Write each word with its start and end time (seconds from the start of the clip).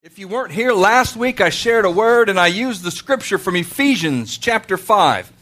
If 0.00 0.16
you 0.16 0.28
weren't 0.28 0.52
here 0.52 0.72
last 0.72 1.16
week, 1.16 1.40
I 1.40 1.48
shared 1.48 1.84
a 1.84 1.90
word 1.90 2.28
and 2.28 2.38
I 2.38 2.46
used 2.46 2.84
the 2.84 2.90
scripture 2.92 3.36
from 3.36 3.56
Ephesians 3.56 4.38
chapter 4.38 4.76
5, 4.76 5.32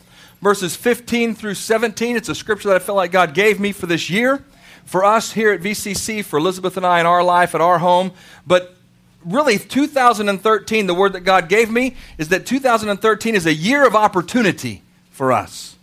verses 0.40 0.74
15 0.74 1.34
through 1.34 1.56
17. 1.56 2.16
It's 2.16 2.30
a 2.30 2.34
scripture 2.34 2.70
that 2.70 2.76
I 2.76 2.78
felt 2.78 2.96
like 2.96 3.12
God 3.12 3.34
gave 3.34 3.60
me 3.60 3.72
for 3.72 3.84
this 3.84 4.08
year, 4.08 4.42
for 4.86 5.04
us 5.04 5.32
here 5.32 5.52
at 5.52 5.60
VCC, 5.60 6.24
for 6.24 6.38
Elizabeth 6.38 6.78
and 6.78 6.86
I 6.86 7.00
in 7.00 7.04
our 7.06 7.22
life, 7.22 7.54
at 7.54 7.60
our 7.60 7.80
home. 7.80 8.12
But 8.46 8.74
really, 9.26 9.58
2013, 9.58 10.86
the 10.86 10.94
word 10.94 11.12
that 11.12 11.20
God 11.20 11.50
gave 11.50 11.70
me 11.70 11.94
is 12.16 12.30
that 12.30 12.46
2013 12.46 13.34
is 13.34 13.44
a 13.44 13.52
year 13.52 13.86
of 13.86 13.94
opportunity 13.94 14.80
for 15.10 15.32
us. 15.32 15.76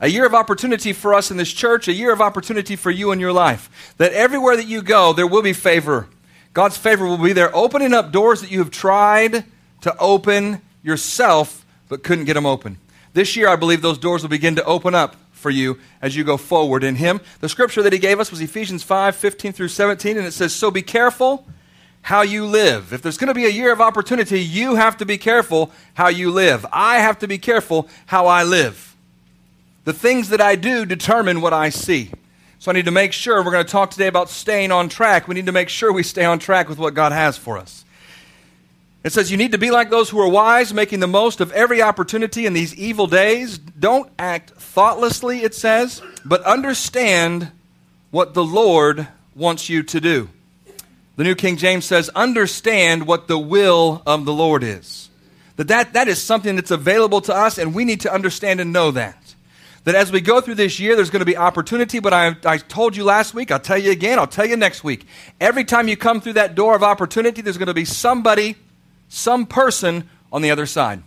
A 0.00 0.08
year 0.08 0.24
of 0.24 0.34
opportunity 0.34 0.94
for 0.94 1.12
us 1.12 1.30
in 1.30 1.36
this 1.36 1.52
church, 1.52 1.86
a 1.86 1.92
year 1.92 2.14
of 2.14 2.22
opportunity 2.22 2.76
for 2.76 2.90
you 2.90 3.12
in 3.12 3.20
your 3.20 3.34
life. 3.34 3.94
That 3.98 4.14
everywhere 4.14 4.56
that 4.56 4.66
you 4.66 4.80
go, 4.80 5.12
there 5.12 5.26
will 5.26 5.42
be 5.42 5.52
favor 5.52 6.08
God's 6.56 6.78
favor 6.78 7.04
will 7.04 7.18
be 7.18 7.34
there, 7.34 7.54
opening 7.54 7.92
up 7.92 8.12
doors 8.12 8.40
that 8.40 8.50
you 8.50 8.60
have 8.60 8.70
tried 8.70 9.44
to 9.82 9.94
open 9.98 10.62
yourself 10.82 11.66
but 11.90 12.02
couldn't 12.02 12.24
get 12.24 12.32
them 12.32 12.46
open. 12.46 12.78
This 13.12 13.36
year, 13.36 13.46
I 13.46 13.56
believe 13.56 13.82
those 13.82 13.98
doors 13.98 14.22
will 14.22 14.30
begin 14.30 14.56
to 14.56 14.64
open 14.64 14.94
up 14.94 15.16
for 15.32 15.50
you 15.50 15.78
as 16.00 16.16
you 16.16 16.24
go 16.24 16.38
forward 16.38 16.82
in 16.82 16.96
Him. 16.96 17.20
The 17.40 17.50
scripture 17.50 17.82
that 17.82 17.92
He 17.92 17.98
gave 17.98 18.20
us 18.20 18.30
was 18.30 18.40
Ephesians 18.40 18.82
5 18.82 19.14
15 19.14 19.52
through 19.52 19.68
17, 19.68 20.16
and 20.16 20.26
it 20.26 20.32
says, 20.32 20.54
So 20.54 20.70
be 20.70 20.80
careful 20.80 21.46
how 22.00 22.22
you 22.22 22.46
live. 22.46 22.90
If 22.90 23.02
there's 23.02 23.18
going 23.18 23.28
to 23.28 23.34
be 23.34 23.44
a 23.44 23.50
year 23.50 23.70
of 23.70 23.82
opportunity, 23.82 24.40
you 24.40 24.76
have 24.76 24.96
to 24.96 25.04
be 25.04 25.18
careful 25.18 25.70
how 25.92 26.08
you 26.08 26.30
live. 26.30 26.64
I 26.72 27.00
have 27.00 27.18
to 27.18 27.28
be 27.28 27.36
careful 27.36 27.86
how 28.06 28.28
I 28.28 28.44
live. 28.44 28.96
The 29.84 29.92
things 29.92 30.30
that 30.30 30.40
I 30.40 30.56
do 30.56 30.86
determine 30.86 31.42
what 31.42 31.52
I 31.52 31.68
see. 31.68 32.12
So 32.58 32.70
I 32.70 32.74
need 32.74 32.86
to 32.86 32.90
make 32.90 33.12
sure, 33.12 33.44
we're 33.44 33.52
going 33.52 33.66
to 33.66 33.70
talk 33.70 33.90
today 33.90 34.06
about 34.06 34.30
staying 34.30 34.72
on 34.72 34.88
track. 34.88 35.28
We 35.28 35.34
need 35.34 35.46
to 35.46 35.52
make 35.52 35.68
sure 35.68 35.92
we 35.92 36.02
stay 36.02 36.24
on 36.24 36.38
track 36.38 36.68
with 36.68 36.78
what 36.78 36.94
God 36.94 37.12
has 37.12 37.36
for 37.36 37.58
us. 37.58 37.84
It 39.04 39.12
says, 39.12 39.30
You 39.30 39.36
need 39.36 39.52
to 39.52 39.58
be 39.58 39.70
like 39.70 39.90
those 39.90 40.10
who 40.10 40.18
are 40.20 40.28
wise, 40.28 40.72
making 40.72 41.00
the 41.00 41.06
most 41.06 41.40
of 41.40 41.52
every 41.52 41.82
opportunity 41.82 42.46
in 42.46 42.54
these 42.54 42.74
evil 42.74 43.06
days. 43.06 43.58
Don't 43.58 44.10
act 44.18 44.50
thoughtlessly, 44.50 45.42
it 45.42 45.54
says, 45.54 46.02
but 46.24 46.42
understand 46.42 47.52
what 48.10 48.34
the 48.34 48.44
Lord 48.44 49.06
wants 49.34 49.68
you 49.68 49.82
to 49.84 50.00
do. 50.00 50.28
The 51.16 51.24
New 51.24 51.34
King 51.34 51.56
James 51.56 51.84
says, 51.84 52.08
Understand 52.16 53.06
what 53.06 53.28
the 53.28 53.38
will 53.38 54.02
of 54.06 54.24
the 54.24 54.32
Lord 54.32 54.64
is. 54.64 55.10
That, 55.56 55.68
that, 55.68 55.92
that 55.92 56.08
is 56.08 56.22
something 56.22 56.56
that's 56.56 56.70
available 56.70 57.20
to 57.22 57.34
us, 57.34 57.58
and 57.58 57.74
we 57.74 57.84
need 57.84 58.00
to 58.00 58.12
understand 58.12 58.60
and 58.60 58.72
know 58.72 58.90
that 58.90 59.25
that 59.86 59.94
as 59.94 60.10
we 60.10 60.20
go 60.20 60.40
through 60.40 60.56
this 60.56 60.80
year, 60.80 60.96
there's 60.96 61.10
going 61.10 61.20
to 61.20 61.26
be 61.26 61.36
opportunity, 61.36 62.00
but 62.00 62.12
I, 62.12 62.34
I 62.44 62.58
told 62.58 62.96
you 62.96 63.04
last 63.04 63.34
week, 63.34 63.52
I'll 63.52 63.60
tell 63.60 63.78
you 63.78 63.92
again, 63.92 64.18
I'll 64.18 64.26
tell 64.26 64.44
you 64.44 64.56
next 64.56 64.82
week. 64.82 65.06
Every 65.40 65.62
time 65.62 65.86
you 65.86 65.96
come 65.96 66.20
through 66.20 66.32
that 66.32 66.56
door 66.56 66.74
of 66.74 66.82
opportunity, 66.82 67.40
there's 67.40 67.56
going 67.56 67.68
to 67.68 67.74
be 67.74 67.84
somebody, 67.84 68.56
some 69.08 69.46
person 69.46 70.10
on 70.32 70.42
the 70.42 70.50
other 70.50 70.66
side. 70.66 71.04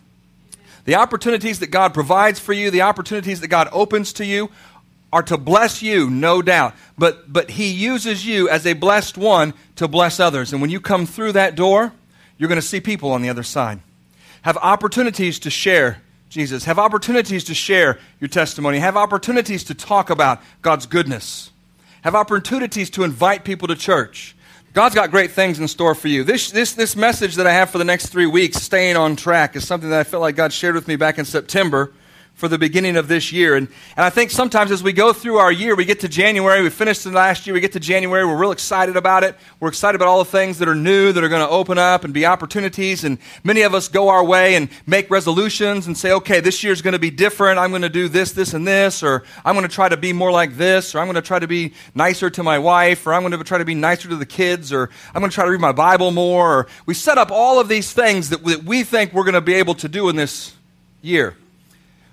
The 0.85 0.95
opportunities 0.95 1.59
that 1.59 1.71
God 1.71 1.93
provides 1.93 2.39
for 2.39 2.53
you, 2.53 2.71
the 2.71 2.83
opportunities 2.83 3.41
that 3.41 3.49
God 3.49 3.67
opens 3.73 4.13
to 4.13 4.25
you, 4.25 4.49
are 5.11 5.23
to 5.23 5.37
bless 5.37 5.81
you, 5.81 6.09
no 6.09 6.41
doubt. 6.41 6.73
But, 6.97 7.33
but 7.33 7.51
He 7.51 7.69
uses 7.71 8.25
you 8.25 8.47
as 8.47 8.65
a 8.65 8.71
blessed 8.71 9.17
one 9.17 9.55
to 9.75 9.89
bless 9.89 10.21
others. 10.21 10.53
And 10.53 10.61
when 10.61 10.71
you 10.71 10.79
come 10.79 11.05
through 11.05 11.33
that 11.33 11.55
door, 11.55 11.91
you're 12.37 12.47
going 12.47 12.61
to 12.61 12.65
see 12.65 12.79
people 12.79 13.11
on 13.11 13.23
the 13.23 13.29
other 13.29 13.43
side. 13.43 13.81
Have 14.43 14.55
opportunities 14.55 15.37
to 15.39 15.49
share 15.49 16.01
Jesus. 16.29 16.63
Have 16.65 16.79
opportunities 16.79 17.43
to 17.45 17.53
share 17.53 17.99
your 18.19 18.27
testimony. 18.27 18.79
Have 18.79 18.95
opportunities 18.95 19.63
to 19.65 19.73
talk 19.73 20.09
about 20.09 20.41
God's 20.61 20.85
goodness. 20.85 21.51
Have 22.03 22.15
opportunities 22.15 22.89
to 22.91 23.03
invite 23.03 23.43
people 23.43 23.67
to 23.67 23.75
church. 23.75 24.35
God's 24.73 24.93
got 24.93 25.09
great 25.09 25.31
things 25.31 25.59
in 25.59 25.67
store 25.67 25.95
for 25.95 26.07
you. 26.07 26.23
This, 26.23 26.51
this, 26.51 26.73
this 26.73 26.95
message 26.95 27.35
that 27.35 27.47
I 27.47 27.53
have 27.53 27.71
for 27.71 27.79
the 27.79 27.83
next 27.83 28.07
three 28.07 28.27
weeks, 28.27 28.57
staying 28.57 28.95
on 28.95 29.15
track, 29.15 29.55
is 29.55 29.67
something 29.67 29.89
that 29.89 29.99
I 29.99 30.03
felt 30.03 30.21
like 30.21 30.35
God 30.35 30.53
shared 30.53 30.75
with 30.75 30.87
me 30.87 30.95
back 30.95 31.17
in 31.17 31.25
September 31.25 31.91
for 32.39 32.47
the 32.47 32.57
beginning 32.57 32.95
of 32.95 33.09
this 33.09 33.33
year. 33.33 33.55
And, 33.55 33.67
and 33.97 34.05
I 34.05 34.09
think 34.09 34.31
sometimes 34.31 34.71
as 34.71 34.81
we 34.81 34.93
go 34.93 35.11
through 35.11 35.39
our 35.39 35.51
year, 35.51 35.75
we 35.75 35.83
get 35.83 35.99
to 35.99 36.07
January, 36.07 36.63
we 36.63 36.69
finished 36.69 37.03
the 37.03 37.11
last 37.11 37.45
year, 37.45 37.53
we 37.53 37.59
get 37.59 37.73
to 37.73 37.81
January, 37.81 38.25
we're 38.25 38.37
real 38.37 38.53
excited 38.53 38.95
about 38.95 39.25
it. 39.25 39.35
We're 39.59 39.67
excited 39.67 39.97
about 39.97 40.07
all 40.07 40.19
the 40.19 40.31
things 40.31 40.57
that 40.59 40.69
are 40.69 40.73
new, 40.73 41.11
that 41.11 41.21
are 41.21 41.27
going 41.27 41.45
to 41.45 41.49
open 41.49 41.77
up 41.77 42.05
and 42.05 42.13
be 42.13 42.25
opportunities. 42.25 43.03
And 43.03 43.17
many 43.43 43.63
of 43.63 43.73
us 43.75 43.89
go 43.89 44.07
our 44.07 44.23
way 44.23 44.55
and 44.55 44.69
make 44.87 45.11
resolutions 45.11 45.85
and 45.85 45.97
say, 45.97 46.13
okay, 46.13 46.39
this 46.39 46.63
year's 46.63 46.81
going 46.81 46.93
to 46.93 46.99
be 46.99 47.11
different. 47.11 47.59
I'm 47.59 47.71
going 47.71 47.81
to 47.81 47.89
do 47.89 48.07
this, 48.07 48.31
this, 48.31 48.53
and 48.53 48.65
this, 48.65 49.03
or 49.03 49.23
I'm 49.43 49.53
going 49.53 49.67
to 49.67 49.75
try 49.75 49.89
to 49.89 49.97
be 49.97 50.13
more 50.13 50.31
like 50.31 50.55
this, 50.55 50.95
or 50.95 50.99
I'm 50.99 51.07
going 51.07 51.15
to 51.15 51.21
try 51.21 51.39
to 51.39 51.47
be 51.47 51.73
nicer 51.93 52.29
to 52.29 52.41
my 52.41 52.57
wife, 52.57 53.05
or 53.05 53.13
I'm 53.13 53.21
going 53.21 53.37
to 53.37 53.43
try 53.43 53.57
to 53.57 53.65
be 53.65 53.75
nicer 53.75 54.07
to 54.07 54.15
the 54.15 54.25
kids, 54.25 54.71
or 54.71 54.89
I'm 55.13 55.19
going 55.19 55.29
to 55.29 55.35
try 55.35 55.43
to 55.43 55.51
read 55.51 55.59
my 55.59 55.73
Bible 55.73 56.11
more. 56.11 56.59
Or 56.59 56.67
we 56.85 56.93
set 56.93 57.17
up 57.17 57.31
all 57.31 57.59
of 57.59 57.67
these 57.67 57.91
things 57.91 58.29
that, 58.29 58.45
that 58.45 58.63
we 58.63 58.83
think 58.83 59.11
we're 59.11 59.25
going 59.25 59.33
to 59.33 59.41
be 59.41 59.55
able 59.55 59.75
to 59.75 59.89
do 59.89 60.07
in 60.07 60.15
this 60.15 60.53
year. 61.01 61.35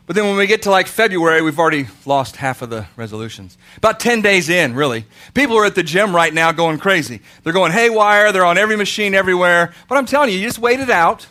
But 0.06 0.14
then 0.14 0.24
when 0.26 0.36
we 0.36 0.46
get 0.46 0.62
to 0.62 0.70
like 0.70 0.86
February, 0.86 1.42
we've 1.42 1.58
already 1.58 1.88
lost 2.04 2.36
half 2.36 2.62
of 2.62 2.70
the 2.70 2.86
resolutions. 2.96 3.58
About 3.76 3.98
10 3.98 4.22
days 4.22 4.48
in, 4.48 4.76
really. 4.76 5.04
People 5.34 5.56
are 5.56 5.64
at 5.64 5.74
the 5.74 5.82
gym 5.82 6.14
right 6.14 6.32
now 6.32 6.52
going 6.52 6.78
crazy. 6.78 7.20
They're 7.42 7.52
going 7.52 7.72
haywire, 7.72 8.30
they're 8.30 8.44
on 8.44 8.56
every 8.56 8.76
machine 8.76 9.14
everywhere. 9.14 9.74
But 9.88 9.98
I'm 9.98 10.06
telling 10.06 10.30
you, 10.30 10.38
you 10.38 10.46
just 10.46 10.60
wait 10.60 10.78
it 10.78 10.90
out. 10.90 11.26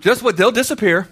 Just 0.00 0.24
what 0.24 0.36
they'll 0.36 0.50
disappear. 0.50 1.08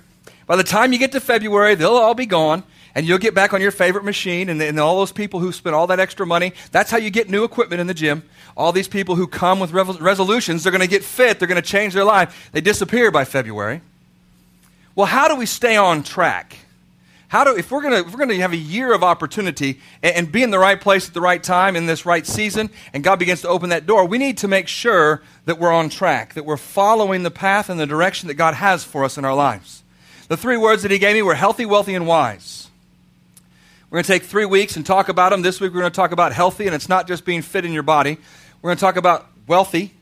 By 0.47 0.57
the 0.57 0.65
time 0.65 0.93
you 0.93 0.99
get 0.99 1.13
to 1.13 1.21
February, 1.21 1.77
they'll 1.77 1.91
all 1.91 2.15
be 2.15 2.27
gone, 2.27 2.65
and 2.97 3.07
you'll 3.07 3.19
get 3.19 3.35
back 3.35 3.53
on 3.53 3.61
your 3.61 3.71
favorite 3.71 4.05
machine. 4.05 4.49
And, 4.49 4.61
and 4.61 4.79
all 4.81 4.99
those 4.99 5.13
people 5.13 5.39
who 5.39 5.53
spent 5.53 5.77
all 5.77 5.87
that 5.89 6.01
extra 6.01 6.27
money, 6.27 6.53
that's 6.73 6.91
how 6.91 6.99
you 6.99 7.11
get 7.11 7.31
new 7.31 7.45
equipment 7.45 7.81
in 7.81 7.87
the 7.87 7.95
gym. 7.95 8.25
All 8.57 8.73
these 8.73 8.89
people 8.89 9.15
who 9.15 9.29
come 9.29 9.61
with 9.61 9.71
resolutions, 9.73 10.65
they're 10.65 10.73
going 10.73 10.81
to 10.81 10.89
get 10.89 11.05
fit, 11.05 11.39
they're 11.39 11.49
going 11.49 11.63
to 11.63 11.69
change 11.69 11.95
their 11.95 12.05
life. 12.05 12.51
They 12.51 12.61
disappear 12.61 13.13
by 13.13 13.25
February. 13.25 13.83
Well, 14.97 15.07
how 15.07 15.29
do 15.29 15.37
we 15.37 15.45
stay 15.45 15.77
on 15.77 16.03
track? 16.03 16.57
How 17.29 17.45
do, 17.45 17.55
if 17.55 17.71
we're 17.71 17.83
going 17.83 17.93
if 17.93 18.13
we're 18.13 18.19
gonna 18.19 18.37
have 18.37 18.55
a 18.55 18.57
year 18.57 18.95
of 18.95 19.05
opportunity 19.05 19.81
and, 20.03 20.17
and 20.17 20.33
be 20.33 20.43
in 20.43 20.51
the 20.51 20.59
right 20.59 20.81
place 20.81 21.07
at 21.07 21.13
the 21.13 21.21
right 21.21 21.43
time 21.43 21.77
in 21.77 21.85
this 21.85 22.07
right 22.07 22.27
season, 22.27 22.71
and 22.95 23.05
God 23.05 23.19
begins 23.19 23.43
to 23.43 23.49
open 23.49 23.69
that 23.71 23.87
door, 23.87 24.07
we 24.07 24.17
need 24.17 24.39
to 24.39 24.49
make 24.49 24.69
sure 24.69 25.23
that 25.45 25.59
we're 25.59 25.73
on 25.73 25.91
track, 25.91 26.33
that 26.33 26.47
we're 26.47 26.57
following 26.57 27.25
the 27.25 27.31
path 27.31 27.69
and 27.69 27.79
the 27.79 27.87
direction 27.87 28.29
that 28.29 28.35
God 28.35 28.55
has 28.55 28.85
for 28.85 29.05
us 29.05 29.19
in 29.19 29.25
our 29.27 29.35
lives. 29.35 29.83
The 30.29 30.37
three 30.37 30.57
words 30.57 30.83
that 30.83 30.91
He 30.91 30.99
gave 30.99 31.15
me 31.15 31.23
were 31.23 31.35
healthy, 31.35 31.67
wealthy, 31.67 31.95
and 31.95 32.07
wise. 32.07 32.69
We're 33.91 33.97
going 33.97 34.05
to 34.05 34.13
take 34.13 34.23
three 34.25 34.47
weeks 34.47 34.77
and 34.77 34.85
talk 34.85 35.09
about 35.09 35.31
them. 35.31 35.43
This 35.43 35.61
week 35.61 35.73
we're 35.73 35.81
going 35.81 35.93
to 35.93 35.97
talk 35.97 36.13
about 36.13 36.33
healthy, 36.33 36.67
and 36.67 36.75
it's 36.75 36.89
not 36.89 37.07
just 37.07 37.25
being 37.25 37.43
fit 37.43 37.65
in 37.65 37.73
your 37.73 37.85
body. 37.85 38.19
We're 38.63 38.71
going 38.71 38.79
to 38.79 38.81
talk 38.81 38.97
about 38.97 39.27
wealthy, 39.47 39.95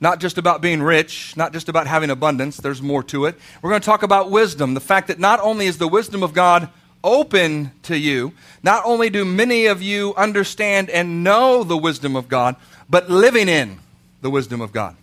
not 0.00 0.18
just 0.18 0.38
about 0.38 0.62
being 0.62 0.82
rich, 0.82 1.36
not 1.36 1.52
just 1.52 1.68
about 1.68 1.86
having 1.86 2.10
abundance, 2.10 2.56
there's 2.56 2.80
more 2.80 3.02
to 3.04 3.26
it. 3.26 3.38
We're 3.60 3.70
going 3.70 3.82
to 3.82 3.86
talk 3.86 4.02
about 4.02 4.30
wisdom, 4.30 4.74
the 4.74 4.80
fact 4.80 5.08
that 5.08 5.18
not 5.18 5.40
only 5.40 5.66
is 5.66 5.78
the 5.78 5.88
wisdom 5.88 6.22
of 6.22 6.32
God 6.32 6.70
open 7.04 7.72
to 7.82 7.96
you, 7.96 8.32
not 8.62 8.84
only 8.84 9.10
do 9.10 9.24
many 9.24 9.66
of 9.66 9.82
you 9.82 10.14
understand 10.16 10.90
and 10.90 11.22
know 11.22 11.64
the 11.64 11.76
wisdom 11.76 12.16
of 12.16 12.28
God, 12.28 12.56
but 12.88 13.10
living 13.10 13.48
in 13.48 13.78
the 14.22 14.30
wisdom 14.30 14.60
of 14.60 14.72
God. 14.72 14.96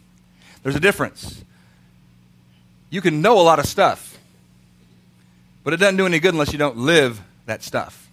There's 0.64 0.76
a 0.76 0.80
difference. 0.80 1.44
You 2.90 3.02
can 3.02 3.22
know 3.22 3.40
a 3.40 3.44
lot 3.44 3.60
of 3.60 3.66
stuff, 3.66 4.18
but 5.64 5.74
it 5.74 5.78
doesn't 5.78 5.98
do 5.98 6.06
any 6.06 6.20
good 6.20 6.34
unless 6.34 6.52
you 6.52 6.60
don't 6.60 6.78
live 6.78 7.22
that 7.46 7.64
stuff. 7.64 8.10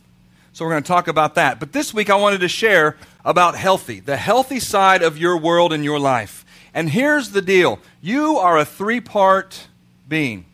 So 0.53 0.65
we're 0.65 0.73
going 0.73 0.83
to 0.85 0.89
talk 0.89 1.09
about 1.09 1.35
that. 1.35 1.59
But 1.59 1.73
this 1.73 1.93
week 1.93 2.11
I 2.11 2.17
wanted 2.17 2.41
to 2.41 2.49
share 2.49 2.97
about 3.25 3.57
healthy, 3.57 4.01
the 4.01 4.17
healthy 4.17 4.61
side 4.61 5.03
of 5.03 5.19
your 5.19 5.37
world 5.37 5.73
and 5.73 5.83
your 5.85 5.99
life. 5.99 6.44
And 6.75 6.91
here's 6.91 7.31
the 7.31 7.41
deal 7.41 7.79
you 8.03 8.37
are 8.37 8.59
a 8.59 8.65
three 8.65 9.01
part 9.01 9.69
being. 10.09 10.45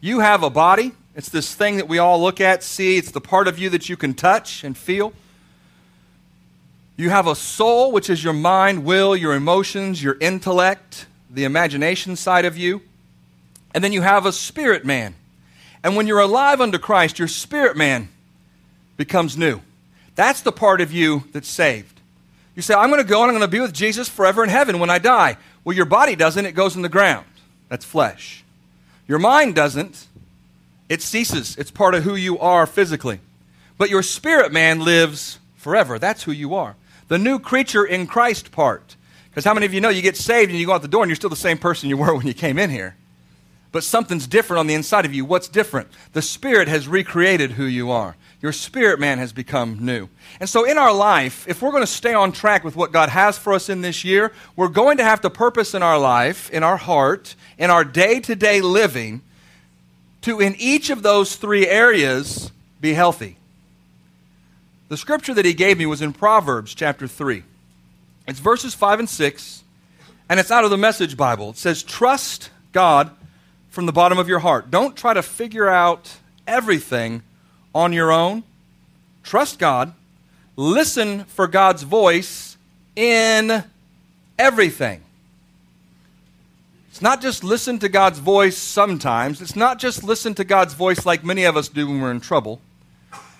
You 0.00 0.20
have 0.20 0.42
a 0.42 0.50
body, 0.50 0.92
it's 1.14 1.28
this 1.28 1.54
thing 1.54 1.76
that 1.76 1.88
we 1.88 1.98
all 1.98 2.20
look 2.20 2.40
at, 2.40 2.62
see, 2.62 2.96
it's 2.96 3.10
the 3.10 3.20
part 3.20 3.48
of 3.48 3.58
you 3.58 3.68
that 3.70 3.88
you 3.88 3.96
can 3.96 4.14
touch 4.14 4.64
and 4.64 4.76
feel. 4.76 5.12
You 6.96 7.10
have 7.10 7.26
a 7.26 7.34
soul, 7.34 7.92
which 7.92 8.08
is 8.08 8.24
your 8.24 8.32
mind, 8.32 8.84
will, 8.84 9.16
your 9.16 9.34
emotions, 9.34 10.02
your 10.02 10.16
intellect, 10.20 11.06
the 11.30 11.44
imagination 11.44 12.16
side 12.16 12.44
of 12.44 12.56
you. 12.56 12.82
And 13.74 13.84
then 13.84 13.92
you 13.92 14.02
have 14.02 14.26
a 14.26 14.32
spirit 14.32 14.84
man. 14.84 15.14
And 15.84 15.96
when 15.96 16.06
you're 16.06 16.20
alive 16.20 16.60
unto 16.60 16.78
Christ, 16.78 17.18
your 17.18 17.28
spirit 17.28 17.76
man 17.76 18.08
becomes 18.96 19.36
new. 19.36 19.60
That's 20.14 20.40
the 20.40 20.52
part 20.52 20.80
of 20.80 20.92
you 20.92 21.24
that's 21.32 21.48
saved. 21.48 22.00
You 22.54 22.62
say, 22.62 22.74
I'm 22.74 22.90
going 22.90 23.02
to 23.02 23.08
go 23.08 23.22
and 23.22 23.30
I'm 23.30 23.36
going 23.36 23.48
to 23.48 23.56
be 23.56 23.60
with 23.60 23.72
Jesus 23.72 24.08
forever 24.08 24.42
in 24.42 24.50
heaven 24.50 24.80
when 24.80 24.90
I 24.90 24.98
die. 24.98 25.36
Well, 25.68 25.76
your 25.76 25.84
body 25.84 26.16
doesn't, 26.16 26.46
it 26.46 26.52
goes 26.52 26.76
in 26.76 26.80
the 26.80 26.88
ground. 26.88 27.26
That's 27.68 27.84
flesh. 27.84 28.42
Your 29.06 29.18
mind 29.18 29.54
doesn't, 29.54 30.06
it 30.88 31.02
ceases. 31.02 31.56
It's 31.58 31.70
part 31.70 31.94
of 31.94 32.04
who 32.04 32.14
you 32.14 32.38
are 32.38 32.66
physically. 32.66 33.20
But 33.76 33.90
your 33.90 34.02
spirit 34.02 34.50
man 34.50 34.80
lives 34.80 35.38
forever. 35.56 35.98
That's 35.98 36.22
who 36.22 36.32
you 36.32 36.54
are. 36.54 36.74
The 37.08 37.18
new 37.18 37.38
creature 37.38 37.84
in 37.84 38.06
Christ 38.06 38.50
part. 38.50 38.96
Because 39.28 39.44
how 39.44 39.52
many 39.52 39.66
of 39.66 39.74
you 39.74 39.82
know 39.82 39.90
you 39.90 40.00
get 40.00 40.16
saved 40.16 40.50
and 40.50 40.58
you 40.58 40.64
go 40.64 40.72
out 40.72 40.80
the 40.80 40.88
door 40.88 41.02
and 41.02 41.10
you're 41.10 41.16
still 41.16 41.28
the 41.28 41.36
same 41.36 41.58
person 41.58 41.90
you 41.90 41.98
were 41.98 42.14
when 42.14 42.26
you 42.26 42.32
came 42.32 42.58
in 42.58 42.70
here? 42.70 42.96
but 43.70 43.84
something's 43.84 44.26
different 44.26 44.60
on 44.60 44.66
the 44.66 44.74
inside 44.74 45.04
of 45.04 45.14
you. 45.14 45.24
What's 45.24 45.48
different? 45.48 45.88
The 46.12 46.22
Spirit 46.22 46.68
has 46.68 46.88
recreated 46.88 47.52
who 47.52 47.64
you 47.64 47.90
are. 47.90 48.16
Your 48.40 48.52
spirit 48.52 49.00
man 49.00 49.18
has 49.18 49.32
become 49.32 49.84
new. 49.84 50.08
And 50.38 50.48
so, 50.48 50.64
in 50.64 50.78
our 50.78 50.92
life, 50.92 51.46
if 51.48 51.60
we're 51.60 51.72
going 51.72 51.82
to 51.82 51.88
stay 51.88 52.14
on 52.14 52.30
track 52.30 52.62
with 52.62 52.76
what 52.76 52.92
God 52.92 53.08
has 53.08 53.36
for 53.36 53.52
us 53.52 53.68
in 53.68 53.80
this 53.80 54.04
year, 54.04 54.32
we're 54.54 54.68
going 54.68 54.98
to 54.98 55.04
have 55.04 55.20
to 55.22 55.30
purpose 55.30 55.74
in 55.74 55.82
our 55.82 55.98
life, 55.98 56.48
in 56.50 56.62
our 56.62 56.76
heart, 56.76 57.34
in 57.58 57.70
our 57.70 57.84
day 57.84 58.20
to 58.20 58.36
day 58.36 58.60
living, 58.60 59.22
to 60.22 60.38
in 60.40 60.54
each 60.58 60.90
of 60.90 61.02
those 61.02 61.34
three 61.34 61.66
areas 61.66 62.52
be 62.80 62.94
healthy. 62.94 63.36
The 64.88 64.96
scripture 64.96 65.34
that 65.34 65.44
he 65.44 65.52
gave 65.52 65.76
me 65.76 65.86
was 65.86 66.00
in 66.00 66.12
Proverbs 66.12 66.74
chapter 66.74 67.08
3. 67.08 67.42
It's 68.28 68.38
verses 68.38 68.72
5 68.72 69.00
and 69.00 69.08
6, 69.08 69.64
and 70.28 70.38
it's 70.38 70.50
out 70.50 70.64
of 70.64 70.70
the 70.70 70.78
Message 70.78 71.16
Bible. 71.16 71.50
It 71.50 71.56
says, 71.56 71.82
Trust 71.82 72.50
God 72.72 73.10
from 73.68 73.86
the 73.86 73.92
bottom 73.92 74.18
of 74.18 74.28
your 74.28 74.38
heart. 74.38 74.70
Don't 74.70 74.96
try 74.96 75.12
to 75.12 75.22
figure 75.22 75.68
out 75.68 76.16
everything 76.46 77.22
on 77.78 77.92
your 77.92 78.10
own. 78.10 78.42
Trust 79.22 79.60
God. 79.60 79.94
Listen 80.56 81.24
for 81.26 81.46
God's 81.46 81.84
voice 81.84 82.56
in 82.96 83.62
everything. 84.36 85.00
It's 86.90 87.00
not 87.00 87.22
just 87.22 87.44
listen 87.44 87.78
to 87.78 87.88
God's 87.88 88.18
voice 88.18 88.58
sometimes. 88.58 89.40
It's 89.40 89.54
not 89.54 89.78
just 89.78 90.02
listen 90.02 90.34
to 90.34 90.44
God's 90.44 90.74
voice 90.74 91.06
like 91.06 91.22
many 91.22 91.44
of 91.44 91.56
us 91.56 91.68
do 91.68 91.86
when 91.86 92.00
we're 92.00 92.10
in 92.10 92.20
trouble. 92.20 92.60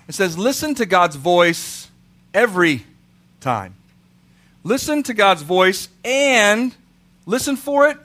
It 0.06 0.14
says 0.14 0.38
listen 0.38 0.76
to 0.76 0.86
God's 0.86 1.16
voice 1.16 1.88
every 2.32 2.84
time. 3.40 3.74
Listen 4.62 5.02
to 5.02 5.14
God's 5.14 5.42
voice 5.42 5.88
and 6.04 6.72
listen 7.26 7.56
for 7.56 7.88
it 7.88 7.96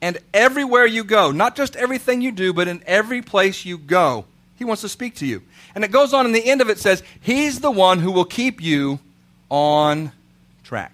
and 0.00 0.16
everywhere 0.32 0.86
you 0.86 1.04
go. 1.04 1.32
Not 1.32 1.54
just 1.54 1.76
everything 1.76 2.22
you 2.22 2.32
do, 2.32 2.54
but 2.54 2.66
in 2.66 2.82
every 2.86 3.20
place 3.20 3.66
you 3.66 3.76
go. 3.76 4.24
He 4.62 4.64
wants 4.64 4.82
to 4.82 4.88
speak 4.88 5.16
to 5.16 5.26
you. 5.26 5.42
And 5.74 5.82
it 5.82 5.90
goes 5.90 6.14
on 6.14 6.24
in 6.24 6.30
the 6.30 6.48
end 6.48 6.60
of 6.60 6.70
it 6.70 6.78
says, 6.78 7.02
He's 7.20 7.58
the 7.58 7.70
one 7.72 7.98
who 7.98 8.12
will 8.12 8.24
keep 8.24 8.62
you 8.62 9.00
on 9.50 10.12
track. 10.62 10.92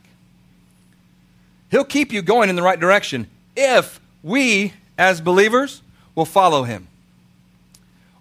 He'll 1.71 1.85
keep 1.85 2.11
you 2.11 2.23
going 2.23 2.49
in 2.49 2.57
the 2.57 2.63
right 2.63 2.81
direction 2.81 3.29
if 3.55 4.01
we, 4.23 4.73
as 4.97 5.21
believers, 5.21 5.83
will 6.15 6.25
follow 6.25 6.63
Him. 6.63 6.89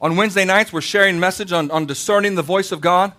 On 0.01 0.17
Wednesday 0.17 0.43
nights, 0.43 0.73
we're 0.73 0.81
sharing 0.81 1.17
message 1.17 1.53
on, 1.53 1.71
on 1.71 1.85
discerning 1.85 2.35
the 2.35 2.41
voice 2.41 2.73
of 2.73 2.81
God 2.81 3.13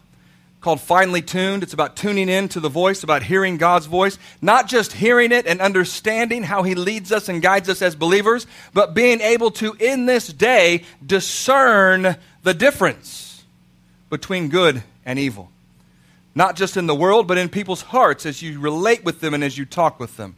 called 0.60 0.80
Finely 0.80 1.22
Tuned. 1.22 1.62
It's 1.62 1.72
about 1.72 1.96
tuning 1.96 2.28
in 2.28 2.48
to 2.50 2.60
the 2.60 2.68
voice, 2.68 3.02
about 3.02 3.22
hearing 3.22 3.56
God's 3.56 3.86
voice, 3.86 4.18
not 4.42 4.68
just 4.68 4.92
hearing 4.92 5.32
it 5.32 5.46
and 5.46 5.60
understanding 5.60 6.42
how 6.42 6.62
He 6.62 6.74
leads 6.74 7.12
us 7.12 7.28
and 7.28 7.40
guides 7.40 7.68
us 7.68 7.82
as 7.82 7.94
believers, 7.94 8.46
but 8.74 8.94
being 8.94 9.20
able 9.20 9.50
to, 9.52 9.74
in 9.78 10.06
this 10.06 10.32
day, 10.32 10.84
discern 11.04 12.16
the 12.42 12.54
difference 12.54 13.44
between 14.10 14.48
good 14.48 14.82
and 15.04 15.18
evil. 15.18 15.50
Not 16.34 16.56
just 16.56 16.76
in 16.76 16.86
the 16.86 16.94
world, 16.94 17.26
but 17.26 17.38
in 17.38 17.48
people's 17.48 17.82
hearts 17.82 18.26
as 18.26 18.42
you 18.42 18.60
relate 18.60 19.04
with 19.04 19.20
them 19.20 19.34
and 19.34 19.42
as 19.42 19.58
you 19.58 19.64
talk 19.64 19.98
with 19.98 20.16
them. 20.16 20.36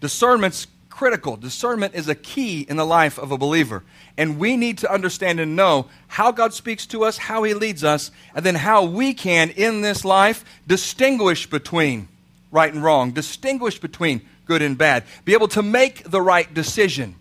Discernment's 0.00 0.66
critical. 0.96 1.36
Discernment 1.36 1.94
is 1.94 2.08
a 2.08 2.14
key 2.14 2.62
in 2.62 2.76
the 2.76 2.84
life 2.86 3.18
of 3.18 3.30
a 3.30 3.36
believer. 3.36 3.82
And 4.16 4.38
we 4.38 4.56
need 4.56 4.78
to 4.78 4.90
understand 4.90 5.38
and 5.38 5.54
know 5.54 5.86
how 6.08 6.32
God 6.32 6.54
speaks 6.54 6.86
to 6.86 7.04
us, 7.04 7.18
how 7.18 7.42
He 7.42 7.52
leads 7.52 7.84
us, 7.84 8.10
and 8.34 8.44
then 8.44 8.54
how 8.54 8.84
we 8.84 9.12
can, 9.12 9.50
in 9.50 9.82
this 9.82 10.04
life, 10.04 10.42
distinguish 10.66 11.48
between 11.48 12.08
right 12.50 12.72
and 12.72 12.82
wrong, 12.82 13.12
distinguish 13.12 13.78
between 13.78 14.22
good 14.46 14.62
and 14.62 14.78
bad, 14.78 15.04
be 15.26 15.34
able 15.34 15.48
to 15.48 15.62
make 15.62 16.02
the 16.04 16.22
right 16.22 16.52
decision. 16.54 17.14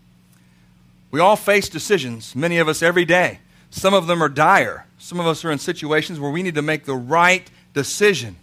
We 1.12 1.19
all 1.19 1.36
face 1.36 1.68
decisions, 1.68 2.33
many 2.33 2.57
of 2.60 2.69
us 2.69 2.81
every 2.81 3.06
day. 3.06 3.39
Some 3.72 3.94
of 3.94 4.07
them 4.07 4.24
are 4.24 4.30
dire. 4.30 4.86
Some 5.00 5.19
of 5.19 5.27
us 5.27 5.44
are 5.44 5.51
in 5.51 5.60
situations 5.60 6.18
where 6.18 6.31
we 6.31 6.44
need 6.44 6.56
to 6.56 6.62
make 6.62 6.86
the 6.86 6.95
right 6.95 7.50
decision. 7.74 8.38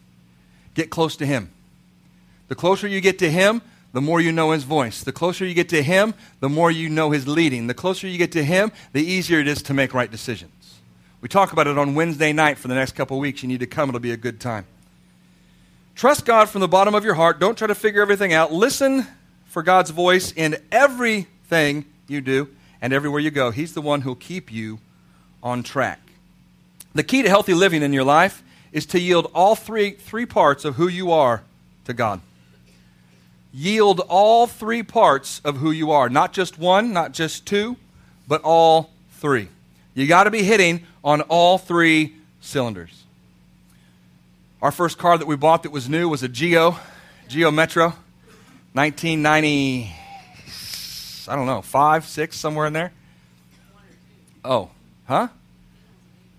Get 0.74 0.90
close 0.90 1.16
to 1.16 1.26
Him. 1.26 1.50
The 2.48 2.54
closer 2.54 2.86
you 2.86 3.00
get 3.00 3.18
to 3.20 3.30
Him, 3.30 3.62
the 3.92 4.00
more 4.00 4.20
you 4.20 4.32
know 4.32 4.52
His 4.52 4.64
voice. 4.64 5.02
The 5.02 5.12
closer 5.12 5.44
you 5.44 5.54
get 5.54 5.68
to 5.70 5.82
Him, 5.82 6.14
the 6.40 6.48
more 6.48 6.70
you 6.70 6.88
know 6.88 7.10
His 7.10 7.28
leading. 7.28 7.66
The 7.66 7.74
closer 7.74 8.06
you 8.06 8.18
get 8.18 8.32
to 8.32 8.44
Him, 8.44 8.72
the 8.92 9.02
easier 9.04 9.40
it 9.40 9.48
is 9.48 9.62
to 9.62 9.74
make 9.74 9.94
right 9.94 10.10
decisions. 10.10 10.80
We 11.20 11.28
talk 11.28 11.52
about 11.52 11.66
it 11.66 11.78
on 11.78 11.94
Wednesday 11.94 12.32
night 12.32 12.58
for 12.58 12.68
the 12.68 12.74
next 12.74 12.92
couple 12.92 13.18
weeks. 13.18 13.42
You 13.42 13.48
need 13.48 13.60
to 13.60 13.66
come, 13.66 13.88
it'll 13.88 14.00
be 14.00 14.12
a 14.12 14.16
good 14.16 14.40
time. 14.40 14.66
Trust 15.94 16.24
God 16.24 16.48
from 16.48 16.60
the 16.60 16.68
bottom 16.68 16.94
of 16.94 17.04
your 17.04 17.14
heart. 17.14 17.38
Don't 17.38 17.56
try 17.56 17.66
to 17.66 17.74
figure 17.74 18.02
everything 18.02 18.32
out. 18.32 18.52
Listen 18.52 19.06
for 19.46 19.62
God's 19.62 19.90
voice 19.90 20.32
in 20.32 20.56
everything 20.72 21.84
you 22.08 22.20
do 22.20 22.48
and 22.80 22.92
everywhere 22.92 23.20
you 23.20 23.30
go. 23.30 23.50
He's 23.50 23.74
the 23.74 23.82
one 23.82 24.00
who'll 24.00 24.14
keep 24.14 24.50
you 24.50 24.80
on 25.42 25.62
track. 25.62 26.00
The 26.94 27.02
key 27.02 27.22
to 27.22 27.28
healthy 27.28 27.54
living 27.54 27.82
in 27.82 27.92
your 27.92 28.04
life 28.04 28.42
is 28.72 28.86
to 28.86 28.98
yield 28.98 29.30
all 29.34 29.54
three, 29.54 29.92
three 29.92 30.26
parts 30.26 30.64
of 30.64 30.76
who 30.76 30.88
you 30.88 31.12
are 31.12 31.42
to 31.84 31.92
God. 31.92 32.20
Yield 33.52 34.00
all 34.08 34.46
three 34.46 34.82
parts 34.82 35.40
of 35.44 35.58
who 35.58 35.70
you 35.70 35.90
are, 35.90 36.08
not 36.08 36.32
just 36.32 36.58
one, 36.58 36.92
not 36.92 37.12
just 37.12 37.46
two, 37.46 37.76
but 38.26 38.40
all 38.42 38.90
three. 39.12 39.48
You 39.94 40.06
got 40.06 40.24
to 40.24 40.30
be 40.30 40.42
hitting 40.42 40.86
on 41.04 41.20
all 41.22 41.58
three 41.58 42.16
cylinders. 42.40 43.04
Our 44.62 44.70
first 44.70 44.96
car 44.96 45.18
that 45.18 45.26
we 45.26 45.36
bought 45.36 45.64
that 45.64 45.72
was 45.72 45.88
new 45.88 46.08
was 46.08 46.22
a 46.22 46.28
Geo, 46.28 46.76
Geo 47.28 47.50
Metro, 47.50 47.94
1990, 48.72 49.92
I 51.28 51.36
don't 51.36 51.46
know, 51.46 51.60
five, 51.62 52.06
six, 52.06 52.38
somewhere 52.38 52.66
in 52.66 52.72
there. 52.72 52.92
Oh, 54.44 54.70
Huh? 55.06 55.28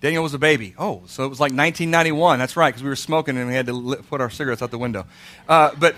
Daniel 0.02 0.24
was 0.24 0.34
a 0.34 0.40
baby. 0.40 0.74
Oh, 0.78 1.04
so 1.06 1.24
it 1.24 1.30
was 1.30 1.40
like 1.40 1.52
1991. 1.52 2.40
That's 2.40 2.58
right, 2.58 2.70
because 2.70 2.84
we 2.84 2.90
were 2.90 2.96
smoking 2.96 3.38
and 3.38 3.48
we 3.48 3.54
had 3.54 3.68
to 3.68 4.04
put 4.10 4.20
our 4.20 4.30
cigarettes 4.30 4.62
out 4.62 4.72
the 4.72 4.78
window. 4.78 5.06
Uh, 5.48 5.72
but 5.80 5.96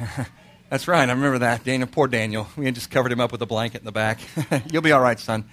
that's 0.68 0.88
right, 0.88 1.08
I 1.08 1.12
remember 1.12 1.38
that. 1.40 1.64
Daniel, 1.64 1.88
poor 1.90 2.08
Daniel. 2.08 2.48
We 2.56 2.64
had 2.64 2.74
just 2.74 2.90
covered 2.90 3.12
him 3.12 3.20
up 3.20 3.32
with 3.32 3.42
a 3.42 3.46
blanket 3.46 3.80
in 3.80 3.84
the 3.84 3.92
back. 3.92 4.20
You'll 4.72 4.82
be 4.82 4.92
all 4.92 5.00
right, 5.00 5.18
son. 5.18 5.44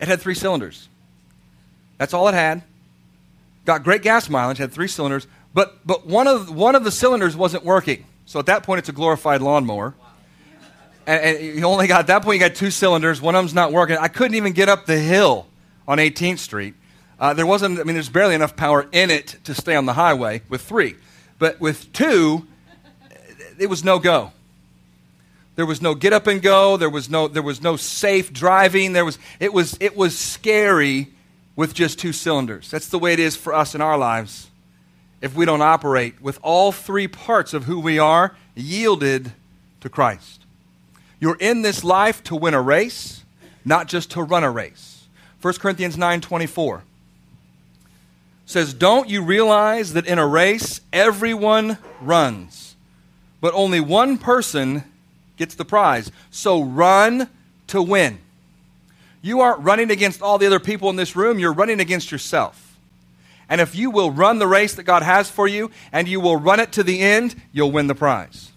It 0.00 0.08
had 0.08 0.20
three 0.20 0.34
cylinders. 0.34 0.88
That's 1.98 2.14
all 2.14 2.28
it 2.28 2.34
had. 2.34 2.62
Got 3.66 3.84
great 3.84 4.02
gas 4.02 4.30
mileage, 4.30 4.58
had 4.58 4.72
three 4.72 4.88
cylinders, 4.88 5.26
but, 5.52 5.86
but 5.86 6.06
one, 6.06 6.26
of, 6.26 6.54
one 6.54 6.74
of 6.74 6.84
the 6.84 6.90
cylinders 6.90 7.36
wasn't 7.36 7.64
working. 7.64 8.06
So 8.24 8.38
at 8.38 8.46
that 8.46 8.62
point, 8.62 8.78
it's 8.78 8.88
a 8.88 8.92
glorified 8.92 9.42
lawnmower 9.42 9.94
and, 11.10 11.36
and 11.36 11.58
you 11.58 11.64
only 11.64 11.86
got 11.86 12.00
at 12.00 12.06
that 12.08 12.22
point 12.22 12.40
you 12.40 12.48
got 12.48 12.54
two 12.54 12.70
cylinders. 12.70 13.20
One 13.20 13.34
of 13.34 13.40
them's 13.40 13.54
not 13.54 13.72
working. 13.72 13.96
I 13.96 14.08
couldn't 14.08 14.36
even 14.36 14.52
get 14.52 14.68
up 14.68 14.86
the 14.86 14.98
hill 14.98 15.46
on 15.88 15.98
18th 15.98 16.38
Street. 16.38 16.74
Uh, 17.18 17.34
there 17.34 17.46
wasn't. 17.46 17.78
I 17.78 17.82
mean, 17.84 17.94
there's 17.94 18.08
barely 18.08 18.34
enough 18.34 18.56
power 18.56 18.88
in 18.92 19.10
it 19.10 19.36
to 19.44 19.54
stay 19.54 19.74
on 19.74 19.86
the 19.86 19.92
highway 19.92 20.42
with 20.48 20.62
three, 20.62 20.96
but 21.38 21.60
with 21.60 21.92
two, 21.92 22.46
it 23.60 23.68
was 23.68 23.84
no 23.84 23.98
go. 23.98 24.32
There 25.56 25.66
was 25.66 25.82
no 25.82 25.94
get 25.94 26.12
up 26.12 26.26
and 26.26 26.40
go. 26.40 26.76
There 26.76 26.90
was 26.90 27.10
no. 27.10 27.28
There 27.28 27.42
was 27.42 27.60
no 27.60 27.76
safe 27.76 28.32
driving. 28.32 28.94
There 28.94 29.04
was. 29.04 29.18
It 29.38 29.52
was. 29.52 29.76
It 29.80 29.96
was 29.96 30.18
scary 30.18 31.08
with 31.54 31.74
just 31.74 31.98
two 31.98 32.12
cylinders. 32.12 32.70
That's 32.70 32.88
the 32.88 32.98
way 32.98 33.12
it 33.12 33.20
is 33.20 33.36
for 33.36 33.54
us 33.54 33.74
in 33.74 33.80
our 33.80 33.98
lives. 33.98 34.48
If 35.20 35.34
we 35.34 35.44
don't 35.44 35.60
operate 35.60 36.22
with 36.22 36.38
all 36.42 36.72
three 36.72 37.06
parts 37.06 37.52
of 37.52 37.64
who 37.64 37.78
we 37.78 37.98
are 37.98 38.34
yielded 38.54 39.32
to 39.80 39.90
Christ. 39.90 40.40
You're 41.18 41.36
in 41.38 41.60
this 41.60 41.84
life 41.84 42.24
to 42.24 42.36
win 42.36 42.54
a 42.54 42.62
race, 42.62 43.22
not 43.62 43.86
just 43.86 44.12
to 44.12 44.22
run 44.22 44.44
a 44.44 44.50
race. 44.50 45.04
1 45.42 45.54
Corinthians 45.60 45.98
9:24 45.98 46.82
says, 48.46 48.72
"Don't 48.72 49.10
you 49.10 49.22
realize 49.22 49.92
that 49.92 50.06
in 50.06 50.18
a 50.18 50.26
race 50.26 50.80
everyone 50.92 51.76
runs, 52.00 52.69
but 53.40 53.54
only 53.54 53.80
one 53.80 54.18
person 54.18 54.84
gets 55.36 55.54
the 55.54 55.64
prize. 55.64 56.10
So 56.30 56.62
run 56.62 57.28
to 57.68 57.82
win." 57.82 58.18
You 59.22 59.40
aren't 59.40 59.60
running 59.60 59.90
against 59.90 60.22
all 60.22 60.38
the 60.38 60.46
other 60.46 60.60
people 60.60 60.88
in 60.90 60.96
this 60.96 61.14
room, 61.14 61.38
you're 61.38 61.52
running 61.52 61.80
against 61.80 62.10
yourself. 62.10 62.70
And 63.48 63.60
if 63.60 63.74
you 63.74 63.90
will 63.90 64.12
run 64.12 64.38
the 64.38 64.46
race 64.46 64.74
that 64.74 64.84
God 64.84 65.02
has 65.02 65.28
for 65.28 65.48
you 65.48 65.70
and 65.92 66.06
you 66.06 66.20
will 66.20 66.36
run 66.36 66.60
it 66.60 66.72
to 66.72 66.84
the 66.84 67.00
end, 67.00 67.34
you'll 67.52 67.72
win 67.72 67.88
the 67.88 67.96
prize. 67.96 68.52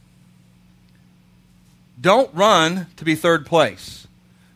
Don't 2.00 2.34
run 2.34 2.88
to 2.98 3.06
be 3.06 3.16
third 3.16 3.46
place. 3.46 4.08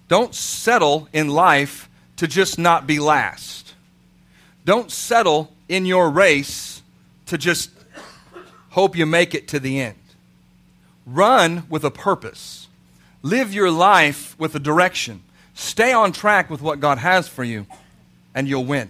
Don't 0.08 0.36
settle 0.36 1.10
in 1.12 1.30
life 1.30 1.90
to 2.18 2.28
just 2.28 2.60
not 2.60 2.86
be 2.86 3.00
last. 3.00 3.74
Don't 4.64 4.92
settle 4.92 5.52
in 5.68 5.86
your 5.86 6.10
race 6.10 6.82
to 7.26 7.38
just 7.38 7.72
hope 8.70 8.96
you 8.96 9.06
make 9.06 9.34
it 9.34 9.48
to 9.48 9.60
the 9.60 9.80
end. 9.80 9.96
Run 11.08 11.64
with 11.70 11.86
a 11.86 11.90
purpose. 11.90 12.68
Live 13.24 13.54
your 13.54 13.72
life 13.72 14.38
with 14.38 14.54
a 14.56 14.60
direction. 14.60 15.24
Stay 15.54 15.94
on 15.94 16.12
track 16.12 16.50
with 16.50 16.62
what 16.62 16.82
God 16.82 16.98
has 16.98 17.28
for 17.28 17.44
you, 17.44 17.66
and 18.36 18.48
you'll 18.48 18.66
win. 18.66 18.90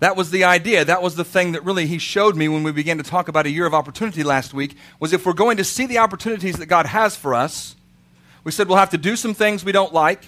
That 0.00 0.14
was 0.14 0.30
the 0.30 0.44
idea. 0.44 0.84
That 0.84 1.02
was 1.02 1.16
the 1.16 1.24
thing 1.24 1.52
that 1.52 1.64
really 1.64 1.86
he 1.86 1.98
showed 1.98 2.36
me 2.36 2.48
when 2.48 2.62
we 2.62 2.70
began 2.70 2.98
to 2.98 3.02
talk 3.02 3.28
about 3.28 3.46
a 3.46 3.50
year 3.50 3.66
of 3.66 3.74
opportunity 3.74 4.22
last 4.22 4.54
week 4.54 4.76
was 5.00 5.12
if 5.12 5.26
we're 5.26 5.32
going 5.32 5.56
to 5.56 5.64
see 5.64 5.86
the 5.86 5.98
opportunities 5.98 6.56
that 6.58 6.66
God 6.66 6.86
has 6.86 7.16
for 7.16 7.34
us, 7.34 7.74
We 8.44 8.52
said 8.52 8.68
we'll 8.68 8.78
have 8.78 8.90
to 8.90 8.98
do 8.98 9.16
some 9.16 9.34
things 9.34 9.64
we 9.64 9.72
don't 9.72 9.92
like. 9.92 10.22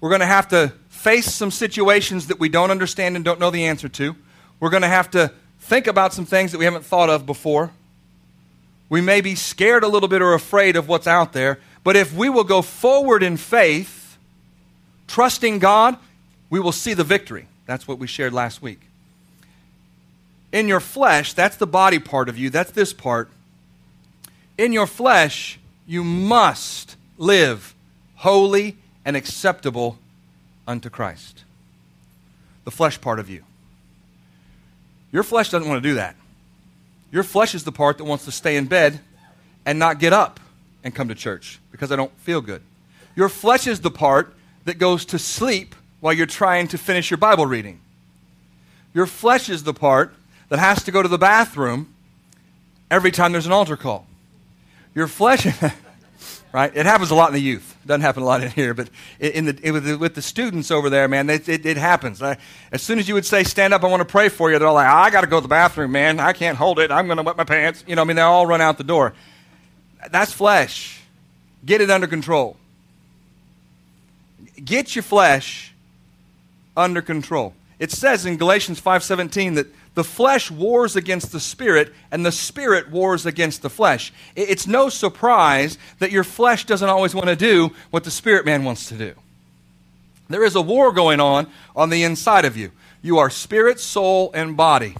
We're 0.00 0.08
going 0.08 0.20
to 0.20 0.26
have 0.26 0.48
to 0.48 0.72
face 0.88 1.32
some 1.34 1.50
situations 1.50 2.28
that 2.28 2.38
we 2.38 2.48
don't 2.48 2.70
understand 2.70 3.16
and 3.16 3.24
don't 3.24 3.40
know 3.40 3.50
the 3.50 3.66
answer 3.66 3.88
to. 3.90 4.16
We're 4.60 4.70
going 4.70 4.82
to 4.82 4.88
have 4.88 5.10
to 5.10 5.32
think 5.60 5.86
about 5.86 6.14
some 6.14 6.24
things 6.24 6.52
that 6.52 6.58
we 6.58 6.64
haven't 6.64 6.84
thought 6.84 7.10
of 7.10 7.26
before. 7.26 7.72
We 8.88 9.00
may 9.00 9.20
be 9.20 9.34
scared 9.34 9.82
a 9.82 9.88
little 9.88 10.08
bit 10.08 10.22
or 10.22 10.34
afraid 10.34 10.76
of 10.76 10.88
what's 10.88 11.06
out 11.06 11.32
there, 11.32 11.58
but 11.82 11.96
if 11.96 12.14
we 12.14 12.28
will 12.28 12.44
go 12.44 12.62
forward 12.62 13.22
in 13.22 13.36
faith, 13.36 14.16
trusting 15.06 15.58
God, 15.58 15.96
we 16.50 16.60
will 16.60 16.72
see 16.72 16.94
the 16.94 17.04
victory. 17.04 17.48
That's 17.66 17.88
what 17.88 17.98
we 17.98 18.06
shared 18.06 18.32
last 18.32 18.62
week. 18.62 18.80
In 20.52 20.68
your 20.68 20.80
flesh, 20.80 21.32
that's 21.32 21.56
the 21.56 21.66
body 21.66 21.98
part 21.98 22.28
of 22.28 22.38
you, 22.38 22.50
that's 22.50 22.70
this 22.70 22.92
part. 22.92 23.28
In 24.56 24.72
your 24.72 24.86
flesh, 24.86 25.58
you 25.86 26.02
must 26.02 26.96
live 27.18 27.74
holy 28.16 28.76
and 29.04 29.16
acceptable 29.16 29.98
unto 30.66 30.88
Christ. 30.88 31.44
The 32.64 32.70
flesh 32.70 33.00
part 33.00 33.18
of 33.18 33.28
you. 33.28 33.42
Your 35.12 35.22
flesh 35.22 35.50
doesn't 35.50 35.68
want 35.68 35.82
to 35.82 35.88
do 35.88 35.94
that. 35.94 36.16
Your 37.10 37.22
flesh 37.22 37.54
is 37.54 37.64
the 37.64 37.72
part 37.72 37.98
that 37.98 38.04
wants 38.04 38.24
to 38.24 38.32
stay 38.32 38.56
in 38.56 38.66
bed 38.66 39.00
and 39.64 39.78
not 39.78 39.98
get 39.98 40.12
up 40.12 40.40
and 40.84 40.94
come 40.94 41.08
to 41.08 41.14
church 41.14 41.60
because 41.70 41.90
I 41.90 41.96
don't 41.96 42.12
feel 42.18 42.40
good. 42.40 42.62
Your 43.14 43.28
flesh 43.28 43.66
is 43.66 43.80
the 43.80 43.90
part 43.90 44.34
that 44.64 44.78
goes 44.78 45.04
to 45.06 45.18
sleep 45.18 45.74
while 46.00 46.12
you're 46.12 46.26
trying 46.26 46.68
to 46.68 46.78
finish 46.78 47.10
your 47.10 47.18
Bible 47.18 47.46
reading. 47.46 47.80
Your 48.94 49.06
flesh 49.06 49.48
is 49.48 49.64
the 49.64 49.74
part 49.74 50.14
that 50.48 50.58
has 50.58 50.82
to 50.84 50.90
go 50.90 51.02
to 51.02 51.08
the 51.08 51.18
bathroom 51.18 51.92
every 52.90 53.10
time 53.10 53.32
there's 53.32 53.46
an 53.46 53.52
altar 53.52 53.76
call. 53.76 54.06
Your 54.94 55.06
flesh, 55.06 55.46
right? 56.52 56.74
It 56.74 56.86
happens 56.86 57.10
a 57.10 57.14
lot 57.14 57.28
in 57.28 57.34
the 57.34 57.40
youth. 57.40 57.75
Doesn't 57.86 58.00
happen 58.00 58.24
a 58.24 58.26
lot 58.26 58.42
in 58.42 58.50
here, 58.50 58.74
but 58.74 58.90
in 59.20 59.44
the, 59.44 59.96
with 59.98 60.16
the 60.16 60.22
students 60.22 60.72
over 60.72 60.90
there, 60.90 61.06
man, 61.06 61.30
it, 61.30 61.48
it, 61.48 61.64
it 61.64 61.76
happens. 61.76 62.20
I, 62.20 62.36
as 62.72 62.82
soon 62.82 62.98
as 62.98 63.06
you 63.06 63.14
would 63.14 63.24
say, 63.24 63.44
stand 63.44 63.72
up, 63.72 63.84
I 63.84 63.86
want 63.86 64.00
to 64.00 64.04
pray 64.04 64.28
for 64.28 64.50
you, 64.50 64.58
they're 64.58 64.66
all 64.66 64.74
like, 64.74 64.88
I 64.88 65.08
got 65.10 65.20
to 65.20 65.28
go 65.28 65.36
to 65.36 65.42
the 65.42 65.48
bathroom, 65.48 65.92
man. 65.92 66.18
I 66.18 66.32
can't 66.32 66.58
hold 66.58 66.80
it. 66.80 66.90
I'm 66.90 67.06
going 67.06 67.18
to 67.18 67.22
wet 67.22 67.36
my 67.36 67.44
pants. 67.44 67.84
You 67.86 67.94
know, 67.94 68.02
I 68.02 68.04
mean, 68.04 68.16
they 68.16 68.22
all 68.22 68.44
run 68.44 68.60
out 68.60 68.76
the 68.76 68.84
door. 68.84 69.14
That's 70.10 70.32
flesh. 70.32 71.00
Get 71.64 71.80
it 71.80 71.90
under 71.90 72.08
control. 72.08 72.56
Get 74.64 74.96
your 74.96 75.04
flesh 75.04 75.72
under 76.76 77.02
control. 77.02 77.54
It 77.78 77.90
says 77.90 78.24
in 78.24 78.36
Galatians 78.36 78.80
5:17 78.80 79.54
that 79.54 79.66
the 79.94 80.04
flesh 80.04 80.50
wars 80.50 80.96
against 80.96 81.32
the 81.32 81.40
spirit 81.40 81.92
and 82.10 82.24
the 82.24 82.32
spirit 82.32 82.90
wars 82.90 83.26
against 83.26 83.62
the 83.62 83.70
flesh. 83.70 84.12
It's 84.34 84.66
no 84.66 84.88
surprise 84.88 85.78
that 85.98 86.10
your 86.10 86.24
flesh 86.24 86.64
doesn't 86.64 86.88
always 86.88 87.14
want 87.14 87.28
to 87.28 87.36
do 87.36 87.72
what 87.90 88.04
the 88.04 88.10
spirit 88.10 88.44
man 88.44 88.64
wants 88.64 88.88
to 88.88 88.94
do. 88.94 89.14
There 90.28 90.44
is 90.44 90.54
a 90.54 90.62
war 90.62 90.92
going 90.92 91.20
on 91.20 91.46
on 91.74 91.90
the 91.90 92.02
inside 92.02 92.44
of 92.44 92.56
you. 92.56 92.72
You 93.02 93.18
are 93.18 93.30
spirit, 93.30 93.78
soul, 93.78 94.30
and 94.34 94.56
body. 94.56 94.96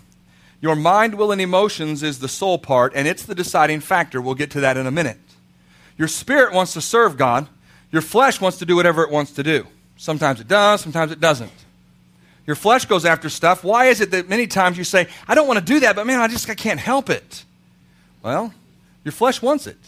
Your 0.61 0.77
mind, 0.77 1.17
will, 1.17 1.33
and 1.33 1.41
emotions 1.41 2.03
is 2.03 2.19
the 2.19 2.29
soul 2.29 2.59
part, 2.59 2.93
and 2.95 3.07
it's 3.09 3.25
the 3.25 3.35
deciding 3.35 3.81
factor. 3.81 4.21
We'll 4.21 4.35
get 4.35 4.51
to 4.53 4.61
that 4.61 4.77
in 4.77 4.87
a 4.87 4.91
minute. 4.91 5.19
Your 5.99 6.09
spirit 6.09 6.53
wants 6.53 6.73
to 6.75 6.81
serve 6.81 7.17
God. 7.17 7.49
Your 7.91 8.03
flesh 8.03 8.41
wants 8.41 8.59
to 8.59 8.67
do 8.67 8.77
whatever 8.77 9.03
it 9.03 9.11
wants 9.11 9.33
to 9.33 9.43
do. 9.43 9.67
Sometimes 9.97 10.41
it 10.41 10.49
does, 10.49 10.81
sometimes 10.81 11.13
it 11.13 11.21
doesn't. 11.21 11.53
Your 12.47 12.57
flesh 12.57 12.85
goes 12.85 13.05
after 13.05 13.29
stuff. 13.29 13.65
Why 13.65 13.87
is 13.87 14.01
it 14.01 14.13
that 14.13 14.29
many 14.29 14.47
times 14.47 14.79
you 14.79 14.85
say, 14.85 15.09
I 15.27 15.35
don't 15.35 15.49
want 15.49 15.59
to 15.59 15.65
do 15.65 15.81
that, 15.81 15.97
but 15.97 16.07
man, 16.07 16.21
I 16.21 16.29
just 16.29 16.49
I 16.49 16.55
can't 16.55 16.79
help 16.79 17.11
it? 17.11 17.45
Well, 18.23 18.55
your 19.05 19.13
flesh 19.13 19.43
wants 19.43 19.67
it. 19.67 19.79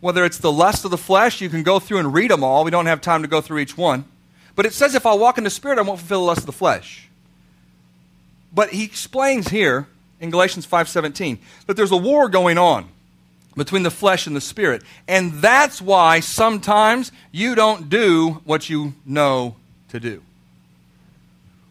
Whether 0.00 0.24
it's 0.24 0.38
the 0.38 0.52
lust 0.52 0.84
of 0.84 0.90
the 0.90 0.98
flesh, 0.98 1.40
you 1.40 1.48
can 1.48 1.62
go 1.62 1.78
through 1.78 1.98
and 1.98 2.12
read 2.12 2.30
them 2.30 2.42
all. 2.42 2.64
We 2.64 2.70
don't 2.70 2.86
have 2.86 3.00
time 3.00 3.22
to 3.22 3.28
go 3.28 3.40
through 3.40 3.58
each 3.58 3.76
one. 3.76 4.04
But 4.54 4.66
it 4.66 4.72
says 4.72 4.94
if 4.94 5.06
I 5.06 5.14
walk 5.14 5.38
in 5.38 5.44
the 5.44 5.50
Spirit, 5.50 5.78
I 5.78 5.82
won't 5.82 5.98
fulfill 5.98 6.20
the 6.20 6.26
lust 6.26 6.40
of 6.40 6.46
the 6.46 6.52
flesh. 6.52 7.08
But 8.52 8.70
he 8.70 8.84
explains 8.84 9.48
here 9.48 9.86
in 10.20 10.30
Galatians 10.30 10.66
5.17 10.66 11.38
that 11.66 11.76
there's 11.76 11.90
a 11.90 11.96
war 11.96 12.28
going 12.28 12.58
on 12.58 12.88
between 13.56 13.82
the 13.82 13.90
flesh 13.90 14.26
and 14.26 14.36
the 14.36 14.40
spirit. 14.40 14.82
And 15.08 15.34
that's 15.34 15.80
why 15.80 16.20
sometimes 16.20 17.12
you 17.30 17.54
don't 17.54 17.88
do 17.88 18.40
what 18.44 18.68
you 18.68 18.94
know 19.04 19.56
to 19.88 20.00
do. 20.00 20.22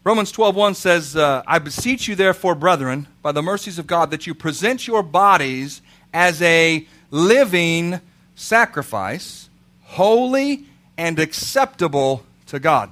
Romans 0.04 0.32
12:1 0.32 0.74
says, 0.74 1.16
uh, 1.16 1.44
"I 1.46 1.60
beseech 1.60 2.08
you 2.08 2.16
therefore, 2.16 2.56
brethren, 2.56 3.08
by 3.22 3.32
the 3.32 3.44
mercies 3.44 3.78
of 3.78 3.86
God, 3.86 4.10
that 4.10 4.26
you 4.26 4.34
present 4.34 4.88
your 4.88 5.04
bodies 5.04 5.82
as 6.12 6.42
a 6.42 6.88
living 7.12 8.02
sacrifice, 8.36 9.50
holy 9.84 10.66
and 10.98 11.20
acceptable 11.20 12.26
to 12.48 12.60
God." 12.60 12.92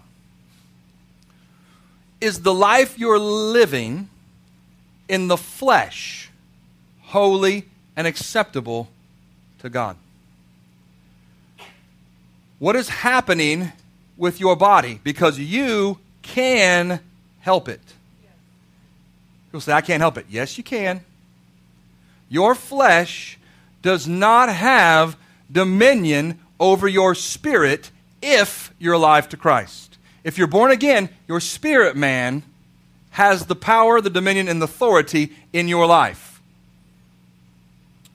Is 2.21 2.41
the 2.41 2.53
life 2.53 2.99
you're 2.99 3.17
living 3.17 4.09
in 5.07 5.29
the 5.29 5.37
flesh 5.37 6.29
holy 7.05 7.65
and 7.95 8.05
acceptable 8.05 8.87
to 9.57 9.69
God? 9.69 9.97
What 12.59 12.75
is 12.75 12.89
happening 12.89 13.71
with 14.15 14.39
your 14.39 14.55
body? 14.55 14.99
Because 15.03 15.39
you 15.39 15.97
can 16.33 16.99
help 17.39 17.67
it. 17.67 17.81
People 19.47 19.61
say, 19.61 19.73
I 19.73 19.81
can't 19.81 20.01
help 20.01 20.17
it. 20.17 20.27
Yes, 20.29 20.57
you 20.57 20.63
can. 20.63 21.01
Your 22.29 22.53
flesh 22.53 23.39
does 23.81 24.07
not 24.07 24.49
have 24.49 25.17
dominion 25.51 26.39
over 26.59 26.87
your 26.87 27.15
spirit 27.15 27.89
if 28.21 28.71
you're 28.77 28.93
alive 28.93 29.27
to 29.29 29.37
Christ. 29.37 29.97
If 30.23 30.37
you're 30.37 30.47
born 30.47 30.71
again, 30.71 31.09
your 31.27 31.39
spirit 31.39 31.95
man 31.95 32.43
has 33.11 33.47
the 33.47 33.55
power, 33.55 34.01
the 34.01 34.09
dominion, 34.09 34.47
and 34.47 34.61
the 34.61 34.65
authority 34.65 35.33
in 35.51 35.67
your 35.67 35.87
life. 35.87 36.41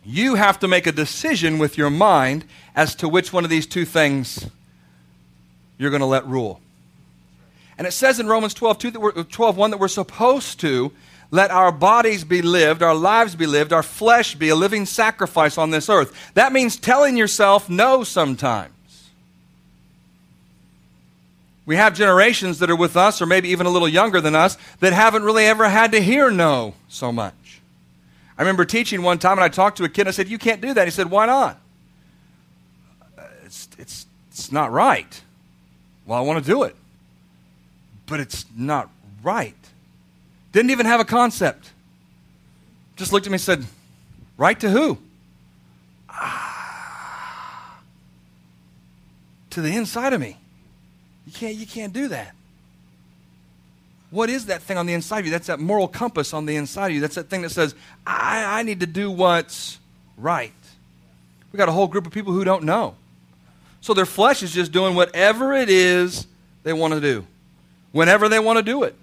You 0.05 0.37
have 0.37 0.61
to 0.61 0.69
make 0.69 0.87
a 0.87 0.93
decision 0.93 1.59
with 1.59 1.77
your 1.77 1.91
mind 1.91 2.45
as 2.77 2.95
to 2.97 3.09
which 3.09 3.33
one 3.33 3.43
of 3.43 3.51
these 3.51 3.67
two 3.67 3.85
things 3.85 4.47
you're 5.79 5.91
going 5.91 6.01
to 6.01 6.07
let 6.07 6.27
rule. 6.27 6.61
And 7.77 7.87
it 7.87 7.93
says 7.93 8.21
in 8.21 8.27
Romans 8.27 8.55
12, 8.55 8.79
2 8.79 8.91
that 8.93 9.01
we're, 9.01 9.13
12 9.25 9.57
1 9.57 9.71
that 9.73 9.79
we're 9.79 9.89
supposed 9.89 10.61
to 10.61 10.93
let 11.31 11.51
our 11.51 11.73
bodies 11.73 12.23
be 12.23 12.43
lived, 12.43 12.83
our 12.83 12.95
lives 12.95 13.35
be 13.35 13.47
lived, 13.47 13.73
our 13.73 13.83
flesh 13.83 14.37
be 14.37 14.51
a 14.51 14.55
living 14.55 14.87
sacrifice 14.87 15.59
on 15.59 15.71
this 15.71 15.89
earth. 15.89 16.33
That 16.35 16.53
means 16.53 16.77
telling 16.77 17.17
yourself 17.17 17.69
no 17.69 18.05
sometimes. 18.05 18.71
We 21.67 21.77
have 21.77 21.95
generations 21.95 22.59
that 22.59 22.71
are 22.71 22.77
with 22.77 22.97
us, 22.97 23.23
or 23.23 23.27
maybe 23.27 23.49
even 23.49 23.67
a 23.67 23.71
little 23.71 23.89
younger 23.89 24.21
than 24.21 24.37
us, 24.37 24.59
that 24.81 24.93
haven't 24.93 25.23
really 25.25 25.47
ever 25.47 25.69
had 25.69 25.93
to 25.93 26.01
hear 26.01 26.31
no 26.31 26.75
so 26.89 27.11
much. 27.11 27.61
I 28.37 28.43
remember 28.43 28.65
teaching 28.65 29.03
one 29.03 29.19
time, 29.19 29.39
and 29.39 29.45
I 29.45 29.49
talked 29.49 29.79
to 29.79 29.85
a 29.85 29.89
kid, 29.89 30.03
and 30.03 30.09
I 30.09 30.13
said, 30.13 30.29
You 30.29 30.39
can't 30.39 30.61
do 30.61 30.75
that. 30.75 30.87
He 30.87 30.91
said, 30.91 31.11
Why 31.11 31.27
not? 31.27 31.59
It's, 33.45 33.69
it's, 33.79 34.07
it's 34.31 34.53
not 34.53 34.71
right. 34.73 35.21
Well, 36.07 36.19
I 36.19 36.23
want 36.23 36.45
to 36.45 36.49
do 36.49 36.65
it 36.65 36.77
but 38.07 38.21
it's 38.21 38.45
not 38.57 38.91
right. 39.23 39.55
Didn't 40.53 40.71
even 40.71 40.87
have 40.87 41.01
a 41.01 41.05
concept. 41.05 41.71
Just 42.97 43.13
looked 43.13 43.27
at 43.27 43.31
me 43.31 43.35
and 43.35 43.43
said, 43.43 43.65
Right 44.37 44.59
to 44.61 44.71
who? 44.71 44.99
Ah, 46.09 47.81
to 49.51 49.61
the 49.61 49.75
inside 49.75 50.13
of 50.13 50.21
me. 50.21 50.37
You 51.27 51.33
can't, 51.33 51.55
you 51.55 51.67
can't 51.67 51.93
do 51.93 52.09
that. 52.09 52.35
What 54.11 54.31
is 54.31 54.47
that 54.47 54.63
thing 54.63 54.77
on 54.77 54.87
the 54.87 54.93
inside 54.93 55.21
of 55.21 55.25
you? 55.27 55.31
That's 55.33 55.47
that 55.49 55.59
moral 55.59 55.89
compass 55.89 56.33
on 56.33 56.47
the 56.47 56.57
inside 56.57 56.89
of 56.89 56.93
you. 56.93 57.01
That's 57.01 57.17
that 57.17 57.29
thing 57.29 57.43
that 57.43 57.51
says, 57.51 57.75
I, 58.07 58.61
I 58.61 58.63
need 58.63 58.81
to 58.81 58.87
do 58.87 59.11
what's 59.11 59.79
right. 60.17 60.53
We 61.53 61.57
got 61.57 61.69
a 61.69 61.73
whole 61.73 61.89
group 61.89 62.07
of 62.07 62.13
people 62.13 62.33
who 62.33 62.45
don't 62.45 62.65
know. 62.65 62.97
So 63.81 63.95
their 63.95 64.07
flesh 64.07 64.43
is 64.43 64.53
just 64.53 64.73
doing 64.73 64.95
whatever 64.95 65.53
it 65.53 65.69
is 65.69 66.27
they 66.63 66.73
want 66.73 66.95
to 66.95 67.01
do 67.01 67.27
whenever 67.95 68.29
they 68.29 68.41
want 68.41 68.57
to 68.59 68.63
do 68.63 68.83
it. 68.83 68.97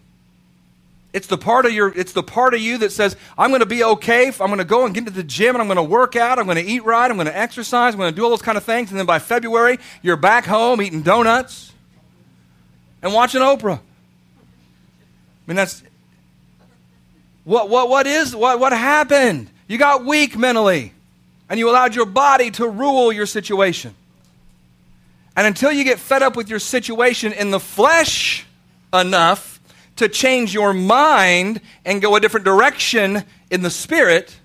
It's 1.14 1.28
the 1.28 1.38
part 1.38 1.66
of 1.66 1.72
your 1.72 1.98
it's 1.98 2.12
the 2.12 2.24
part 2.24 2.54
of 2.54 2.62
you 2.62 2.78
that 2.80 2.92
says, 2.92 3.16
I'm 3.38 3.50
going 3.50 3.62
to 3.62 3.66
be 3.66 3.84
okay. 3.84 4.28
I'm 4.28 4.48
going 4.48 4.58
to 4.58 4.66
go 4.66 4.86
and 4.86 4.94
get 4.94 5.06
to 5.06 5.12
the 5.12 5.24
gym 5.24 5.56
and 5.56 5.62
I'm 5.62 5.68
going 5.68 5.78
to 5.78 5.84
work 5.84 6.16
out. 6.16 6.40
I'm 6.40 6.46
going 6.46 6.58
to 6.58 6.64
eat 6.64 6.84
right. 6.84 7.10
I'm 7.10 7.18
going 7.18 7.28
to 7.28 7.38
exercise. 7.38 7.94
I'm 7.94 8.00
going 8.00 8.14
to 8.14 8.16
do 8.16 8.24
all 8.24 8.30
those 8.30 8.42
kind 8.42 8.58
of 8.58 8.64
things. 8.64 8.92
And 8.92 9.00
then 9.00 9.06
by 9.06 9.20
February, 9.20 9.80
you're 10.02 10.18
back 10.18 10.46
home 10.46 10.82
eating 10.82 11.02
donuts 11.02 11.72
and 13.02 13.14
watching 13.14 13.42
Oprah. 13.42 13.78
I 13.78 13.82
mean, 15.48 15.56
that's 15.56 15.84
what 17.46 17.70
what 17.70 17.90
what 17.90 18.08
is 18.08 18.36
what 18.36 18.60
what 18.60 18.74
happened? 18.74 19.50
You 19.68 19.78
got 19.78 20.06
weak 20.06 20.38
mentally, 20.38 20.94
and 21.50 21.58
you 21.58 21.70
allowed 21.70 21.96
your 21.96 22.06
body 22.06 22.52
to 22.52 22.68
rule 22.68 23.12
your 23.12 23.26
situation. 23.26 23.96
And 25.36 25.48
until 25.48 25.72
you 25.72 25.86
get 25.86 25.98
fed 25.98 26.24
up 26.24 26.36
with 26.36 26.50
your 26.50 26.60
situation 26.60 27.32
in 27.32 27.52
the 27.52 27.60
flesh, 27.60 28.46
enough 28.94 29.60
to 29.98 30.10
change 30.10 30.54
your 30.54 30.74
mind 30.74 31.62
and 31.86 32.02
go 32.02 32.16
a 32.16 32.20
different 32.20 32.46
direction 32.46 33.24
in 33.50 33.62
the 33.62 33.70
spirit, 33.70 34.36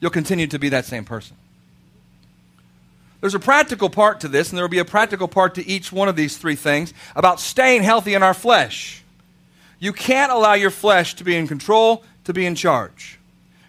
you'll 0.00 0.10
continue 0.10 0.46
to 0.46 0.58
be 0.58 0.70
that 0.70 0.84
same 0.84 1.04
person. 1.04 1.36
There's 3.20 3.34
a 3.34 3.40
practical 3.40 3.88
part 3.88 4.20
to 4.20 4.28
this, 4.28 4.50
and 4.50 4.58
there 4.58 4.64
will 4.64 4.68
be 4.68 4.78
a 4.78 4.84
practical 4.84 5.28
part 5.28 5.54
to 5.56 5.66
each 5.66 5.90
one 5.90 6.08
of 6.08 6.16
these 6.16 6.36
three 6.36 6.54
things 6.54 6.92
about 7.14 7.40
staying 7.40 7.82
healthy 7.82 8.14
in 8.14 8.22
our 8.22 8.34
flesh. 8.34 9.02
You 9.78 9.92
can't 9.92 10.32
allow 10.32 10.54
your 10.54 10.70
flesh 10.70 11.14
to 11.14 11.24
be 11.24 11.36
in 11.36 11.48
control, 11.48 12.04
to 12.24 12.32
be 12.32 12.46
in 12.46 12.54
charge. 12.54 13.18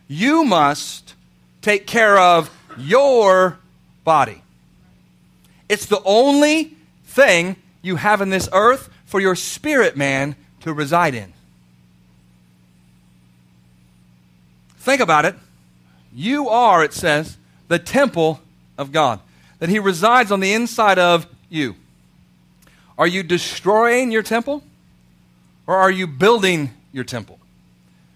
You 0.08 0.44
must 0.44 1.16
take 1.62 1.88
care 1.88 2.18
of 2.18 2.50
your 2.78 3.58
body. 4.04 4.42
It's 5.70 5.86
the 5.86 6.02
only 6.04 6.76
thing 7.06 7.56
you 7.82 7.96
have 7.98 8.22
in 8.22 8.30
this 8.30 8.48
earth 8.54 8.90
for 9.08 9.20
your 9.20 9.36
spirit 9.36 9.98
man 9.98 10.36
to 10.62 10.72
reside 10.72 11.16
in. 11.16 11.34
Think 14.78 15.02
about 15.02 15.26
it. 15.26 15.36
You 16.14 16.50
are, 16.50 16.84
it 16.84 16.94
says, 16.94 17.38
the 17.68 17.80
temple 17.80 18.40
of 18.78 18.92
God, 18.92 19.20
that 19.60 19.70
He 19.70 19.80
resides 19.80 20.32
on 20.32 20.40
the 20.40 20.54
inside 20.54 21.00
of 21.00 21.26
you. 21.50 21.76
Are 22.98 23.08
you 23.08 23.24
destroying 23.24 24.12
your 24.12 24.24
temple? 24.24 24.64
Or 25.66 25.76
are 25.76 25.92
you 25.92 26.08
building 26.08 26.72
your 26.94 27.04
temple? 27.04 27.40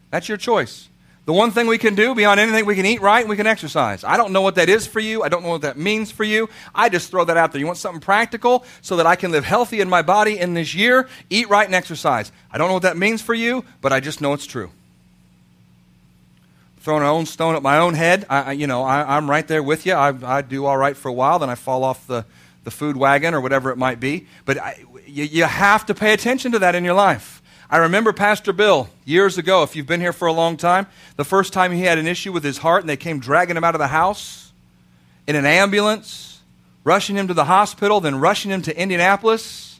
That's 0.09 0.29
your 0.29 0.37
choice. 0.37 0.87
The 1.25 1.33
one 1.33 1.51
thing 1.51 1.67
we 1.67 1.77
can 1.77 1.93
do 1.93 2.15
beyond 2.15 2.39
anything, 2.39 2.65
we 2.65 2.75
can 2.75 2.85
eat 2.85 2.99
right 2.99 3.19
and 3.19 3.29
we 3.29 3.35
can 3.35 3.45
exercise. 3.45 4.03
I 4.03 4.17
don't 4.17 4.33
know 4.33 4.41
what 4.41 4.55
that 4.55 4.69
is 4.69 4.87
for 4.87 4.99
you. 4.99 5.21
I 5.21 5.29
don't 5.29 5.43
know 5.43 5.49
what 5.49 5.61
that 5.61 5.77
means 5.77 6.09
for 6.09 6.23
you. 6.23 6.49
I 6.73 6.89
just 6.89 7.11
throw 7.11 7.23
that 7.25 7.37
out 7.37 7.51
there. 7.51 7.59
You 7.59 7.67
want 7.67 7.77
something 7.77 8.01
practical 8.01 8.65
so 8.81 8.95
that 8.95 9.05
I 9.05 9.15
can 9.15 9.31
live 9.31 9.45
healthy 9.45 9.81
in 9.81 9.89
my 9.89 10.01
body 10.01 10.39
in 10.39 10.55
this 10.55 10.73
year? 10.73 11.07
Eat 11.29 11.47
right 11.47 11.65
and 11.65 11.75
exercise. 11.75 12.31
I 12.51 12.57
don't 12.57 12.69
know 12.69 12.73
what 12.73 12.83
that 12.83 12.97
means 12.97 13.21
for 13.21 13.35
you, 13.35 13.63
but 13.81 13.93
I 13.93 13.99
just 13.99 14.19
know 14.19 14.33
it's 14.33 14.47
true. 14.47 14.71
Throwing 16.79 17.03
my 17.03 17.09
own 17.09 17.27
stone 17.27 17.55
at 17.55 17.61
my 17.61 17.77
own 17.77 17.93
head, 17.93 18.25
I, 18.27 18.53
you 18.53 18.65
know, 18.65 18.81
I, 18.81 19.15
am 19.15 19.29
right 19.29 19.47
there 19.47 19.61
with 19.61 19.85
you. 19.85 19.93
I, 19.93 20.37
I, 20.37 20.41
do 20.41 20.65
all 20.65 20.77
right 20.77 20.97
for 20.97 21.09
a 21.09 21.13
while, 21.13 21.37
then 21.37 21.51
I 21.51 21.53
fall 21.53 21.83
off 21.83 22.07
the, 22.07 22.25
the 22.63 22.71
food 22.71 22.97
wagon 22.97 23.35
or 23.35 23.41
whatever 23.41 23.69
it 23.69 23.77
might 23.77 23.99
be. 23.99 24.25
But 24.45 24.57
I, 24.57 24.83
you, 25.05 25.25
you 25.25 25.43
have 25.43 25.85
to 25.85 25.93
pay 25.93 26.13
attention 26.13 26.53
to 26.53 26.59
that 26.59 26.73
in 26.73 26.83
your 26.83 26.95
life. 26.95 27.40
I 27.71 27.77
remember 27.77 28.11
Pastor 28.11 28.51
Bill 28.51 28.89
years 29.05 29.37
ago, 29.37 29.63
if 29.63 29.77
you've 29.77 29.87
been 29.87 30.01
here 30.01 30.11
for 30.11 30.27
a 30.27 30.33
long 30.33 30.57
time, 30.57 30.87
the 31.15 31.23
first 31.23 31.53
time 31.53 31.71
he 31.71 31.83
had 31.83 31.97
an 31.97 32.05
issue 32.05 32.33
with 32.33 32.43
his 32.43 32.57
heart 32.57 32.81
and 32.81 32.89
they 32.89 32.97
came 32.97 33.21
dragging 33.21 33.55
him 33.55 33.63
out 33.63 33.75
of 33.75 33.79
the 33.79 33.87
house 33.87 34.51
in 35.25 35.37
an 35.37 35.45
ambulance, 35.45 36.41
rushing 36.83 37.15
him 37.15 37.29
to 37.29 37.33
the 37.33 37.45
hospital, 37.45 38.01
then 38.01 38.19
rushing 38.19 38.51
him 38.51 38.61
to 38.63 38.77
Indianapolis. 38.77 39.79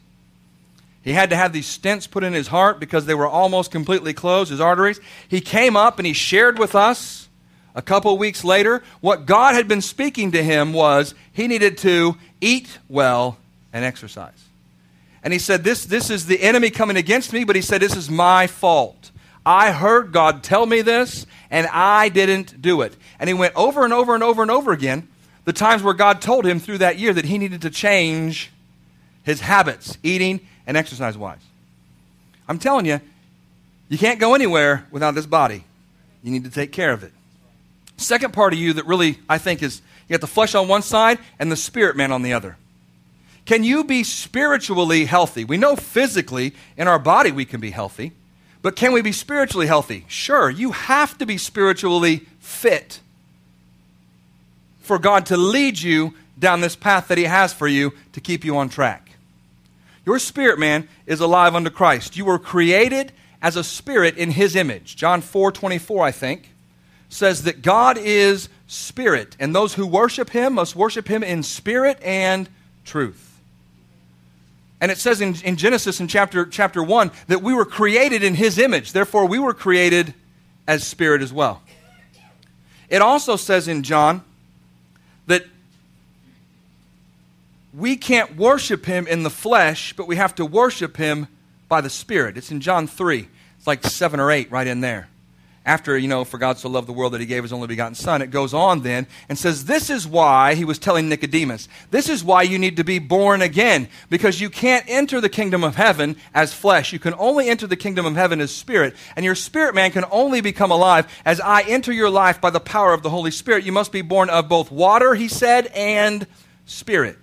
He 1.04 1.12
had 1.12 1.32
to 1.32 1.36
have 1.36 1.52
these 1.52 1.68
stents 1.68 2.10
put 2.10 2.24
in 2.24 2.32
his 2.32 2.48
heart 2.48 2.80
because 2.80 3.08
they 3.08 3.14
were 3.14 3.28
almost 3.28 3.72
completely 3.72 4.14
closed, 4.14 4.52
his 4.52 4.62
arteries. 4.62 5.02
He 5.28 5.42
came 5.42 5.76
up 5.76 6.00
and 6.00 6.06
he 6.06 6.14
shared 6.14 6.58
with 6.58 6.76
us 6.76 7.28
a 7.76 7.82
couple 7.82 8.18
weeks 8.18 8.46
later. 8.46 8.84
What 9.02 9.26
God 9.26 9.54
had 9.54 9.68
been 9.68 9.82
speaking 9.82 10.32
to 10.32 10.42
him 10.42 10.72
was 10.72 11.14
he 11.34 11.46
needed 11.46 11.78
to 11.80 12.16
eat 12.40 12.78
well 12.88 13.38
and 13.74 13.84
exercise. 13.84 14.46
And 15.24 15.34
he 15.34 15.40
said, 15.40 15.64
this, 15.64 15.86
this 15.86 16.10
is 16.10 16.26
the 16.26 16.42
enemy 16.42 16.70
coming 16.70 16.98
against 16.98 17.32
me, 17.32 17.44
but 17.44 17.56
he 17.56 17.62
said, 17.62 17.82
This 17.82 17.96
is 17.96 18.10
my 18.10 18.48
fault. 18.48 19.12
I 19.46 19.72
heard 19.72 20.12
God 20.12 20.44
tell 20.44 20.66
me 20.66 20.82
this, 20.82 21.26
and 21.50 21.68
I 21.68 22.10
didn't 22.10 22.62
do 22.62 22.82
it. 22.82 22.96
And 23.20 23.28
he 23.28 23.34
went 23.34 23.56
over 23.56 23.84
and 23.84 23.94
over 23.94 24.14
and 24.14 24.24
over 24.24 24.42
and 24.42 24.52
over 24.52 24.72
again 24.72 25.08
the 25.46 25.54
times 25.54 25.84
where 25.84 25.94
God 25.94 26.22
told 26.22 26.46
him 26.46 26.60
through 26.60 26.80
that 26.80 27.00
year 27.00 27.14
that 27.14 27.26
he 27.26 27.38
needed 27.38 27.62
to 27.64 27.70
change 27.70 28.52
his 29.24 29.42
habits, 29.42 29.98
eating 30.04 30.42
and 30.68 30.78
exercise 30.78 31.18
wise. 31.18 31.42
I'm 32.48 32.60
telling 32.60 32.86
you, 32.86 33.00
you 33.90 33.98
can't 33.98 34.20
go 34.20 34.36
anywhere 34.36 34.88
without 34.92 35.16
this 35.16 35.26
body. 35.26 35.64
You 36.24 36.32
need 36.32 36.44
to 36.44 36.52
take 36.52 36.72
care 36.72 36.92
of 36.92 37.04
it. 37.04 37.12
Second 37.98 38.34
part 38.34 38.54
of 38.54 38.60
you 38.60 38.74
that 38.74 38.86
really, 38.86 39.20
I 39.28 39.38
think, 39.38 39.64
is 39.64 39.82
you 40.08 40.14
got 40.14 40.22
the 40.22 40.28
flesh 40.28 40.56
on 40.56 40.68
one 40.68 40.82
side 40.82 41.20
and 41.40 41.52
the 41.52 41.56
spirit 41.56 41.96
man 41.96 42.12
on 42.12 42.22
the 42.22 42.34
other. 42.34 42.58
Can 43.52 43.66
you 43.66 43.84
be 43.84 44.06
spiritually 44.06 45.04
healthy? 45.04 45.44
We 45.44 45.58
know 45.58 45.76
physically 45.76 46.54
in 46.78 46.88
our 46.88 46.98
body 46.98 47.34
we 47.34 47.44
can 47.44 47.60
be 47.60 47.72
healthy, 47.72 48.14
but 48.62 48.78
can 48.78 48.94
we 48.94 49.02
be 49.02 49.12
spiritually 49.12 49.68
healthy? 49.68 50.06
Sure, 50.08 50.50
you 50.50 50.72
have 50.72 51.18
to 51.18 51.26
be 51.26 51.38
spiritually 51.38 52.20
fit 52.40 53.02
for 54.80 54.98
God 54.98 55.26
to 55.26 55.36
lead 55.36 55.82
you 55.82 56.14
down 56.40 56.62
this 56.62 56.78
path 56.78 57.10
that 57.10 57.18
He 57.18 57.26
has 57.26 57.52
for 57.52 57.68
you 57.68 57.92
to 58.14 58.22
keep 58.22 58.46
you 58.46 58.56
on 58.56 58.70
track. 58.70 59.18
Your 60.06 60.18
spirit 60.18 60.58
man 60.58 60.88
is 61.06 61.20
alive 61.20 61.54
unto 61.54 61.70
Christ. 61.70 62.16
You 62.16 62.24
were 62.24 62.40
created 62.40 63.12
as 63.42 63.58
a 63.58 63.66
spirit 63.66 64.16
in 64.16 64.32
His 64.32 64.56
image. 64.56 64.96
John 64.96 65.20
4 65.20 65.52
24, 65.52 66.06
I 66.06 66.12
think, 66.14 66.52
says 67.10 67.44
that 67.44 67.62
God 67.62 67.98
is 67.98 68.48
spirit, 68.68 69.36
and 69.42 69.54
those 69.54 69.74
who 69.74 69.86
worship 69.86 70.30
Him 70.30 70.54
must 70.54 70.74
worship 70.74 71.10
Him 71.10 71.22
in 71.22 71.44
spirit 71.44 72.02
and 72.02 72.48
truth. 72.86 73.31
And 74.82 74.92
it 74.92 74.98
says 74.98 75.22
in, 75.22 75.36
in 75.44 75.58
Genesis 75.58 76.00
in 76.00 76.08
chapter, 76.08 76.46
chapter 76.46 76.84
1 76.84 77.12
that 77.28 77.44
we 77.44 77.54
were 77.54 77.66
created 77.66 78.24
in 78.24 78.34
his 78.34 78.58
image. 78.58 78.92
Therefore, 78.92 79.28
we 79.28 79.38
were 79.38 79.54
created 79.54 80.16
as 80.68 80.86
spirit 80.86 81.22
as 81.22 81.32
well. 81.32 81.62
It 82.90 83.02
also 83.02 83.36
says 83.36 83.68
in 83.68 83.84
John 83.84 84.24
that 85.28 85.46
we 87.74 87.96
can't 87.96 88.36
worship 88.36 88.86
him 88.86 89.08
in 89.08 89.24
the 89.24 89.30
flesh, 89.30 89.94
but 89.94 90.08
we 90.08 90.16
have 90.18 90.36
to 90.36 90.46
worship 90.46 90.98
him 90.98 91.28
by 91.70 91.80
the 91.80 91.90
Spirit. 91.90 92.36
It's 92.36 92.52
in 92.52 92.60
John 92.60 92.86
3. 92.86 93.30
It's 93.58 93.68
like 93.68 93.86
7 93.86 94.20
or 94.20 94.30
8 94.30 94.52
right 94.52 94.68
in 94.68 94.82
there 94.82 95.08
after, 95.66 95.96
you 95.96 96.08
know, 96.08 96.24
for 96.24 96.40
God 96.40 96.58
so 96.58 96.70
loved 96.70 96.88
the 96.88 96.94
world 96.94 97.14
that 97.14 97.22
he 97.22 97.28
gave 97.28 97.44
his 97.44 97.54
only 97.54 97.68
begotten 97.68 97.94
Son, 97.94 98.22
it 98.22 98.32
goes 98.32 98.54
on 98.54 98.82
then 98.82 99.06
and 99.30 99.38
says, 99.38 99.66
This 99.66 99.92
is 99.92 100.08
why 100.08 100.56
he 100.56 100.66
was 100.66 100.80
telling 100.80 101.08
Nicodemus, 101.08 101.68
this 101.92 102.10
is 102.10 102.24
why 102.24 102.42
you 102.42 102.58
need 102.58 102.78
to 102.78 102.84
be 102.84 102.98
born 102.98 103.42
again, 103.42 103.88
because 104.10 104.42
you 104.42 104.50
can't 104.50 104.86
enter 104.88 105.22
the 105.22 105.30
kingdom 105.30 105.64
of 105.64 105.76
heaven 105.76 106.16
as 106.34 106.54
flesh. 106.54 106.92
You 106.92 107.00
can 107.00 107.14
only 107.16 107.48
enter 107.48 107.68
the 107.68 107.76
kingdom 107.76 108.06
of 108.06 108.16
heaven 108.16 108.42
as 108.42 108.54
spirit, 108.54 108.96
and 109.16 109.24
your 109.24 109.36
spirit 109.36 109.76
man 109.76 109.92
can 109.92 110.06
only 110.12 110.42
become 110.42 110.72
alive 110.72 111.08
as 111.26 111.40
I 111.40 111.62
enter 111.62 111.92
your 111.92 112.10
life 112.10 112.42
by 112.42 112.50
the 112.50 112.60
power 112.60 112.94
of 112.94 113.04
the 113.04 113.12
Holy 113.12 113.32
Spirit. 113.32 113.64
You 113.64 113.72
must 113.72 113.92
be 113.92 114.02
born 114.02 114.30
of 114.32 114.50
both 114.50 114.72
water, 114.72 115.14
he 115.14 115.28
said, 115.28 115.68
and 115.68 116.26
spirit. 116.66 117.21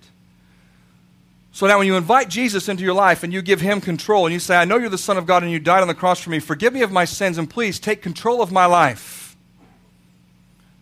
So 1.58 1.66
now, 1.66 1.78
when 1.78 1.88
you 1.88 1.96
invite 1.96 2.28
Jesus 2.28 2.68
into 2.68 2.84
your 2.84 2.94
life 2.94 3.24
and 3.24 3.32
you 3.32 3.42
give 3.42 3.60
him 3.60 3.80
control 3.80 4.26
and 4.26 4.32
you 4.32 4.38
say, 4.38 4.54
I 4.54 4.64
know 4.64 4.76
you're 4.76 4.88
the 4.88 4.96
Son 4.96 5.18
of 5.18 5.26
God 5.26 5.42
and 5.42 5.50
you 5.50 5.58
died 5.58 5.82
on 5.82 5.88
the 5.88 5.94
cross 5.94 6.20
for 6.20 6.30
me, 6.30 6.38
forgive 6.38 6.72
me 6.72 6.82
of 6.82 6.92
my 6.92 7.04
sins 7.04 7.36
and 7.36 7.50
please 7.50 7.80
take 7.80 8.00
control 8.00 8.40
of 8.40 8.52
my 8.52 8.64
life. 8.66 9.36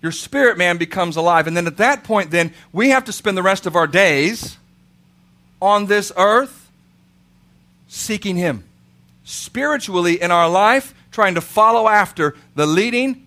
Your 0.03 0.13
spirit 0.13 0.59
man 0.59 0.77
becomes 0.77 1.17
alive. 1.17 1.47
And 1.47 1.57
then 1.57 1.67
at 1.67 1.79
that 1.79 2.05
point, 2.05 2.31
then, 2.31 2.53
we 2.75 2.91
have 2.91 3.07
to 3.07 3.13
spend 3.13 3.39
the 3.39 3.43
rest 3.43 3.65
of 3.65 3.75
our 3.75 3.87
days 3.87 4.59
on 5.63 5.87
this 5.87 6.13
earth 6.15 6.71
seeking 7.89 8.37
him. 8.37 8.63
Spiritually 9.25 10.21
in 10.21 10.31
our 10.31 10.47
life, 10.47 10.93
trying 11.11 11.37
to 11.37 11.41
follow 11.41 11.89
after 11.89 12.37
the 12.55 12.67
leading 12.67 13.27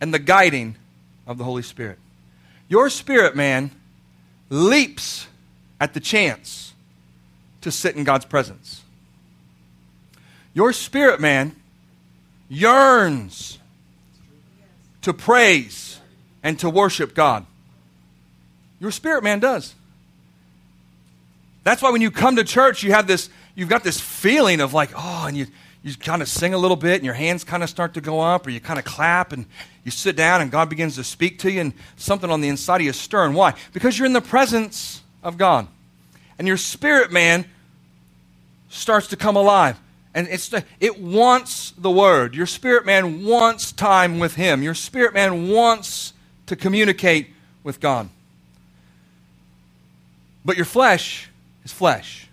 and 0.00 0.12
the 0.12 0.18
guiding 0.18 0.74
of 1.28 1.38
the 1.38 1.44
Holy 1.44 1.62
Spirit. 1.62 2.00
Your 2.68 2.90
spirit 2.90 3.36
man 3.36 3.70
leaps 4.48 5.28
at 5.80 5.94
the 5.94 6.00
chance 6.00 6.74
to 7.62 7.70
sit 7.70 7.96
in 7.96 8.04
God's 8.04 8.26
presence. 8.26 8.82
Your 10.52 10.72
spirit 10.72 11.20
man 11.20 11.56
yearns 12.48 13.58
to 15.02 15.14
praise 15.14 16.00
and 16.42 16.58
to 16.58 16.68
worship 16.68 17.14
God. 17.14 17.46
Your 18.78 18.90
spirit 18.90 19.24
man 19.24 19.40
does. 19.40 19.74
That's 21.64 21.82
why 21.82 21.90
when 21.90 22.00
you 22.00 22.10
come 22.10 22.36
to 22.36 22.44
church, 22.44 22.82
you 22.82 22.92
have 22.92 23.06
this, 23.06 23.28
you've 23.54 23.68
got 23.68 23.84
this 23.84 24.00
feeling 24.00 24.60
of 24.60 24.72
like, 24.72 24.90
oh, 24.96 25.24
and 25.26 25.36
you, 25.36 25.46
you 25.82 25.94
kind 25.94 26.22
of 26.22 26.28
sing 26.28 26.54
a 26.54 26.58
little 26.58 26.76
bit 26.76 26.96
and 26.96 27.04
your 27.04 27.14
hands 27.14 27.44
kind 27.44 27.62
of 27.62 27.68
start 27.68 27.94
to 27.94 28.00
go 28.00 28.20
up 28.20 28.46
or 28.46 28.50
you 28.50 28.60
kind 28.60 28.78
of 28.78 28.84
clap 28.84 29.32
and 29.32 29.46
you 29.84 29.90
sit 29.90 30.16
down 30.16 30.40
and 30.40 30.50
God 30.50 30.68
begins 30.68 30.96
to 30.96 31.04
speak 31.04 31.38
to 31.40 31.50
you 31.50 31.60
and 31.60 31.72
something 31.96 32.30
on 32.30 32.40
the 32.40 32.48
inside 32.48 32.76
of 32.76 32.82
you 32.82 32.90
is 32.90 32.96
stirring. 32.96 33.34
Why? 33.34 33.54
Because 33.72 33.98
you're 33.98 34.06
in 34.06 34.12
the 34.14 34.20
presence 34.20 34.99
of 35.22 35.36
God. 35.36 35.66
And 36.38 36.48
your 36.48 36.56
spirit 36.56 37.12
man 37.12 37.44
starts 38.68 39.08
to 39.08 39.16
come 39.16 39.36
alive. 39.36 39.78
And 40.14 40.26
it's 40.28 40.52
it 40.80 41.00
wants 41.00 41.70
the 41.72 41.90
word. 41.90 42.34
Your 42.34 42.46
spirit 42.46 42.84
man 42.84 43.24
wants 43.24 43.72
time 43.72 44.18
with 44.18 44.34
him. 44.34 44.62
Your 44.62 44.74
spirit 44.74 45.14
man 45.14 45.48
wants 45.48 46.12
to 46.46 46.56
communicate 46.56 47.28
with 47.62 47.78
God. 47.78 48.08
But 50.44 50.56
your 50.56 50.64
flesh 50.64 51.28
is 51.64 51.72
flesh. 51.72 52.26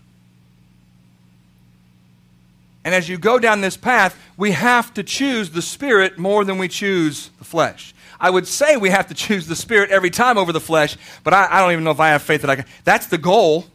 And 2.83 2.95
as 2.95 3.09
you 3.09 3.17
go 3.17 3.37
down 3.37 3.59
this 3.61 3.75
path, 3.75 4.17
we 4.37 4.51
have 4.51 4.93
to 4.93 5.03
choose 5.03 5.49
the 5.49 5.61
spirit 5.61 6.17
more 6.17 6.45
than 6.45 6.57
we 6.57 6.69
choose 6.69 7.29
the 7.37 7.43
flesh. 7.43 7.93
I 8.19 8.29
would 8.29 8.47
say 8.47 8.77
we 8.77 8.89
have 8.89 9.07
to 9.07 9.13
choose 9.13 9.47
the 9.47 9.55
spirit 9.55 9.91
every 9.91 10.09
time 10.09 10.37
over 10.37 10.51
the 10.51 10.59
flesh, 10.59 10.97
but 11.23 11.33
I, 11.33 11.47
I 11.49 11.61
don't 11.61 11.71
even 11.71 11.83
know 11.83 11.91
if 11.91 11.99
I 11.99 12.09
have 12.09 12.21
faith 12.21 12.41
that 12.41 12.49
I 12.49 12.55
can. 12.55 12.65
That's 12.83 13.07
the 13.07 13.17
goal. 13.17 13.65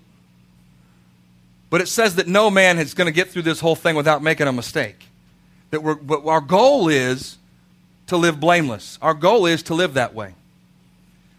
But 1.71 1.81
it 1.81 1.89
says 1.89 2.17
that 2.17 2.27
no 2.27 2.51
man 2.51 2.79
is 2.79 2.93
going 2.93 3.07
to 3.07 3.13
get 3.13 3.31
through 3.31 3.43
this 3.43 3.61
whole 3.61 3.77
thing 3.77 3.97
without 3.97 4.23
making 4.23 4.47
a 4.47 4.53
mistake. 4.53 5.07
That 5.71 5.83
we're, 5.83 5.95
but 5.95 6.27
our 6.27 6.41
goal 6.41 6.89
is 6.89 7.39
to 8.09 8.17
live 8.17 8.39
blameless. 8.39 8.99
Our 9.01 9.15
goal 9.15 9.47
is 9.47 9.63
to 9.65 9.75
live 9.75 9.95
that 9.95 10.15
way. 10.15 10.35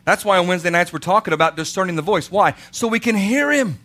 That's 0.05 0.25
why 0.25 0.37
on 0.39 0.47
Wednesday 0.47 0.69
nights 0.69 0.91
we're 0.91 0.99
talking 0.99 1.33
about 1.33 1.55
discerning 1.55 1.95
the 1.95 2.01
voice. 2.01 2.31
Why? 2.31 2.55
So 2.71 2.87
we 2.87 2.99
can 2.99 3.15
hear 3.15 3.51
Him, 3.51 3.79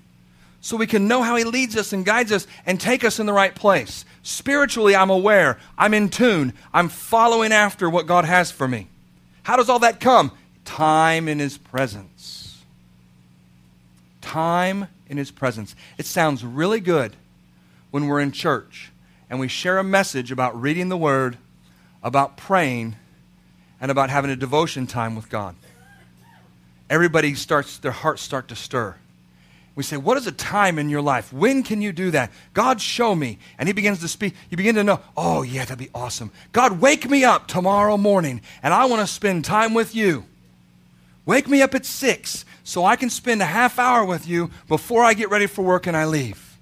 so 0.60 0.76
we 0.76 0.86
can 0.86 1.06
know 1.06 1.22
how 1.22 1.36
He 1.36 1.44
leads 1.44 1.76
us 1.76 1.92
and 1.92 2.04
guides 2.04 2.32
us 2.32 2.46
and 2.66 2.80
take 2.80 3.04
us 3.04 3.20
in 3.20 3.26
the 3.26 3.32
right 3.32 3.54
place. 3.54 4.04
Spiritually, 4.22 4.96
I'm 4.96 5.10
aware, 5.10 5.58
I'm 5.76 5.94
in 5.94 6.08
tune, 6.08 6.54
I'm 6.72 6.88
following 6.88 7.52
after 7.52 7.90
what 7.90 8.06
God 8.06 8.24
has 8.24 8.50
for 8.50 8.66
me. 8.66 8.88
How 9.48 9.56
does 9.56 9.70
all 9.70 9.78
that 9.78 9.98
come? 9.98 10.30
Time 10.66 11.26
in 11.26 11.38
His 11.38 11.56
presence. 11.56 12.62
Time 14.20 14.88
in 15.08 15.16
His 15.16 15.30
presence. 15.30 15.74
It 15.96 16.04
sounds 16.04 16.44
really 16.44 16.80
good 16.80 17.16
when 17.90 18.08
we're 18.08 18.20
in 18.20 18.30
church 18.30 18.92
and 19.30 19.40
we 19.40 19.48
share 19.48 19.78
a 19.78 19.82
message 19.82 20.30
about 20.30 20.60
reading 20.60 20.90
the 20.90 20.98
Word, 20.98 21.38
about 22.02 22.36
praying, 22.36 22.96
and 23.80 23.90
about 23.90 24.10
having 24.10 24.30
a 24.30 24.36
devotion 24.36 24.86
time 24.86 25.16
with 25.16 25.30
God. 25.30 25.56
Everybody 26.90 27.34
starts, 27.34 27.78
their 27.78 27.90
hearts 27.90 28.20
start 28.20 28.48
to 28.48 28.54
stir. 28.54 28.96
We 29.78 29.84
say, 29.84 29.96
What 29.96 30.16
is 30.16 30.26
a 30.26 30.32
time 30.32 30.76
in 30.76 30.88
your 30.88 31.00
life? 31.00 31.32
When 31.32 31.62
can 31.62 31.80
you 31.80 31.92
do 31.92 32.10
that? 32.10 32.32
God, 32.52 32.80
show 32.80 33.14
me. 33.14 33.38
And 33.58 33.68
He 33.68 33.72
begins 33.72 34.00
to 34.00 34.08
speak. 34.08 34.34
You 34.50 34.56
begin 34.56 34.74
to 34.74 34.82
know, 34.82 34.98
Oh, 35.16 35.42
yeah, 35.42 35.60
that'd 35.60 35.78
be 35.78 35.88
awesome. 35.94 36.32
God, 36.50 36.80
wake 36.80 37.08
me 37.08 37.22
up 37.22 37.46
tomorrow 37.46 37.96
morning, 37.96 38.40
and 38.60 38.74
I 38.74 38.86
want 38.86 39.02
to 39.02 39.06
spend 39.06 39.44
time 39.44 39.74
with 39.74 39.94
you. 39.94 40.24
Wake 41.26 41.46
me 41.46 41.62
up 41.62 41.76
at 41.76 41.86
six 41.86 42.44
so 42.64 42.84
I 42.84 42.96
can 42.96 43.08
spend 43.08 43.40
a 43.40 43.44
half 43.44 43.78
hour 43.78 44.04
with 44.04 44.26
you 44.26 44.50
before 44.66 45.04
I 45.04 45.14
get 45.14 45.30
ready 45.30 45.46
for 45.46 45.62
work 45.62 45.86
and 45.86 45.96
I 45.96 46.06
leave. 46.06 46.58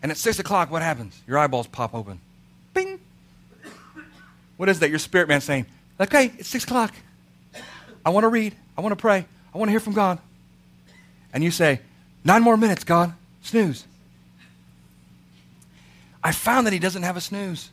And 0.00 0.12
at 0.12 0.18
6 0.18 0.38
o'clock, 0.38 0.70
what 0.70 0.82
happens? 0.82 1.20
Your 1.26 1.36
eyeballs 1.36 1.66
pop 1.66 1.96
open. 1.96 2.20
Bing! 2.74 3.00
What 4.56 4.68
is 4.68 4.78
that? 4.78 4.90
Your 4.90 5.00
spirit 5.00 5.26
man 5.26 5.40
saying, 5.40 5.66
okay, 5.98 6.30
it's 6.38 6.48
6 6.48 6.62
o'clock. 6.62 6.94
I 8.06 8.10
want 8.10 8.22
to 8.22 8.28
read. 8.28 8.54
I 8.76 8.82
want 8.82 8.92
to 8.92 8.96
pray. 8.96 9.26
I 9.52 9.58
want 9.58 9.66
to 9.66 9.72
hear 9.72 9.80
from 9.80 9.94
God. 9.94 10.20
And 11.32 11.44
you 11.44 11.50
say, 11.50 11.80
nine 12.24 12.42
more 12.42 12.56
minutes, 12.56 12.84
God. 12.84 13.12
Snooze. 13.42 13.84
I 16.22 16.32
found 16.32 16.66
that 16.66 16.72
he 16.72 16.78
doesn't 16.78 17.02
have 17.02 17.16
a 17.16 17.20
snooze. 17.20 17.70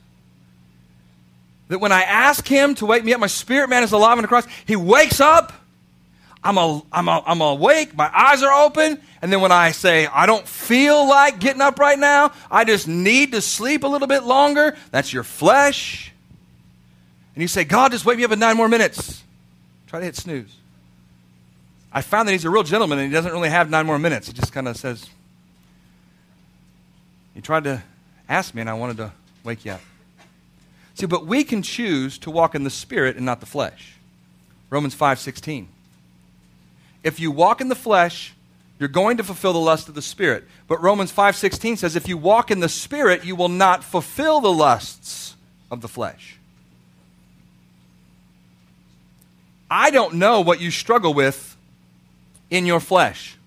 That 1.69 1.79
when 1.79 1.91
I 1.91 2.03
ask 2.03 2.47
him 2.47 2.75
to 2.75 2.85
wake 2.85 3.03
me 3.03 3.13
up, 3.13 3.19
my 3.19 3.27
spirit 3.27 3.69
man 3.69 3.83
is 3.83 3.91
alive 3.91 4.17
on 4.17 4.21
the 4.21 4.27
cross. 4.27 4.45
He 4.65 4.75
wakes 4.75 5.19
up 5.19 5.51
I'm, 6.45 6.59
a, 6.59 6.83
I'm, 6.91 7.07
a, 7.07 7.23
I'm 7.25 7.41
awake, 7.41 7.97
my 7.97 8.09
eyes 8.15 8.43
are 8.43 8.65
open, 8.65 9.01
and 9.19 9.33
then 9.33 9.41
when 9.41 9.51
I 9.51 9.71
say, 9.71 10.05
I 10.05 10.27
don't 10.27 10.47
feel 10.47 11.09
like 11.09 11.39
getting 11.39 11.61
up 11.61 11.79
right 11.79 11.97
now, 11.97 12.33
I 12.51 12.65
just 12.65 12.87
need 12.87 13.31
to 13.31 13.41
sleep 13.41 13.83
a 13.83 13.87
little 13.87 14.07
bit 14.07 14.23
longer, 14.23 14.77
that's 14.91 15.11
your 15.11 15.23
flesh. 15.23 16.11
And 17.33 17.41
you 17.41 17.47
say, 17.47 17.63
God, 17.63 17.93
just 17.93 18.05
wake 18.05 18.19
me 18.19 18.25
up 18.25 18.31
in 18.31 18.37
nine 18.37 18.57
more 18.57 18.69
minutes. 18.69 19.23
Try 19.87 19.99
to 20.01 20.05
hit 20.05 20.15
snooze. 20.15 20.55
I 21.95 22.01
found 22.01 22.27
that 22.27 22.34
he's 22.34 22.45
a 22.45 22.49
real 22.51 22.62
gentleman 22.62 22.99
and 22.99 23.08
he 23.08 23.13
doesn't 23.13 23.31
really 23.31 23.49
have 23.49 23.71
nine 23.71 23.88
more 23.88 23.97
minutes. 23.97 24.27
He 24.27 24.34
just 24.34 24.51
kind 24.53 24.67
of 24.67 24.77
says, 24.77 25.10
He 27.34 27.41
tried 27.41 27.63
to 27.63 27.81
ask 28.29 28.53
me 28.53 28.62
and 28.62 28.69
I 28.69 28.73
wanted 28.73 28.97
to 28.97 29.12
wake 29.43 29.65
you 29.65 29.71
up. 29.71 29.81
See, 30.93 31.08
but 31.08 31.25
we 31.25 31.43
can 31.43 31.63
choose 31.63 32.17
to 32.19 32.29
walk 32.29 32.53
in 32.53 32.63
the 32.63 32.69
spirit 32.69 33.15
and 33.15 33.25
not 33.25 33.39
the 33.39 33.45
flesh. 33.47 33.95
Romans 34.69 34.93
5 34.93 35.17
16 35.17 35.69
if 37.05 37.19
you 37.19 37.29
walk 37.29 37.62
in 37.62 37.69
the 37.69 37.75
flesh, 37.75 38.34
you're 38.79 38.89
going 38.89 39.17
to 39.17 39.23
fulfill 39.23 39.53
the 39.53 39.60
lust 39.60 39.88
of 39.88 39.93
the 39.93 40.01
spirit. 40.01 40.43
But 40.67 40.81
Romans 40.81 41.13
5:16 41.13 41.77
says 41.77 41.95
if 41.95 42.10
you 42.10 42.17
walk 42.17 42.49
in 42.49 42.60
the 42.60 42.67
spirit, 42.67 43.23
you 43.23 43.36
will 43.36 43.47
not 43.47 43.84
fulfill 43.84 44.41
the 44.41 44.51
lusts 44.51 45.36
of 45.69 45.81
the 45.81 45.88
flesh. 45.88 46.38
I 49.69 49.91
don't 49.91 50.15
know 50.15 50.41
what 50.41 50.60
you 50.60 50.71
struggle 50.71 51.13
with 51.13 51.54
in 52.49 52.65
your 52.65 52.79
flesh. 52.79 53.38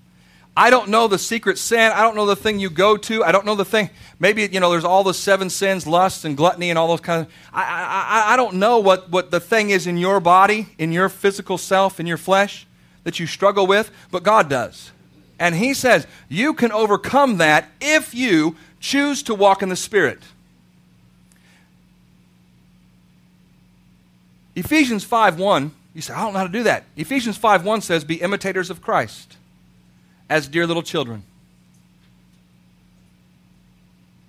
I 0.57 0.71
don't 0.71 0.89
know 0.89 1.07
the 1.07 1.19
secret 1.19 1.57
sin. 1.57 1.93
I 1.93 2.03
don't 2.03 2.17
know 2.17 2.27
the 2.27 2.35
thing 2.35 2.59
you 2.59 2.69
go 2.69 2.97
to. 2.97 3.23
I 3.23 3.31
don't 3.31 3.47
know 3.47 3.55
the 3.55 3.65
thing. 3.65 3.91
Maybe, 4.19 4.43
you 4.51 4.59
know, 4.59 4.73
there's 4.73 4.85
all 4.85 5.05
the 5.05 5.15
seven 5.15 5.51
sins, 5.51 5.87
lust 5.87 6.25
and 6.25 6.37
gluttony 6.37 6.71
and 6.71 6.77
all 6.77 6.89
those 6.89 7.01
kind 7.01 7.25
of. 7.25 7.33
I, 7.53 7.63
I, 7.63 8.33
I 8.33 8.37
don't 8.37 8.55
know 8.57 8.81
what, 8.81 9.09
what 9.09 9.31
the 9.31 9.39
thing 9.39 9.71
is 9.71 9.87
in 9.87 9.97
your 9.97 10.19
body, 10.19 10.67
in 10.77 10.91
your 10.91 11.09
physical 11.09 11.59
self, 11.59 12.01
in 12.01 12.07
your 12.07 12.17
flesh 12.17 12.67
that 13.05 13.21
you 13.21 13.27
struggle 13.27 13.69
with, 13.69 13.93
but 14.11 14.25
God 14.25 14.51
does. 14.51 14.91
And 15.39 15.55
He 15.55 15.75
says 15.75 16.09
you 16.29 16.55
can 16.55 16.73
overcome 16.73 17.39
that 17.39 17.69
if 17.81 18.13
you 18.13 18.57
choose 18.81 19.23
to 19.25 19.37
walk 19.37 19.63
in 19.63 19.69
the 19.69 19.77
Spirit. 19.77 20.19
Ephesians 24.57 25.05
5 25.05 25.39
1, 25.39 25.71
you 25.99 26.03
say, 26.03 26.15
I 26.15 26.23
don't 26.23 26.33
know 26.33 26.39
how 26.39 26.47
to 26.47 26.53
do 26.53 26.63
that. 26.63 26.85
Ephesians 26.97 27.37
5 27.37 27.65
1 27.65 27.81
says, 27.81 28.05
Be 28.05 28.23
imitators 28.23 28.71
of 28.71 28.81
Christ 28.81 29.37
as 30.31 30.47
dear 30.47 30.65
little 30.65 30.85
children. 30.85 31.25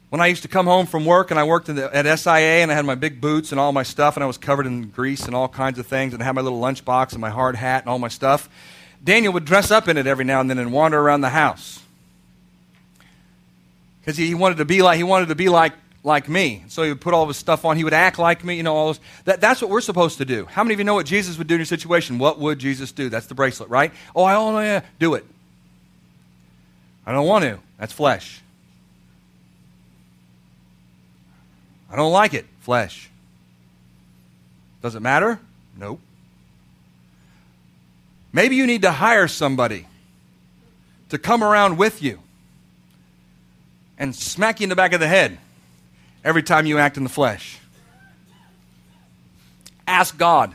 When 0.10 0.20
I 0.20 0.26
used 0.26 0.42
to 0.42 0.48
come 0.48 0.66
home 0.66 0.88
from 0.88 1.06
work 1.06 1.30
and 1.30 1.40
I 1.40 1.44
worked 1.44 1.68
the, 1.68 1.96
at 1.96 2.20
SIA 2.20 2.64
and 2.64 2.72
I 2.72 2.74
had 2.74 2.86
my 2.86 2.96
big 2.96 3.22
boots 3.22 3.52
and 3.52 3.60
all 3.60 3.72
my 3.72 3.84
stuff 3.84 4.18
and 4.18 4.24
I 4.24 4.26
was 4.26 4.40
covered 4.40 4.66
in 4.66 4.90
grease 4.90 5.28
and 5.28 5.36
all 5.36 5.48
kinds 5.48 5.78
of 5.78 5.86
things 5.86 6.16
and 6.16 6.24
I 6.24 6.26
had 6.26 6.34
my 6.34 6.42
little 6.42 6.60
lunchbox 6.60 7.12
and 7.12 7.22
my 7.22 7.30
hard 7.30 7.56
hat 7.56 7.84
and 7.84 7.90
all 7.92 8.00
my 8.00 8.08
stuff, 8.08 8.50
Daniel 9.04 9.32
would 9.34 9.46
dress 9.46 9.70
up 9.70 9.88
in 9.88 9.96
it 9.96 10.08
every 10.08 10.26
now 10.26 10.42
and 10.42 10.50
then 10.50 10.58
and 10.58 10.74
wander 10.74 11.00
around 11.00 11.22
the 11.22 11.30
house. 11.30 11.84
Because 14.02 14.18
he 14.18 14.34
wanted 14.34 14.58
to 14.58 14.66
be 14.66 14.82
like 14.82 14.98
he 14.98 15.04
wanted 15.04 15.28
to 15.28 15.36
be 15.36 15.50
like 15.50 15.74
like 16.04 16.30
me. 16.30 16.64
So 16.68 16.84
he 16.84 16.90
would 16.90 17.02
put 17.02 17.14
all 17.14 17.24
of 17.24 17.28
his 17.30 17.38
stuff 17.38 17.66
on. 17.66 17.78
He 17.78 17.84
would 17.84 17.94
act 17.94 18.20
like 18.20 18.44
me, 18.44 18.56
you 18.56 18.64
know, 18.64 18.76
all 18.76 18.88
those. 18.88 19.00
That, 19.26 19.42
that's 19.42 19.62
what 19.62 19.70
we're 19.70 19.82
supposed 19.82 20.18
to 20.20 20.26
do. 20.26 20.46
How 20.46 20.64
many 20.64 20.74
of 20.74 20.80
you 20.80 20.86
know 20.86 20.94
what 20.94 21.06
Jesus 21.06 21.38
would 21.38 21.48
do 21.48 21.56
in 21.56 21.60
your 21.60 21.66
situation? 21.66 22.20
What 22.20 22.40
would 22.40 22.60
Jesus 22.60 22.92
do? 22.92 23.10
That's 23.10 23.28
the 23.28 23.36
bracelet, 23.36 23.70
right? 23.70 23.92
Oh, 24.16 24.24
I 24.24 24.34
don't 24.34 24.54
know. 24.54 24.62
Yeah. 24.62 24.78
Uh, 24.78 24.82
do 25.00 25.14
it. 25.16 25.26
I 27.06 27.12
don't 27.12 27.28
want 27.28 27.44
to. 27.44 27.60
That's 27.78 27.94
flesh. 27.94 28.42
I 31.92 31.96
don't 31.96 32.12
like 32.12 32.34
it. 32.34 32.46
Flesh. 32.62 33.10
Does 34.82 34.96
it 34.96 35.02
matter? 35.02 35.40
Nope. 35.78 36.00
Maybe 38.32 38.56
you 38.56 38.68
need 38.68 38.84
to 38.84 38.92
hire 38.92 39.28
somebody 39.28 39.88
to 41.10 41.18
come 41.18 41.44
around 41.44 41.78
with 41.78 42.04
you 42.04 42.20
and 43.98 44.16
smack 44.16 44.60
you 44.60 44.66
in 44.66 44.70
the 44.70 44.76
back 44.76 44.94
of 44.94 45.00
the 45.00 45.08
head 45.08 45.40
every 46.24 46.44
time 46.44 46.66
you 46.66 46.78
act 46.78 46.98
in 46.98 47.04
the 47.04 47.10
flesh. 47.10 47.60
Ask 49.88 50.18
God. 50.18 50.54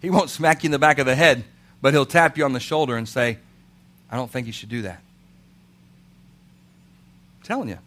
He 0.00 0.10
won't 0.10 0.30
smack 0.30 0.62
you 0.62 0.68
in 0.68 0.72
the 0.72 0.78
back 0.78 0.98
of 0.98 1.06
the 1.06 1.14
head, 1.14 1.44
but 1.80 1.92
he'll 1.92 2.06
tap 2.06 2.38
you 2.38 2.44
on 2.44 2.52
the 2.52 2.60
shoulder 2.60 2.96
and 2.96 3.08
say, 3.08 3.38
I 4.10 4.16
don't 4.16 4.30
think 4.30 4.46
you 4.46 4.52
should 4.52 4.68
do 4.68 4.82
that. 4.82 5.00
I'm 7.38 7.44
telling 7.44 7.68
you. 7.68 7.78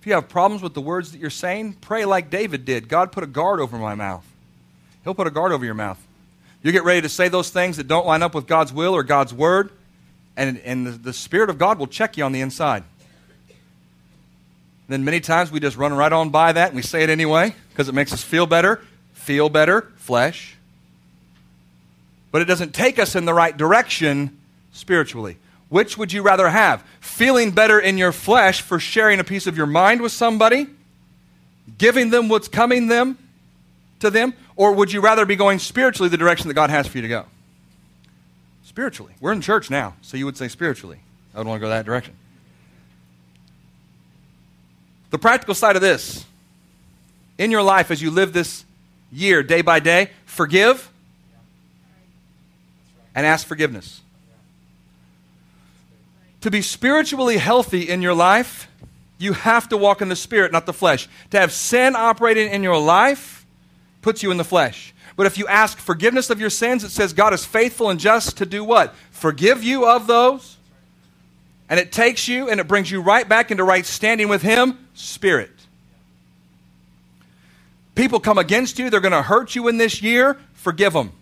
If 0.00 0.06
you 0.06 0.12
have 0.12 0.28
problems 0.28 0.62
with 0.62 0.74
the 0.74 0.82
words 0.82 1.12
that 1.12 1.18
you're 1.18 1.30
saying, 1.30 1.78
pray 1.80 2.04
like 2.04 2.28
David 2.28 2.66
did. 2.66 2.88
God 2.88 3.10
put 3.10 3.24
a 3.24 3.26
guard 3.26 3.58
over 3.58 3.78
my 3.78 3.94
mouth. 3.94 4.26
He'll 5.02 5.14
put 5.14 5.26
a 5.26 5.30
guard 5.30 5.52
over 5.52 5.64
your 5.64 5.74
mouth. 5.74 5.98
You 6.62 6.72
get 6.72 6.84
ready 6.84 7.00
to 7.02 7.08
say 7.08 7.28
those 7.28 7.50
things 7.50 7.78
that 7.78 7.88
don't 7.88 8.06
line 8.06 8.22
up 8.22 8.34
with 8.34 8.46
God's 8.46 8.72
will 8.72 8.94
or 8.94 9.02
God's 9.02 9.32
word, 9.32 9.70
and, 10.36 10.58
and 10.58 10.86
the, 10.86 10.90
the 10.90 11.12
Spirit 11.12 11.48
of 11.48 11.58
God 11.58 11.78
will 11.78 11.86
check 11.86 12.16
you 12.16 12.24
on 12.24 12.32
the 12.32 12.42
inside. 12.42 12.84
Then 14.88 15.04
many 15.04 15.20
times 15.20 15.50
we 15.50 15.60
just 15.60 15.76
run 15.76 15.94
right 15.94 16.12
on 16.12 16.30
by 16.30 16.52
that 16.52 16.68
and 16.68 16.76
we 16.76 16.82
say 16.82 17.02
it 17.02 17.10
anyway 17.10 17.54
because 17.70 17.88
it 17.88 17.94
makes 17.94 18.12
us 18.12 18.22
feel 18.22 18.46
better. 18.46 18.82
Feel 19.12 19.48
better, 19.48 19.92
flesh. 19.96 20.56
But 22.30 22.42
it 22.42 22.46
doesn't 22.46 22.74
take 22.74 22.98
us 22.98 23.14
in 23.14 23.24
the 23.24 23.32
right 23.32 23.56
direction 23.56 24.38
spiritually. 24.72 25.38
Which 25.70 25.96
would 25.96 26.12
you 26.12 26.22
rather 26.22 26.48
have? 26.48 26.84
Feeling 27.00 27.50
better 27.50 27.78
in 27.78 27.96
your 27.96 28.12
flesh 28.12 28.60
for 28.60 28.78
sharing 28.78 29.20
a 29.20 29.24
piece 29.24 29.46
of 29.46 29.56
your 29.56 29.66
mind 29.66 30.02
with 30.02 30.12
somebody, 30.12 30.66
giving 31.78 32.10
them 32.10 32.28
what's 32.28 32.48
coming 32.48 32.88
them 32.88 33.18
to 34.00 34.10
them, 34.10 34.34
or 34.56 34.72
would 34.72 34.92
you 34.92 35.00
rather 35.00 35.24
be 35.24 35.36
going 35.36 35.58
spiritually 35.58 36.08
the 36.08 36.16
direction 36.16 36.48
that 36.48 36.54
God 36.54 36.70
has 36.70 36.86
for 36.86 36.98
you 36.98 37.02
to 37.02 37.08
go? 37.08 37.24
Spiritually. 38.64 39.14
We're 39.20 39.32
in 39.32 39.40
church 39.40 39.70
now, 39.70 39.94
so 40.02 40.16
you 40.16 40.26
would 40.26 40.36
say 40.36 40.48
spiritually. 40.48 41.00
I 41.34 41.38
would 41.38 41.46
want 41.46 41.60
to 41.60 41.66
go 41.66 41.70
that 41.70 41.86
direction. 41.86 42.14
The 45.14 45.18
practical 45.18 45.54
side 45.54 45.76
of 45.76 45.80
this 45.80 46.24
in 47.38 47.52
your 47.52 47.62
life 47.62 47.92
as 47.92 48.02
you 48.02 48.10
live 48.10 48.32
this 48.32 48.64
year, 49.12 49.44
day 49.44 49.62
by 49.62 49.78
day, 49.78 50.10
forgive 50.26 50.90
and 53.14 53.24
ask 53.24 53.46
forgiveness. 53.46 54.00
To 56.40 56.50
be 56.50 56.62
spiritually 56.62 57.36
healthy 57.36 57.88
in 57.88 58.02
your 58.02 58.12
life, 58.12 58.66
you 59.18 59.34
have 59.34 59.68
to 59.68 59.76
walk 59.76 60.02
in 60.02 60.08
the 60.08 60.16
spirit, 60.16 60.50
not 60.50 60.66
the 60.66 60.72
flesh. 60.72 61.08
To 61.30 61.38
have 61.38 61.52
sin 61.52 61.94
operating 61.94 62.50
in 62.50 62.64
your 62.64 62.80
life 62.80 63.46
puts 64.02 64.20
you 64.24 64.32
in 64.32 64.36
the 64.36 64.42
flesh. 64.42 64.92
But 65.14 65.26
if 65.26 65.38
you 65.38 65.46
ask 65.46 65.78
forgiveness 65.78 66.28
of 66.28 66.40
your 66.40 66.50
sins, 66.50 66.82
it 66.82 66.90
says 66.90 67.12
God 67.12 67.32
is 67.32 67.44
faithful 67.44 67.88
and 67.88 68.00
just 68.00 68.38
to 68.38 68.46
do 68.46 68.64
what? 68.64 68.92
Forgive 69.12 69.62
you 69.62 69.86
of 69.86 70.08
those. 70.08 70.56
And 71.68 71.80
it 71.80 71.92
takes 71.92 72.28
you 72.28 72.48
and 72.48 72.60
it 72.60 72.68
brings 72.68 72.90
you 72.90 73.00
right 73.00 73.28
back 73.28 73.50
into 73.50 73.64
right 73.64 73.86
standing 73.86 74.28
with 74.28 74.42
Him, 74.42 74.86
spirit. 74.94 75.50
People 77.94 78.20
come 78.20 78.38
against 78.38 78.78
you, 78.78 78.90
they're 78.90 79.00
going 79.00 79.12
to 79.12 79.22
hurt 79.22 79.54
you 79.54 79.68
in 79.68 79.78
this 79.78 80.02
year, 80.02 80.38
forgive 80.52 80.92
them. 80.92 81.12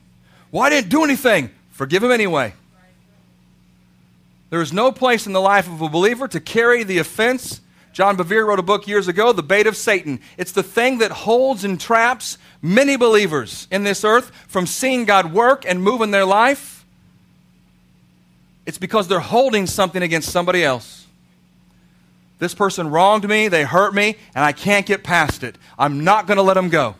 Well, 0.51 0.63
I 0.63 0.71
didn't 0.71 0.91
do 0.91 1.05
anything. 1.05 1.51
Forgive 1.71 2.03
them 2.03 2.13
anyway. 2.13 2.55
There 4.51 4.61
is 4.61 4.73
no 4.73 4.93
place 4.93 5.27
in 5.27 5.33
the 5.33 5.41
life 5.41 5.67
of 5.67 5.81
a 5.81 5.89
believer 5.89 6.29
to 6.29 6.41
carry 6.41 6.85
the 6.85 6.99
offense. 6.99 7.61
John 7.93 8.17
Bevere 8.17 8.47
wrote 8.47 8.59
a 8.59 8.63
book 8.63 8.87
years 8.87 9.09
ago, 9.09 9.33
The 9.33 9.43
Bait 9.43 9.67
of 9.67 9.77
Satan. 9.77 10.21
It's 10.37 10.53
the 10.53 10.63
thing 10.63 10.99
that 10.99 11.11
holds 11.11 11.65
and 11.65 11.81
traps 11.81 12.39
many 12.61 12.97
believers 12.97 13.67
in 13.71 13.85
this 13.85 14.05
earth 14.05 14.31
from 14.49 14.67
seeing 14.67 15.05
God 15.05 15.33
work 15.33 15.65
and 15.67 15.83
move 15.83 16.03
in 16.03 16.11
their 16.11 16.25
life. 16.25 16.72
It's 18.67 18.79
because 18.79 19.09
they're 19.09 19.21
holding 19.21 19.67
something 19.67 20.03
against 20.03 20.31
somebody 20.31 20.65
else. 20.65 21.07
This 22.39 22.55
person 22.55 22.91
wronged 22.91 23.29
me, 23.29 23.49
they 23.49 23.65
hurt 23.65 23.95
me, 23.95 24.17
and 24.35 24.45
I 24.45 24.53
can't 24.53 24.85
get 24.85 25.05
past 25.05 25.45
it. 25.45 25.57
I'm 25.79 26.03
not 26.05 26.27
going 26.27 26.39
to 26.39 26.43
let 26.43 26.55
them 26.55 26.69
go. 26.69 26.97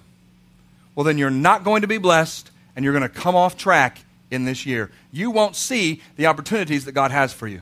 Well, 0.95 1.05
then 1.05 1.19
you're 1.19 1.31
not 1.31 1.65
going 1.65 1.83
to 1.83 1.89
be 1.89 1.99
blessed, 1.99 2.51
and 2.77 2.85
you're 2.85 2.93
going 2.93 3.03
to 3.03 3.09
come 3.09 3.35
off 3.35 3.57
track 3.57 4.05
in 4.31 4.45
this 4.45 4.67
year. 4.67 4.91
You 5.11 5.31
won't 5.31 5.57
see 5.57 6.03
the 6.17 6.27
opportunities 6.27 6.85
that 6.85 6.93
God 6.93 7.11
has 7.11 7.33
for 7.33 7.49
you. 7.49 7.61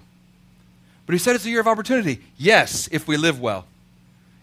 But 1.06 1.14
He 1.14 1.18
said 1.18 1.36
it's 1.36 1.46
a 1.46 1.50
year 1.50 1.60
of 1.60 1.66
opportunity. 1.66 2.20
Yes, 2.36 2.88
if 2.92 3.08
we 3.08 3.16
live 3.16 3.40
well 3.40 3.66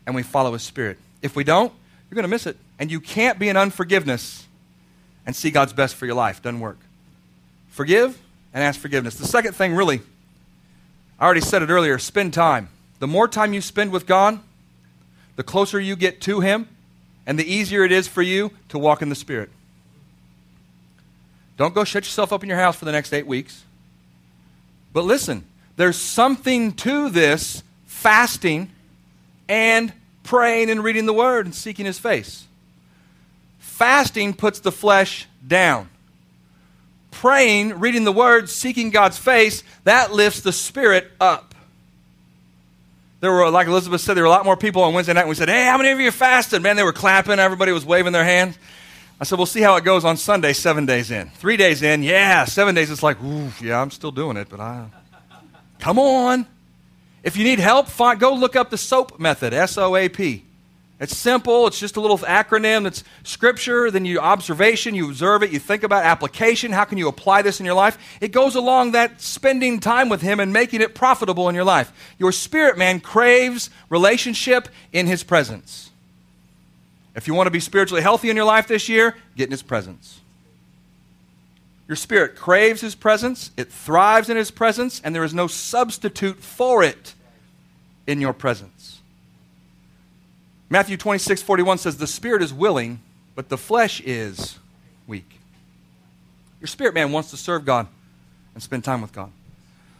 and 0.05 0.15
we 0.15 0.23
follow 0.23 0.53
His 0.53 0.63
Spirit. 0.63 0.97
If 1.21 1.35
we 1.35 1.43
don't, 1.43 1.71
you're 2.09 2.15
going 2.15 2.23
to 2.23 2.29
miss 2.29 2.47
it. 2.47 2.57
And 2.79 2.91
you 2.91 2.99
can't 2.99 3.37
be 3.37 3.49
in 3.49 3.57
unforgiveness 3.57 4.45
and 5.25 5.35
see 5.35 5.51
God's 5.51 5.73
best 5.73 5.95
for 5.95 6.05
your 6.05 6.15
life. 6.15 6.41
Doesn't 6.41 6.59
work. 6.59 6.79
Forgive 7.69 8.19
and 8.57 8.63
ask 8.63 8.79
forgiveness. 8.79 9.13
The 9.13 9.27
second 9.27 9.53
thing, 9.53 9.75
really, 9.75 10.01
I 11.19 11.25
already 11.25 11.41
said 11.41 11.61
it 11.61 11.69
earlier 11.69 11.99
spend 11.99 12.33
time. 12.33 12.69
The 12.97 13.05
more 13.05 13.27
time 13.27 13.53
you 13.53 13.61
spend 13.61 13.91
with 13.91 14.07
God, 14.07 14.39
the 15.35 15.43
closer 15.43 15.79
you 15.79 15.95
get 15.95 16.21
to 16.21 16.39
Him, 16.39 16.67
and 17.27 17.37
the 17.37 17.45
easier 17.45 17.83
it 17.83 17.91
is 17.91 18.07
for 18.07 18.23
you 18.23 18.49
to 18.69 18.79
walk 18.79 19.03
in 19.03 19.09
the 19.09 19.15
Spirit. 19.15 19.51
Don't 21.55 21.75
go 21.75 21.83
shut 21.83 22.05
yourself 22.05 22.33
up 22.33 22.41
in 22.41 22.49
your 22.49 22.57
house 22.57 22.75
for 22.75 22.85
the 22.85 22.91
next 22.91 23.13
eight 23.13 23.27
weeks. 23.27 23.63
But 24.91 25.05
listen, 25.05 25.45
there's 25.75 25.97
something 25.97 26.73
to 26.77 27.11
this 27.11 27.61
fasting 27.85 28.71
and 29.47 29.93
praying 30.23 30.71
and 30.71 30.83
reading 30.83 31.05
the 31.05 31.13
Word 31.13 31.45
and 31.45 31.53
seeking 31.53 31.85
His 31.85 31.99
face. 31.99 32.47
Fasting 33.59 34.33
puts 34.33 34.61
the 34.61 34.71
flesh 34.71 35.27
down. 35.45 35.89
Praying, 37.11 37.79
reading 37.79 38.03
the 38.03 38.11
Word, 38.11 38.49
seeking 38.49 38.89
God's 38.89 39.17
face, 39.17 39.63
that 39.85 40.11
lifts 40.11 40.41
the 40.41 40.51
spirit 40.51 41.11
up. 41.19 41.55
There 43.19 43.31
were, 43.31 43.49
like 43.49 43.67
Elizabeth 43.67 44.01
said, 44.01 44.13
there 44.13 44.23
were 44.23 44.27
a 44.27 44.31
lot 44.31 44.45
more 44.45 44.57
people 44.57 44.83
on 44.83 44.93
Wednesday 44.93 45.13
night. 45.13 45.21
And 45.21 45.29
we 45.29 45.35
said, 45.35 45.49
Hey, 45.49 45.65
how 45.65 45.77
many 45.77 45.89
of 45.89 45.99
you 45.99 46.11
fasted? 46.11 46.61
Man, 46.61 46.75
they 46.75 46.83
were 46.83 46.93
clapping. 46.93 47.39
Everybody 47.39 47.71
was 47.71 47.85
waving 47.85 48.13
their 48.13 48.23
hands. 48.23 48.57
I 49.19 49.23
said, 49.23 49.39
We'll 49.39 49.47
see 49.47 49.61
how 49.61 49.75
it 49.77 49.83
goes 49.83 50.05
on 50.05 50.17
Sunday, 50.17 50.53
seven 50.53 50.85
days 50.85 51.09
in. 51.09 51.29
Three 51.29 51.57
days 51.57 51.81
in, 51.81 52.03
yeah. 52.03 52.45
Seven 52.45 52.75
days, 52.75 52.91
it's 52.91 53.01
like, 53.01 53.21
Ooh, 53.23 53.51
yeah, 53.59 53.81
I'm 53.81 53.89
still 53.89 54.11
doing 54.11 54.37
it, 54.37 54.49
but 54.49 54.59
I. 54.59 54.87
Come 55.79 55.97
on. 55.97 56.45
If 57.23 57.35
you 57.35 57.43
need 57.43 57.59
help, 57.59 57.87
fine, 57.87 58.19
go 58.19 58.33
look 58.33 58.55
up 58.55 58.69
the 58.69 58.77
SOAP 58.77 59.19
method, 59.19 59.53
S 59.53 59.77
O 59.77 59.95
A 59.95 60.09
P. 60.09 60.43
It's 60.99 61.15
simple. 61.15 61.67
It's 61.67 61.79
just 61.79 61.95
a 61.95 62.01
little 62.01 62.17
acronym 62.19 62.83
that's 62.83 63.03
scripture, 63.23 63.91
then 63.91 64.03
you 64.03 64.19
observation, 64.19 64.95
you 64.95 65.09
observe 65.09 65.43
it, 65.43 65.51
you 65.51 65.59
think 65.59 65.83
about 65.83 66.03
application. 66.03 66.71
How 66.71 66.85
can 66.85 66.97
you 66.97 67.07
apply 67.07 67.43
this 67.43 67.59
in 67.59 67.67
your 67.67 67.75
life? 67.75 67.99
It 68.19 68.31
goes 68.31 68.55
along 68.55 68.93
that 68.93 69.21
spending 69.21 69.79
time 69.79 70.09
with 70.09 70.21
Him 70.21 70.39
and 70.39 70.51
making 70.51 70.81
it 70.81 70.95
profitable 70.95 71.49
in 71.49 71.55
your 71.55 71.63
life. 71.63 71.91
Your 72.17 72.31
spirit 72.31 72.79
man 72.79 72.99
craves 72.99 73.69
relationship 73.89 74.69
in 74.91 75.05
His 75.05 75.23
presence. 75.23 75.91
If 77.15 77.27
you 77.27 77.35
want 77.35 77.47
to 77.47 77.51
be 77.51 77.59
spiritually 77.59 78.01
healthy 78.01 78.31
in 78.31 78.35
your 78.35 78.45
life 78.45 78.67
this 78.67 78.89
year, 78.89 79.15
get 79.35 79.45
in 79.45 79.51
His 79.51 79.63
presence. 79.63 80.19
Your 81.87 81.95
spirit 81.95 82.35
craves 82.35 82.81
His 82.81 82.95
presence, 82.95 83.51
it 83.55 83.71
thrives 83.71 84.29
in 84.31 84.37
His 84.37 84.49
presence, 84.49 84.99
and 85.03 85.13
there 85.13 85.23
is 85.23 85.33
no 85.33 85.45
substitute 85.45 86.37
for 86.37 86.83
it 86.83 87.13
in 88.07 88.19
your 88.19 88.33
presence. 88.33 88.76
Matthew 90.69 90.97
26, 90.97 91.41
41 91.41 91.77
says, 91.77 91.97
The 91.97 92.07
spirit 92.07 92.41
is 92.41 92.53
willing, 92.53 92.99
but 93.35 93.49
the 93.49 93.57
flesh 93.57 94.01
is 94.01 94.57
weak. 95.05 95.39
Your 96.59 96.67
spirit 96.67 96.93
man 96.93 97.11
wants 97.11 97.31
to 97.31 97.37
serve 97.37 97.65
God 97.65 97.87
and 98.53 98.61
spend 98.61 98.83
time 98.83 99.01
with 99.01 99.13
God. 99.13 99.31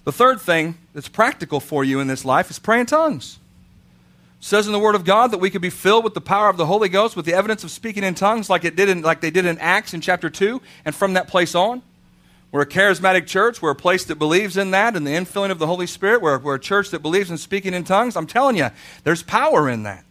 The 0.04 0.12
third 0.12 0.42
thing 0.42 0.78
that's 0.94 1.10
practical 1.10 1.60
for 1.60 1.84
you 1.84 2.00
in 2.00 2.08
this 2.08 2.26
life 2.26 2.50
is 2.50 2.60
pray 2.60 2.80
in 2.80 2.86
tongues. 2.86 3.40
It 4.40 4.46
says 4.46 4.68
in 4.68 4.74
the 4.74 4.80
Word 4.80 4.96
of 4.96 5.06
God 5.06 5.32
that 5.32 5.40
we 5.40 5.50
could 5.50 5.62
be 5.62 5.70
filled 5.70 6.04
with 6.04 6.14
the 6.14 6.22
power 6.22 6.50
of 6.50 6.58
the 6.58 6.66
Holy 6.66 6.90
Ghost 6.90 7.16
with 7.16 7.26
the 7.26 7.34
evidence 7.34 7.64
of 7.64 7.72
speaking 7.72 8.04
in 8.04 8.16
tongues 8.16 8.50
like, 8.50 8.64
it 8.64 8.76
did 8.76 8.90
in, 8.90 9.02
like 9.02 9.22
they 9.22 9.32
did 9.32 9.46
in 9.46 9.58
Acts 9.60 9.94
in 9.94 10.02
chapter 10.02 10.30
2, 10.30 10.62
and 10.86 10.96
from 10.96 11.14
that 11.14 11.28
place 11.28 11.56
on. 11.56 11.82
We're 12.52 12.62
a 12.62 12.68
charismatic 12.68 13.28
church. 13.28 13.62
We're 13.62 13.72
a 13.72 13.76
place 13.76 14.06
that 14.06 14.16
believes 14.16 14.56
in 14.56 14.72
that 14.72 14.96
and 14.96 15.06
the 15.06 15.12
infilling 15.12 15.52
of 15.52 15.60
the 15.60 15.68
Holy 15.68 15.88
Spirit. 15.88 16.22
We're, 16.22 16.38
we're 16.40 16.56
a 16.56 16.60
church 16.60 16.92
that 16.92 17.02
believes 17.02 17.30
in 17.30 17.38
speaking 17.38 17.74
in 17.74 17.84
tongues. 17.84 18.16
I'm 18.16 18.28
telling 18.28 18.56
you, 18.56 18.70
there's 19.04 19.22
power 19.22 19.68
in 19.70 19.84
that. 19.84 20.06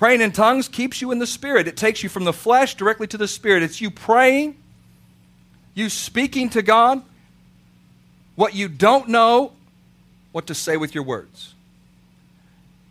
Praying 0.00 0.22
in 0.22 0.32
tongues 0.32 0.66
keeps 0.66 1.02
you 1.02 1.12
in 1.12 1.18
the 1.18 1.26
Spirit. 1.26 1.68
It 1.68 1.76
takes 1.76 2.02
you 2.02 2.08
from 2.08 2.24
the 2.24 2.32
flesh 2.32 2.74
directly 2.74 3.06
to 3.08 3.18
the 3.18 3.28
Spirit. 3.28 3.62
It's 3.62 3.82
you 3.82 3.90
praying, 3.90 4.56
you 5.74 5.90
speaking 5.90 6.48
to 6.50 6.62
God 6.62 7.02
what 8.34 8.54
you 8.54 8.66
don't 8.66 9.10
know 9.10 9.52
what 10.32 10.46
to 10.46 10.54
say 10.54 10.78
with 10.78 10.94
your 10.94 11.04
words. 11.04 11.52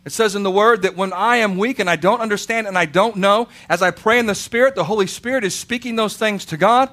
It 0.04 0.12
says 0.12 0.36
in 0.36 0.44
the 0.44 0.52
Word 0.52 0.82
that 0.82 0.96
when 0.96 1.12
I 1.12 1.38
am 1.38 1.58
weak 1.58 1.80
and 1.80 1.90
I 1.90 1.96
don't 1.96 2.20
understand 2.20 2.68
and 2.68 2.78
I 2.78 2.86
don't 2.86 3.16
know, 3.16 3.48
as 3.68 3.82
I 3.82 3.90
pray 3.90 4.20
in 4.20 4.26
the 4.26 4.34
Spirit, 4.36 4.76
the 4.76 4.84
Holy 4.84 5.08
Spirit 5.08 5.42
is 5.42 5.52
speaking 5.52 5.96
those 5.96 6.16
things 6.16 6.44
to 6.44 6.56
God, 6.56 6.90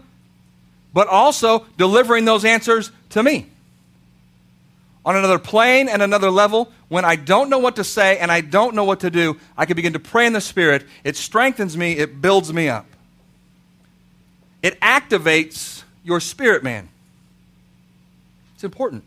but 0.95 1.07
also 1.07 1.67
delivering 1.77 2.25
those 2.25 2.43
answers 2.43 2.91
to 3.11 3.21
me 3.21 3.51
on 5.07 5.15
another 5.15 5.39
plane 5.39 5.87
and 5.87 6.01
another 6.01 6.29
level, 6.29 6.69
when 6.89 7.05
I 7.05 7.15
don't 7.15 7.49
know 7.49 7.59
what 7.59 7.77
to 7.77 7.85
say 7.85 8.17
and 8.17 8.29
I 8.29 8.41
don't 8.41 8.75
know 8.75 8.83
what 8.83 8.99
to 8.99 9.09
do, 9.09 9.37
I 9.57 9.65
can 9.65 9.77
begin 9.77 9.93
to 9.93 9.99
pray 9.99 10.27
in 10.27 10.33
the 10.33 10.41
Spirit. 10.41 10.85
It 11.05 11.15
strengthens 11.15 11.77
me, 11.77 11.93
it 11.93 12.21
builds 12.21 12.51
me 12.51 12.67
up. 12.67 12.85
It 14.61 14.77
activates 14.81 15.83
your 16.03 16.19
spirit 16.19 16.61
man. 16.61 16.89
It's 18.55 18.65
important. 18.65 19.05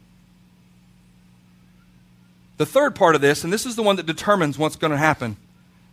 The 2.56 2.64
third 2.64 2.94
part 2.94 3.14
of 3.14 3.20
this, 3.20 3.44
and 3.44 3.52
this 3.52 3.66
is 3.66 3.76
the 3.76 3.82
one 3.82 3.96
that 3.96 4.06
determines 4.06 4.56
what's 4.56 4.76
going 4.76 4.92
to 4.92 4.96
happen 4.96 5.36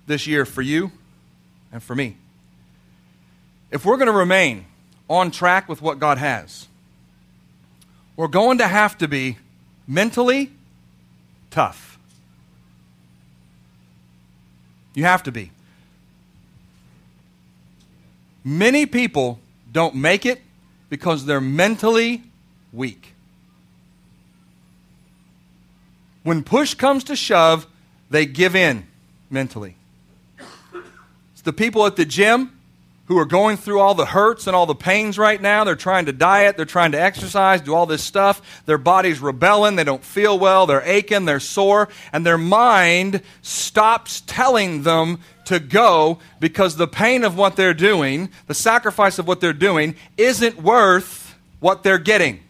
this 0.06 0.26
year 0.26 0.46
for 0.46 0.62
you 0.62 0.92
and 1.70 1.84
for 1.84 1.96
me. 1.96 2.16
If 3.72 3.84
we're 3.84 3.98
going 3.98 4.08
to 4.08 4.18
remain 4.18 4.68
on 5.10 5.32
track 5.32 5.68
with 5.68 5.82
what 5.82 6.00
God 6.00 6.18
has, 6.18 6.68
we're 8.16 8.30
going 8.30 8.60
to 8.60 8.68
have 8.70 8.98
to 9.00 9.10
be 9.10 9.38
mentally 9.88 10.52
tough. 11.50 11.98
You 14.94 15.04
have 15.04 15.24
to 15.24 15.32
be. 15.32 15.52
Many 18.44 18.86
people 18.86 19.40
don't 19.72 19.96
make 19.96 20.26
it 20.26 20.42
because 20.90 21.26
they're 21.26 21.42
mentally 21.42 22.24
weak. 22.74 23.14
When 26.24 26.44
push 26.44 26.74
comes 26.74 27.04
to 27.06 27.16
shove, 27.16 27.68
they 28.10 28.26
give 28.26 28.56
in 28.56 28.88
mentally. 29.30 29.76
It's 31.34 31.42
the 31.44 31.54
people 31.54 31.86
at 31.86 31.96
the 31.96 32.06
gym 32.06 32.57
who 33.08 33.18
are 33.18 33.26
going 33.26 33.58
through 33.58 33.80
all 33.80 33.94
the 33.94 34.06
hurts 34.06 34.48
and 34.48 34.56
all 34.56 34.66
the 34.66 34.76
pains 34.76 35.18
right 35.18 35.42
now. 35.42 35.64
They're 35.64 35.76
trying 35.76 36.06
to 36.06 36.14
diet, 36.14 36.58
they're 36.58 36.66
trying 36.66 36.92
to 36.92 37.02
exercise, 37.02 37.62
do 37.62 37.74
all 37.74 37.86
this 37.86 38.04
stuff. 38.04 38.64
Their 38.66 38.78
body's 38.78 39.20
rebelling, 39.20 39.76
they 39.76 39.84
don't 39.84 40.04
feel 40.04 40.38
well, 40.38 40.66
they're 40.66 40.82
aching, 40.82 41.26
they're 41.26 41.40
sore, 41.40 41.90
and 42.12 42.26
their 42.26 42.38
mind 42.38 43.22
stops 43.42 44.22
telling 44.28 44.84
them 44.84 45.20
to 45.46 45.60
go 45.60 46.20
because 46.42 46.76
the 46.76 46.88
pain 46.88 47.24
of 47.24 47.38
what 47.38 47.56
they're 47.56 47.74
doing, 47.74 48.30
the 48.48 48.54
sacrifice 48.54 49.18
of 49.18 49.28
what 49.28 49.40
they're 49.40 49.54
doing, 49.54 49.96
isn't 50.18 50.62
worth 50.62 51.36
what 51.62 51.84
they're 51.84 51.98
getting. 51.98 52.42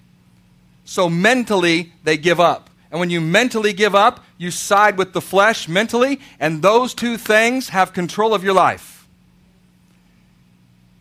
So 0.85 1.07
mentally, 1.09 1.93
they 2.03 2.17
give 2.17 2.39
up. 2.39 2.71
And 2.89 2.99
when 2.99 3.09
you 3.11 3.21
mentally 3.21 3.73
give 3.73 3.93
up, 3.93 4.23
you 4.37 4.49
side 4.49 4.97
with 4.97 5.13
the 5.13 5.21
flesh 5.21 5.67
mentally, 5.67 6.19
and 6.39 6.61
those 6.61 6.95
two 6.95 7.17
things 7.17 7.69
have 7.69 7.93
control 7.93 8.33
of 8.33 8.43
your 8.43 8.53
life. 8.53 8.96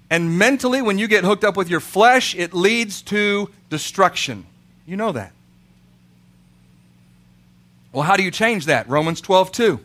And 0.08 0.38
mentally, 0.38 0.82
when 0.82 0.98
you 0.98 1.08
get 1.08 1.24
hooked 1.24 1.44
up 1.44 1.56
with 1.56 1.68
your 1.68 1.80
flesh, 1.80 2.34
it 2.34 2.54
leads 2.54 3.02
to 3.02 3.50
destruction. 3.70 4.46
You 4.86 4.96
know 4.96 5.12
that. 5.12 5.32
Well, 7.92 8.04
how 8.04 8.16
do 8.16 8.22
you 8.22 8.30
change 8.30 8.66
that? 8.66 8.88
Romans 8.88 9.20
12, 9.20 9.52
2 9.52 9.80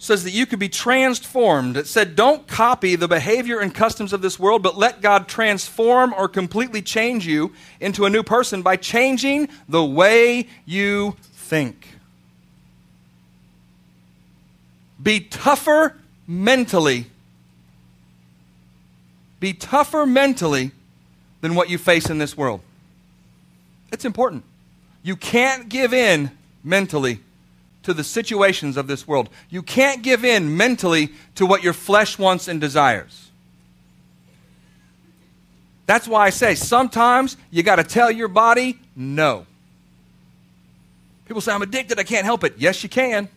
says 0.00 0.24
that 0.24 0.30
you 0.30 0.46
could 0.46 0.58
be 0.58 0.68
transformed. 0.68 1.76
It 1.76 1.86
said, 1.86 2.16
don't 2.16 2.48
copy 2.48 2.96
the 2.96 3.06
behavior 3.06 3.60
and 3.60 3.74
customs 3.74 4.14
of 4.14 4.22
this 4.22 4.38
world, 4.38 4.62
but 4.62 4.78
let 4.78 5.02
God 5.02 5.28
transform 5.28 6.14
or 6.14 6.26
completely 6.26 6.80
change 6.80 7.26
you 7.26 7.52
into 7.80 8.06
a 8.06 8.10
new 8.10 8.22
person 8.22 8.62
by 8.62 8.76
changing 8.76 9.50
the 9.68 9.84
way 9.84 10.48
you 10.64 11.16
think. 11.34 11.86
Be 15.02 15.20
tougher 15.20 15.96
mentally 16.26 17.06
be 19.40 19.52
tougher 19.54 20.06
mentally 20.06 20.70
than 21.40 21.54
what 21.54 21.70
you 21.70 21.78
face 21.78 22.10
in 22.10 22.18
this 22.18 22.36
world. 22.36 22.60
It's 23.90 24.04
important. 24.04 24.44
You 25.02 25.16
can't 25.16 25.68
give 25.68 25.92
in 25.92 26.30
mentally 26.62 27.20
to 27.82 27.94
the 27.94 28.04
situations 28.04 28.76
of 28.76 28.86
this 28.86 29.08
world. 29.08 29.30
You 29.48 29.62
can't 29.62 30.02
give 30.02 30.24
in 30.24 30.56
mentally 30.56 31.12
to 31.36 31.46
what 31.46 31.62
your 31.62 31.72
flesh 31.72 32.18
wants 32.18 32.46
and 32.46 32.60
desires. 32.60 33.30
That's 35.86 36.06
why 36.06 36.26
I 36.26 36.30
say 36.30 36.54
sometimes 36.54 37.36
you 37.50 37.62
got 37.62 37.76
to 37.76 37.84
tell 37.84 38.10
your 38.10 38.28
body 38.28 38.78
no. 38.94 39.46
People 41.26 41.40
say, 41.40 41.52
I'm 41.52 41.62
addicted, 41.62 41.98
I 41.98 42.04
can't 42.04 42.24
help 42.24 42.44
it. 42.44 42.54
Yes, 42.58 42.82
you 42.82 42.88
can. 42.88 43.28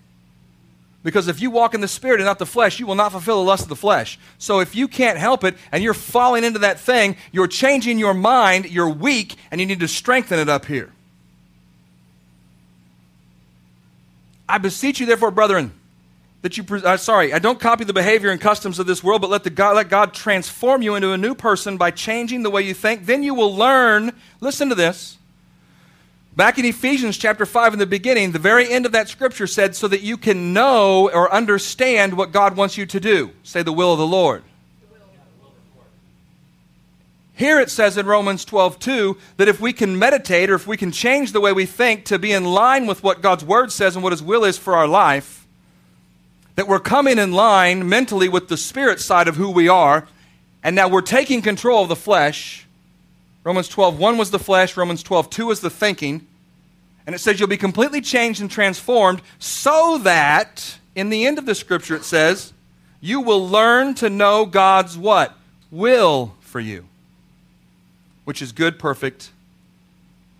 Because 1.04 1.28
if 1.28 1.42
you 1.42 1.52
walk 1.52 1.74
in 1.74 1.82
the 1.82 1.88
spirit 1.88 2.22
and 2.22 2.26
not 2.26 2.40
the 2.40 2.46
flesh, 2.46 2.80
you 2.80 2.88
will 2.88 2.96
not 2.96 3.12
fulfill 3.12 3.44
the 3.44 3.48
lust 3.48 3.64
of 3.64 3.70
the 3.70 3.76
flesh. 3.76 4.18
So 4.38 4.62
if 4.62 4.74
you 4.74 4.88
can't 4.88 5.18
help 5.18 5.44
it 5.44 5.58
and 5.72 5.84
you're 5.84 5.94
falling 5.94 6.46
into 6.46 6.60
that 6.60 6.80
thing, 6.80 7.18
you're 7.34 7.48
changing 7.48 8.00
your 8.00 8.14
mind, 8.14 8.72
you're 8.72 8.90
weak, 8.90 9.36
and 9.52 9.60
you 9.60 9.68
need 9.68 9.82
to 9.82 9.88
strengthen 9.88 10.40
it 10.40 10.48
up 10.48 10.66
here. 10.66 10.92
I 14.48 14.60
beseech 14.60 15.00
you, 15.00 15.06
therefore, 15.06 15.32
brethren, 15.32 15.74
that 16.42 16.58
you, 16.58 16.66
uh, 16.70 16.96
sorry, 16.96 17.34
I 17.34 17.40
don't 17.40 17.60
copy 17.60 17.84
the 17.84 17.94
behavior 17.94 18.30
and 18.30 18.40
customs 18.40 18.80
of 18.80 18.86
this 18.86 19.04
world, 19.04 19.22
but 19.22 19.30
let, 19.30 19.44
the 19.44 19.50
God, 19.50 19.76
let 19.76 19.90
God 19.90 20.14
transform 20.14 20.82
you 20.82 20.96
into 20.96 21.12
a 21.12 21.18
new 21.18 21.36
person 21.36 21.78
by 21.78 21.92
changing 21.92 22.44
the 22.44 22.50
way 22.50 22.62
you 22.62 22.74
think. 22.74 23.06
Then 23.06 23.24
you 23.24 23.34
will 23.34 23.54
learn, 23.54 24.14
listen 24.40 24.70
to 24.70 24.76
this. 24.76 25.18
Back 26.36 26.58
in 26.58 26.66
Ephesians 26.66 27.18
chapter 27.18 27.46
5 27.46 27.74
in 27.74 27.80
the 27.80 27.86
beginning, 27.86 28.32
the 28.32 28.40
very 28.40 28.72
end 28.72 28.88
of 28.88 28.92
that 28.94 29.08
scripture 29.08 29.46
said, 29.46 29.76
so 29.76 29.88
that 29.88 30.02
you 30.02 30.18
can 30.18 30.52
know 30.52 31.10
or 31.12 31.32
understand 31.32 32.16
what 32.16 32.32
God 32.32 32.58
wants 32.58 32.76
you 32.76 32.88
to 32.88 33.00
do. 33.00 33.32
Say 33.44 33.62
the 33.62 33.72
will 33.72 33.94
of 33.94 34.00
the 34.00 34.08
Lord. 34.08 34.42
Here 37.36 37.60
it 37.60 37.70
says 37.70 37.98
in 37.98 38.08
Romans 38.08 38.46
12, 38.46 38.80
2, 38.80 39.18
that 39.38 39.48
if 39.48 39.60
we 39.60 39.74
can 39.74 39.98
meditate 40.00 40.50
or 40.50 40.56
if 40.56 40.66
we 40.66 40.78
can 40.78 40.92
change 40.92 41.34
the 41.34 41.42
way 41.42 41.52
we 41.52 41.68
think 41.68 42.06
to 42.06 42.18
be 42.18 42.32
in 42.32 42.46
line 42.46 42.88
with 42.88 43.04
what 43.04 43.22
God's 43.22 43.46
Word 43.46 43.72
says 43.72 43.96
and 43.96 44.04
what 44.04 44.14
His 44.14 44.24
will 44.24 44.44
is 44.44 44.58
for 44.58 44.76
our 44.76 44.88
life, 44.88 45.46
that 46.56 46.68
we're 46.68 46.80
coming 46.80 47.20
in 47.20 47.32
line 47.32 47.88
mentally 47.88 48.30
with 48.30 48.48
the 48.48 48.58
spirit 48.58 49.00
side 49.00 49.28
of 49.28 49.36
who 49.36 49.52
we 49.52 49.68
are, 49.68 50.08
and 50.64 50.76
now 50.76 50.88
we're 50.88 51.02
taking 51.02 51.44
control 51.44 51.84
of 51.84 51.90
the 51.90 51.96
flesh. 51.96 52.68
Romans 53.44 53.68
12, 53.68 54.00
1 54.00 54.18
was 54.18 54.32
the 54.32 54.40
flesh, 54.40 54.78
Romans 54.78 55.04
12, 55.04 55.30
2 55.30 55.52
is 55.52 55.60
the 55.60 55.70
thinking. 55.70 56.28
And 57.06 57.14
it 57.14 57.20
says 57.20 57.40
you'll 57.40 57.50
be 57.50 57.58
completely 57.58 58.00
changed 58.00 58.40
and 58.40 58.50
transformed 58.50 59.22
so 59.38 59.98
that, 60.04 60.78
in 60.96 61.10
the 61.10 61.26
end 61.26 61.38
of 61.38 61.46
the 61.46 61.56
scripture, 61.56 61.96
it 61.96 62.06
says, 62.06 62.54
you 63.02 63.20
will 63.20 63.46
learn 63.46 63.96
to 63.96 64.10
know 64.10 64.46
God's 64.46 64.98
what? 64.98 65.38
Will 65.70 66.36
for 66.40 66.62
you 66.62 66.86
which 68.24 68.42
is 68.42 68.52
good, 68.52 68.80
perfect, 68.80 69.32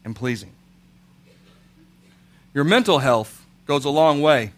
and 0.06 0.16
pleasing. 0.16 0.52
Your 2.54 2.64
mental 2.64 3.00
health 3.00 3.46
goes 3.66 3.86
a 3.86 3.90
long 3.90 4.22
way 4.22 4.52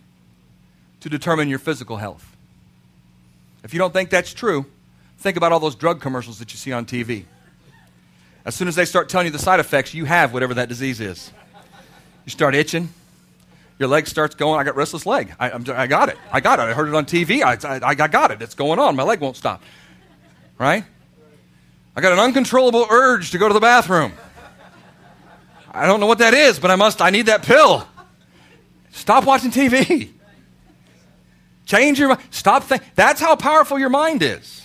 to 1.00 1.10
determine 1.10 1.50
your 1.50 1.60
physical 1.60 1.98
health. 1.98 2.36
If 3.64 3.74
you 3.74 3.80
don't 3.80 3.94
think 3.94 4.10
that's 4.10 4.34
true, 4.34 4.66
think 5.18 5.38
about 5.38 5.52
all 5.52 5.60
those 5.60 5.76
drug 5.76 6.02
commercials 6.02 6.40
that 6.40 6.52
you 6.52 6.58
see 6.58 6.72
on 6.72 6.86
TV. 6.86 7.26
As 8.46 8.54
soon 8.56 8.68
as 8.68 8.76
they 8.76 8.86
start 8.86 9.10
telling 9.10 9.26
you 9.26 9.32
the 9.32 9.40
side 9.40 9.60
effects, 9.60 9.94
you 9.94 10.06
have 10.06 10.34
whatever 10.34 10.54
that 10.54 10.70
disease 10.70 11.02
is. 11.02 11.32
You 12.26 12.30
start 12.30 12.56
itching, 12.56 12.90
your 13.78 13.90
leg 13.90 14.08
starts 14.08 14.36
going. 14.36 14.60
I 14.60 14.64
got 14.64 14.76
restless 14.76 15.06
leg. 15.06 15.34
I, 15.40 15.52
I 15.52 15.88
got 15.88 16.10
it. 16.10 16.18
I 16.32 16.40
got 16.40 16.60
it. 16.60 16.64
I 16.64 16.74
heard 16.74 16.88
it 16.88 16.96
on 16.96 17.06
TV. 17.06 17.42
I, 17.44 17.58
I, 17.68 17.82
I 17.90 18.08
got 18.08 18.32
it. 18.32 18.42
It's 18.42 18.56
going 18.56 18.80
on. 18.80 18.96
My 18.96 19.04
leg 19.04 19.20
won't 19.20 19.36
stop. 19.36 19.62
Right? 20.58 20.86
I 21.96 22.02
got 22.02 22.14
an 22.14 22.20
uncontrollable 22.20 22.88
urge 22.90 23.32
to 23.32 23.38
go 23.38 23.48
to 23.48 23.54
the 23.54 23.60
bathroom. 23.60 24.14
I 25.72 25.88
don't 25.88 26.00
know 26.00 26.06
what 26.06 26.20
that 26.20 26.34
is, 26.34 26.58
but 26.58 26.72
I 26.72 26.78
must, 26.78 27.02
I 27.02 27.10
need 27.10 27.26
that 27.26 27.44
pill. 27.44 27.86
Stop 28.92 29.26
watching 29.26 29.52
TV. 29.52 30.10
Change 31.66 32.00
your 32.00 32.10
mind. 32.10 32.22
Stop 32.30 32.64
thinking. 32.64 32.88
That's 32.96 33.20
how 33.20 33.36
powerful 33.36 33.78
your 33.78 33.90
mind 33.90 34.22
is. 34.22 34.65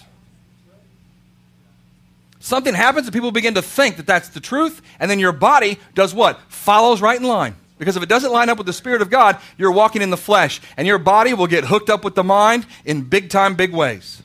Something 2.40 2.74
happens 2.74 3.06
and 3.06 3.12
people 3.12 3.32
begin 3.32 3.54
to 3.54 3.62
think 3.62 3.98
that 3.98 4.06
that's 4.06 4.30
the 4.30 4.40
truth, 4.40 4.80
and 4.98 5.10
then 5.10 5.18
your 5.18 5.32
body 5.32 5.78
does 5.94 6.14
what? 6.14 6.40
Follows 6.48 7.02
right 7.02 7.20
in 7.20 7.26
line. 7.26 7.54
Because 7.78 7.96
if 7.96 8.02
it 8.02 8.08
doesn't 8.08 8.32
line 8.32 8.48
up 8.48 8.58
with 8.58 8.66
the 8.66 8.72
Spirit 8.72 9.02
of 9.02 9.10
God, 9.10 9.38
you're 9.56 9.72
walking 9.72 10.02
in 10.02 10.10
the 10.10 10.16
flesh, 10.16 10.60
and 10.76 10.86
your 10.86 10.98
body 10.98 11.34
will 11.34 11.46
get 11.46 11.64
hooked 11.64 11.90
up 11.90 12.02
with 12.02 12.14
the 12.14 12.24
mind 12.24 12.66
in 12.84 13.02
big 13.02 13.30
time, 13.30 13.54
big 13.54 13.72
ways. 13.72 14.22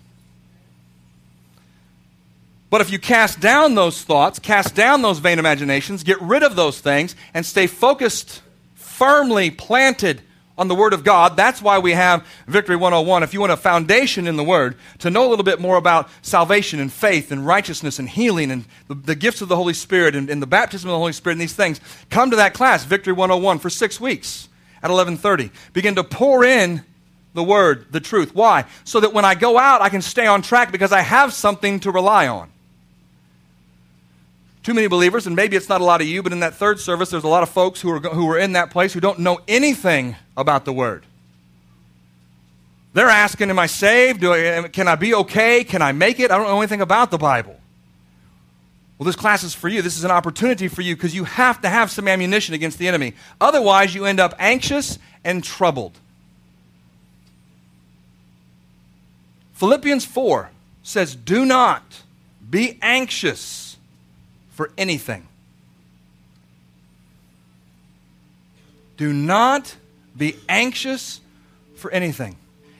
But 2.70 2.82
if 2.82 2.92
you 2.92 3.00
cast 3.00 3.40
down 3.40 3.76
those 3.76 4.02
thoughts, 4.02 4.40
cast 4.40 4.76
down 4.76 5.02
those 5.02 5.20
vain 5.20 5.40
imaginations, 5.40 6.04
get 6.04 6.22
rid 6.22 6.44
of 6.44 6.56
those 6.56 6.82
things, 6.82 7.16
and 7.34 7.46
stay 7.46 7.68
focused, 7.68 8.42
firmly 8.76 9.52
planted 9.52 10.22
on 10.58 10.68
the 10.68 10.76
Word 10.76 10.94
of 10.94 11.04
God, 11.04 11.36
that's 11.36 11.62
why 11.62 11.80
we 11.80 11.92
have 11.92 12.26
Victory 12.48 12.76
101. 12.76 13.24
If 13.24 13.34
you 13.34 13.40
want 13.40 13.52
a 13.52 13.58
foundation 13.58 14.28
in 14.28 14.38
the 14.38 14.44
Word, 14.44 14.78
to 15.00 15.10
know 15.10 15.28
a 15.28 15.30
little 15.30 15.44
bit 15.44 15.60
more 15.60 15.76
about 15.76 16.10
salvation 16.22 16.80
and 16.80 16.92
faith 16.92 17.32
and 17.32 17.46
righteousness 17.46 18.00
and 18.00 18.08
healing 18.08 18.52
and 18.52 18.66
the, 18.88 18.96
the 18.96 19.16
gifts 19.16 19.42
of 19.42 19.50
the 19.50 19.56
Holy 19.56 19.74
Spirit 19.74 20.16
and, 20.16 20.30
and 20.30 20.42
the 20.42 20.48
baptism 20.48 20.90
of 20.90 20.94
the 20.94 21.00
Holy 21.00 21.14
Spirit 21.14 21.34
and 21.34 21.42
these 21.42 21.54
things, 21.54 21.82
come 22.10 22.30
to 22.30 22.38
that 22.38 22.54
class, 22.54 22.86
Victory 22.86 23.14
101, 23.14 23.60
for 23.60 23.70
six 23.70 24.00
weeks 24.00 24.48
at 24.78 24.90
1130. 24.90 25.52
Begin 25.74 25.96
to 25.96 26.04
pour 26.04 26.46
in 26.46 26.84
the 27.34 27.44
Word, 27.44 27.88
the 27.92 28.00
truth. 28.00 28.34
Why? 28.34 28.66
So 28.86 29.02
that 29.02 29.14
when 29.14 29.26
I 29.26 29.36
go 29.36 29.58
out, 29.58 29.82
I 29.82 29.90
can 29.90 30.02
stay 30.02 30.26
on 30.26 30.42
track 30.42 30.72
because 30.72 30.94
I 30.94 31.02
have 31.02 31.34
something 31.34 31.82
to 31.82 31.92
rely 31.92 32.28
on 32.28 32.50
too 34.66 34.74
many 34.74 34.88
believers, 34.88 35.28
and 35.28 35.36
maybe 35.36 35.56
it's 35.56 35.70
not 35.70 35.80
a 35.80 35.84
lot 35.84 36.02
of 36.02 36.08
you, 36.08 36.24
but 36.24 36.32
in 36.32 36.40
that 36.40 36.56
third 36.56 36.80
service, 36.80 37.12
there's 37.12 37.24
a 37.24 37.28
lot 37.28 37.44
of 37.44 37.50
folks 37.50 37.80
who 37.82 37.92
are, 37.92 38.00
who 38.00 38.28
are 38.32 38.40
in 38.40 38.54
that 38.54 38.72
place 38.72 38.94
who 38.94 39.00
don't 39.00 39.20
know 39.20 39.40
anything 39.48 40.16
about 40.36 40.66
the 40.66 40.74
Word. 40.74 41.06
They're 42.94 43.08
asking, 43.08 43.52
Am 43.52 43.60
I 43.60 43.68
saved? 43.68 44.26
I, 44.26 44.68
can 44.70 44.88
I 44.88 44.96
be 44.96 45.14
okay? 45.14 45.64
Can 45.64 45.84
I 45.84 45.92
make 45.92 46.20
it? 46.20 46.32
I 46.32 46.38
don't 46.38 46.48
know 46.48 46.58
anything 46.58 46.82
about 46.82 47.12
the 47.12 47.20
Bible. 47.20 47.60
Well, 48.98 49.06
this 49.06 49.16
class 49.16 49.44
is 49.44 49.54
for 49.54 49.70
you. 49.70 49.84
This 49.84 49.98
is 49.98 50.04
an 50.04 50.10
opportunity 50.10 50.68
for 50.68 50.82
you 50.82 50.96
because 50.96 51.14
you 51.14 51.26
have 51.26 51.62
to 51.62 51.70
have 51.70 51.92
some 51.92 52.08
ammunition 52.08 52.56
against 52.56 52.80
the 52.80 52.88
enemy. 52.88 53.14
Otherwise, 53.40 53.94
you 53.94 54.06
end 54.06 54.20
up 54.20 54.34
anxious 54.40 54.98
and 55.24 55.44
troubled. 55.44 56.00
Philippians 59.54 60.06
4 60.06 60.50
says, 60.82 61.16
Do 61.16 61.46
not 61.46 62.02
be 62.50 62.80
anxious 62.82 63.65
for 64.56 64.72
anything. 64.78 65.28
Do 68.98 69.12
not 69.12 69.76
be 70.18 70.38
anxious 70.48 71.20
for 71.76 71.92
anything. 71.92 72.38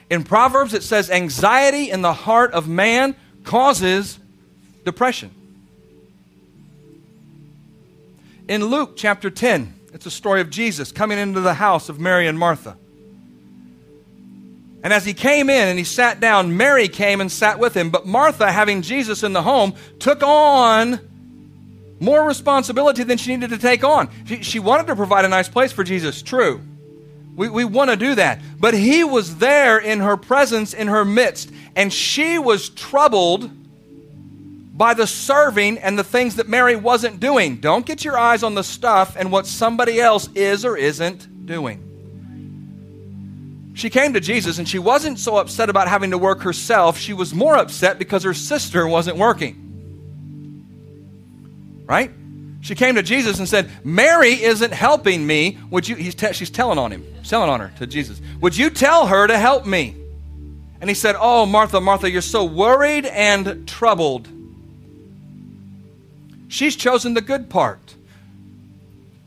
In 0.08 0.24
Proverbs, 0.24 0.72
it 0.72 0.82
says, 0.82 1.10
anxiety 1.10 1.90
in 1.90 2.00
the 2.00 2.14
heart 2.14 2.52
of 2.52 2.66
man 2.66 3.14
causes 3.44 4.18
depression. 4.84 5.30
In 8.48 8.64
Luke 8.64 8.94
chapter 8.96 9.28
10, 9.28 9.74
it's 9.92 10.06
a 10.06 10.10
story 10.10 10.40
of 10.40 10.48
Jesus 10.48 10.92
coming 10.92 11.18
into 11.18 11.40
the 11.40 11.54
house 11.54 11.88
of 11.88 12.00
Mary 12.00 12.26
and 12.26 12.38
Martha. 12.38 12.76
And 14.82 14.92
as 14.92 15.04
he 15.04 15.12
came 15.12 15.50
in 15.50 15.68
and 15.68 15.78
he 15.78 15.84
sat 15.84 16.20
down, 16.20 16.56
Mary 16.56 16.88
came 16.88 17.20
and 17.20 17.30
sat 17.30 17.58
with 17.58 17.76
him. 17.76 17.90
But 17.90 18.06
Martha, 18.06 18.50
having 18.50 18.82
Jesus 18.82 19.22
in 19.24 19.32
the 19.32 19.42
home, 19.42 19.74
took 19.98 20.22
on 20.22 21.00
more 22.00 22.26
responsibility 22.26 23.02
than 23.02 23.18
she 23.18 23.34
needed 23.34 23.50
to 23.50 23.58
take 23.58 23.84
on. 23.84 24.08
She, 24.26 24.42
she 24.42 24.58
wanted 24.58 24.86
to 24.88 24.96
provide 24.96 25.24
a 25.24 25.28
nice 25.28 25.48
place 25.48 25.72
for 25.72 25.84
Jesus, 25.84 26.22
true. 26.22 26.60
We, 27.34 27.48
we 27.48 27.64
want 27.64 27.90
to 27.90 27.96
do 27.96 28.14
that. 28.14 28.40
But 28.58 28.74
he 28.74 29.04
was 29.04 29.36
there 29.36 29.78
in 29.78 30.00
her 30.00 30.16
presence, 30.16 30.74
in 30.74 30.88
her 30.88 31.04
midst, 31.04 31.50
and 31.74 31.92
she 31.92 32.38
was 32.38 32.70
troubled 32.70 33.50
by 34.76 34.94
the 34.94 35.06
serving 35.06 35.78
and 35.78 35.98
the 35.98 36.04
things 36.04 36.36
that 36.36 36.48
Mary 36.48 36.76
wasn't 36.76 37.20
doing. 37.20 37.56
Don't 37.56 37.86
get 37.86 38.04
your 38.04 38.18
eyes 38.18 38.42
on 38.42 38.54
the 38.54 38.64
stuff 38.64 39.16
and 39.18 39.32
what 39.32 39.46
somebody 39.46 40.00
else 40.00 40.28
is 40.34 40.64
or 40.64 40.76
isn't 40.76 41.46
doing. 41.46 41.82
She 43.74 43.90
came 43.90 44.14
to 44.14 44.20
Jesus 44.20 44.58
and 44.58 44.68
she 44.68 44.78
wasn't 44.78 45.18
so 45.18 45.36
upset 45.36 45.68
about 45.68 45.88
having 45.88 46.10
to 46.10 46.18
work 46.18 46.40
herself. 46.40 46.98
She 46.98 47.12
was 47.12 47.34
more 47.34 47.56
upset 47.56 47.98
because 47.98 48.22
her 48.22 48.34
sister 48.34 48.86
wasn't 48.86 49.18
working 49.18 49.65
right? 51.86 52.10
She 52.60 52.74
came 52.74 52.96
to 52.96 53.02
Jesus 53.02 53.38
and 53.38 53.48
said, 53.48 53.70
Mary 53.84 54.42
isn't 54.42 54.72
helping 54.72 55.26
me. 55.26 55.58
Would 55.70 55.88
you, 55.88 56.10
te- 56.12 56.32
she's 56.32 56.50
telling 56.50 56.78
on 56.78 56.90
him, 56.90 57.06
telling 57.24 57.48
on 57.48 57.60
her 57.60 57.72
to 57.78 57.86
Jesus. 57.86 58.20
Would 58.40 58.56
you 58.56 58.70
tell 58.70 59.06
her 59.06 59.26
to 59.26 59.38
help 59.38 59.66
me? 59.66 59.94
And 60.80 60.90
he 60.90 60.94
said, 60.94 61.16
Oh, 61.18 61.46
Martha, 61.46 61.80
Martha, 61.80 62.10
you're 62.10 62.22
so 62.22 62.44
worried 62.44 63.06
and 63.06 63.66
troubled. 63.68 64.28
She's 66.48 66.76
chosen 66.76 67.14
the 67.14 67.20
good 67.20 67.48
part. 67.48 67.94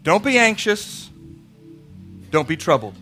Don't 0.04 0.24
be 0.24 0.38
anxious. 0.38 1.10
Don't 2.32 2.48
be 2.48 2.58
troubled. 2.58 2.96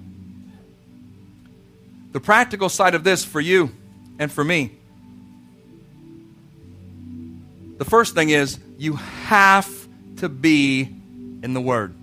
The 2.12 2.20
practical 2.20 2.70
side 2.70 2.96
of 2.96 3.04
this 3.04 3.26
for 3.26 3.42
you 3.42 3.72
and 4.18 4.32
for 4.32 4.44
me 4.44 4.77
The 7.78 7.86
first 7.86 8.16
thing 8.16 8.30
is 8.30 8.60
you 8.78 8.94
have 8.94 9.70
to 10.18 10.30
be 10.30 10.82
in 11.44 11.54
the 11.54 11.62
Word. 11.62 11.94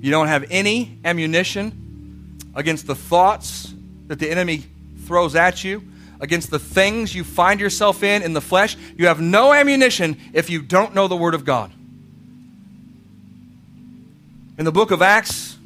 You 0.00 0.10
don't 0.10 0.26
have 0.26 0.44
any 0.50 0.98
ammunition 1.04 2.40
against 2.54 2.86
the 2.86 2.96
thoughts 2.96 3.72
that 4.08 4.18
the 4.18 4.30
enemy 4.30 4.64
throws 5.04 5.36
at 5.36 5.62
you, 5.62 5.82
against 6.20 6.50
the 6.50 6.58
things 6.58 7.14
you 7.14 7.24
find 7.24 7.60
yourself 7.60 8.02
in 8.02 8.22
in 8.22 8.32
the 8.32 8.40
flesh. 8.40 8.76
You 8.96 9.06
have 9.06 9.20
no 9.20 9.52
ammunition 9.52 10.16
if 10.32 10.50
you 10.50 10.60
don't 10.60 10.94
know 10.94 11.08
the 11.08 11.16
Word 11.16 11.34
of 11.34 11.44
God. 11.44 11.72
In 14.58 14.64
the 14.64 14.72
book 14.72 14.90
of 14.90 15.02
Acts, 15.02 15.56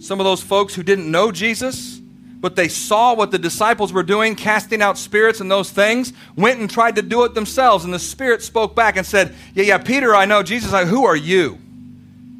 some 0.00 0.18
of 0.18 0.24
those 0.24 0.42
folks 0.42 0.74
who 0.74 0.82
didn't 0.82 1.10
know 1.10 1.30
Jesus, 1.30 1.99
but 2.40 2.56
they 2.56 2.68
saw 2.68 3.14
what 3.14 3.30
the 3.30 3.38
disciples 3.38 3.92
were 3.92 4.02
doing, 4.02 4.34
casting 4.34 4.80
out 4.80 4.96
spirits 4.96 5.40
and 5.40 5.50
those 5.50 5.70
things, 5.70 6.12
went 6.36 6.58
and 6.58 6.70
tried 6.70 6.96
to 6.96 7.02
do 7.02 7.24
it 7.24 7.34
themselves. 7.34 7.84
And 7.84 7.92
the 7.92 7.98
Spirit 7.98 8.42
spoke 8.42 8.74
back 8.74 8.96
and 8.96 9.06
said, 9.06 9.34
Yeah, 9.54 9.64
yeah, 9.64 9.78
Peter, 9.78 10.14
I 10.14 10.24
know. 10.24 10.42
Jesus, 10.42 10.72
I, 10.72 10.86
who 10.86 11.04
are 11.04 11.16
you? 11.16 11.58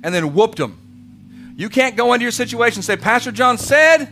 And 0.02 0.14
then 0.14 0.32
whooped 0.32 0.56
them. 0.56 0.78
You 1.56 1.68
can't 1.68 1.96
go 1.96 2.14
into 2.14 2.22
your 2.22 2.32
situation 2.32 2.78
and 2.78 2.84
say, 2.84 2.96
Pastor 2.96 3.30
John 3.30 3.58
said. 3.58 4.08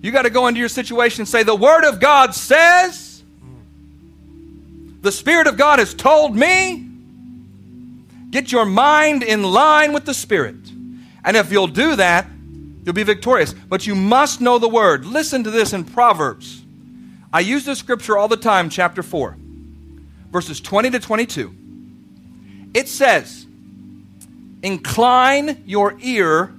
You 0.00 0.12
got 0.12 0.22
to 0.22 0.30
go 0.30 0.46
into 0.46 0.60
your 0.60 0.68
situation 0.68 1.22
and 1.22 1.28
say, 1.28 1.42
The 1.42 1.54
Word 1.54 1.84
of 1.84 2.00
God 2.00 2.34
says. 2.34 3.22
The 5.02 5.12
Spirit 5.12 5.46
of 5.46 5.58
God 5.58 5.78
has 5.78 5.92
told 5.92 6.34
me. 6.34 6.88
Get 8.30 8.50
your 8.50 8.64
mind 8.64 9.22
in 9.22 9.42
line 9.42 9.92
with 9.92 10.04
the 10.04 10.14
Spirit. 10.14 10.56
And 11.24 11.36
if 11.36 11.52
you'll 11.52 11.66
do 11.66 11.96
that, 11.96 12.26
You'll 12.86 12.94
be 12.94 13.02
victorious. 13.02 13.52
But 13.52 13.86
you 13.86 13.96
must 13.96 14.40
know 14.40 14.58
the 14.58 14.68
word. 14.68 15.04
Listen 15.04 15.42
to 15.44 15.50
this 15.50 15.72
in 15.72 15.84
Proverbs. 15.84 16.62
I 17.32 17.40
use 17.40 17.64
this 17.64 17.80
scripture 17.80 18.16
all 18.16 18.28
the 18.28 18.36
time, 18.36 18.70
chapter 18.70 19.02
4, 19.02 19.36
verses 20.30 20.60
20 20.60 20.90
to 20.90 21.00
22. 21.00 21.54
It 22.72 22.88
says, 22.88 23.44
Incline 24.62 25.64
your 25.66 25.98
ear 26.00 26.54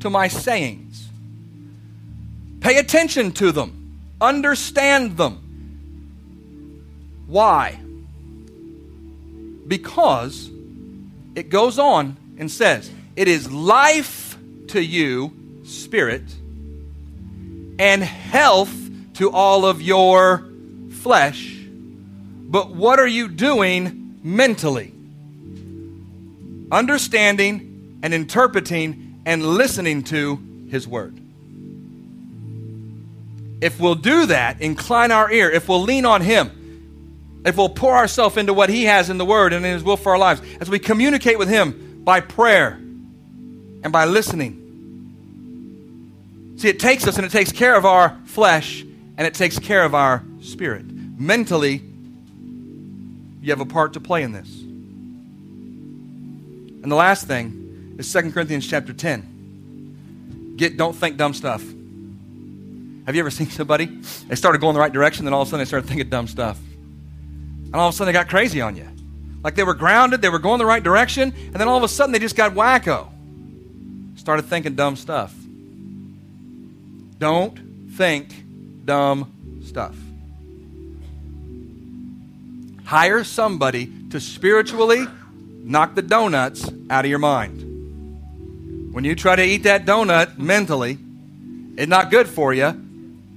to 0.00 0.10
my 0.10 0.28
sayings, 0.28 1.08
pay 2.60 2.78
attention 2.78 3.32
to 3.32 3.50
them, 3.50 3.98
understand 4.20 5.16
them. 5.16 5.38
Why? 7.26 7.80
Because 9.66 10.50
it 11.34 11.48
goes 11.48 11.78
on 11.78 12.16
and 12.38 12.50
says, 12.50 12.90
It 13.16 13.28
is 13.28 13.50
life 13.50 14.36
to 14.68 14.82
you 14.82 15.39
spirit, 15.70 16.24
and 17.78 18.02
health 18.02 18.74
to 19.14 19.30
all 19.30 19.64
of 19.64 19.80
your 19.80 20.44
flesh. 20.90 21.56
But 21.60 22.70
what 22.70 22.98
are 22.98 23.06
you 23.06 23.28
doing 23.28 24.18
mentally? 24.22 24.92
Understanding 26.72 27.98
and 28.02 28.12
interpreting 28.12 29.20
and 29.24 29.44
listening 29.44 30.02
to 30.04 30.38
His 30.70 30.86
Word. 30.86 31.20
If 33.60 33.78
we'll 33.78 33.94
do 33.94 34.26
that, 34.26 34.60
incline 34.60 35.10
our 35.12 35.30
ear, 35.30 35.50
if 35.50 35.68
we'll 35.68 35.82
lean 35.82 36.06
on 36.06 36.22
Him, 36.22 37.42
if 37.44 37.56
we'll 37.56 37.68
pour 37.68 37.94
ourselves 37.94 38.36
into 38.36 38.54
what 38.54 38.70
He 38.70 38.84
has 38.84 39.10
in 39.10 39.18
the 39.18 39.24
Word 39.24 39.52
and 39.52 39.64
in 39.64 39.72
His 39.72 39.84
will 39.84 39.96
for 39.96 40.12
our 40.12 40.18
lives, 40.18 40.42
as 40.60 40.70
we 40.70 40.78
communicate 40.78 41.38
with 41.38 41.48
Him 41.48 42.02
by 42.04 42.20
prayer 42.20 42.72
and 43.82 43.92
by 43.92 44.06
listening, 44.06 44.59
See, 46.60 46.68
it 46.68 46.78
takes 46.78 47.06
us 47.06 47.16
and 47.16 47.24
it 47.24 47.32
takes 47.32 47.50
care 47.52 47.74
of 47.74 47.86
our 47.86 48.20
flesh 48.26 48.82
and 48.82 49.26
it 49.26 49.32
takes 49.32 49.58
care 49.58 49.82
of 49.82 49.94
our 49.94 50.22
spirit. 50.42 50.84
Mentally, 50.84 51.82
you 53.40 53.48
have 53.48 53.60
a 53.60 53.64
part 53.64 53.94
to 53.94 54.00
play 54.00 54.22
in 54.22 54.32
this. 54.32 54.60
And 56.82 56.92
the 56.92 56.96
last 56.96 57.26
thing 57.26 57.96
is 57.98 58.12
2 58.12 58.32
Corinthians 58.32 58.68
chapter 58.68 58.92
10. 58.92 60.52
Get 60.56 60.76
don't 60.76 60.92
think 60.92 61.16
dumb 61.16 61.32
stuff. 61.32 61.62
Have 63.06 63.14
you 63.14 63.20
ever 63.20 63.30
seen 63.30 63.48
somebody? 63.48 63.86
They 64.28 64.34
started 64.34 64.60
going 64.60 64.74
the 64.74 64.80
right 64.80 64.92
direction, 64.92 65.24
then 65.24 65.32
all 65.32 65.40
of 65.40 65.48
a 65.48 65.50
sudden 65.50 65.60
they 65.60 65.66
started 65.66 65.88
thinking 65.88 66.10
dumb 66.10 66.28
stuff. 66.28 66.58
And 66.58 67.74
all 67.74 67.88
of 67.88 67.94
a 67.94 67.96
sudden 67.96 68.12
they 68.12 68.18
got 68.18 68.28
crazy 68.28 68.60
on 68.60 68.76
you. 68.76 68.86
Like 69.42 69.54
they 69.54 69.64
were 69.64 69.72
grounded, 69.72 70.20
they 70.20 70.28
were 70.28 70.38
going 70.38 70.58
the 70.58 70.66
right 70.66 70.82
direction, 70.82 71.32
and 71.32 71.54
then 71.54 71.68
all 71.68 71.78
of 71.78 71.84
a 71.84 71.88
sudden 71.88 72.12
they 72.12 72.18
just 72.18 72.36
got 72.36 72.52
wacko. 72.52 73.08
Started 74.16 74.42
thinking 74.42 74.74
dumb 74.74 74.96
stuff. 74.96 75.34
Don't 77.20 77.90
think 77.90 78.32
dumb 78.86 79.60
stuff. 79.62 79.94
Hire 82.84 83.24
somebody 83.24 83.92
to 84.08 84.18
spiritually 84.18 85.06
knock 85.62 85.94
the 85.94 86.00
donuts 86.00 86.66
out 86.88 87.04
of 87.04 87.10
your 87.10 87.18
mind. 87.18 88.94
When 88.94 89.04
you 89.04 89.14
try 89.14 89.36
to 89.36 89.44
eat 89.44 89.64
that 89.64 89.84
donut 89.84 90.38
mentally, 90.38 90.96
it's 91.76 91.90
not 91.90 92.10
good 92.10 92.26
for 92.26 92.54
you. 92.54 92.72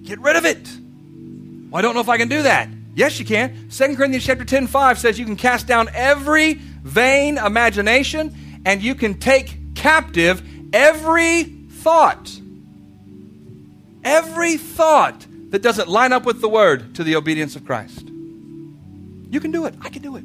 Get 0.04 0.20
rid 0.22 0.38
of 0.38 0.46
it. 0.46 0.66
Well, 1.70 1.78
I 1.78 1.82
don't 1.82 1.94
know 1.94 2.00
if 2.00 2.10
I 2.10 2.18
can 2.18 2.30
do 2.30 2.44
that. 2.44 2.70
Yes, 2.96 3.20
you 3.20 3.26
can. 3.26 3.68
2 3.70 3.98
Corinthians 3.98 4.24
chapter 4.24 4.46
10, 4.46 4.68
5 4.68 4.98
says 4.98 5.20
you 5.20 5.26
can 5.26 5.36
cast 5.36 5.68
down 5.68 5.90
every 5.94 6.54
vain 6.54 7.38
imagination 7.38 8.34
and 8.66 8.82
you 8.82 8.96
can 8.96 9.16
take 9.16 9.76
captive 9.76 10.42
every 10.74 11.44
thought 11.44 12.40
every 14.04 14.58
thought 14.58 15.26
that 15.50 15.62
doesn't 15.62 15.88
line 15.88 16.14
up 16.14 16.26
with 16.26 16.42
the 16.42 16.50
word 16.50 16.96
to 16.96 17.04
the 17.04 17.16
obedience 17.16 17.56
of 17.56 17.66
Christ. 17.66 18.08
You 18.08 19.40
can 19.40 19.52
do 19.52 19.66
it. 19.66 19.76
I 19.82 19.90
can 19.90 20.02
do 20.02 20.16
it. 20.16 20.24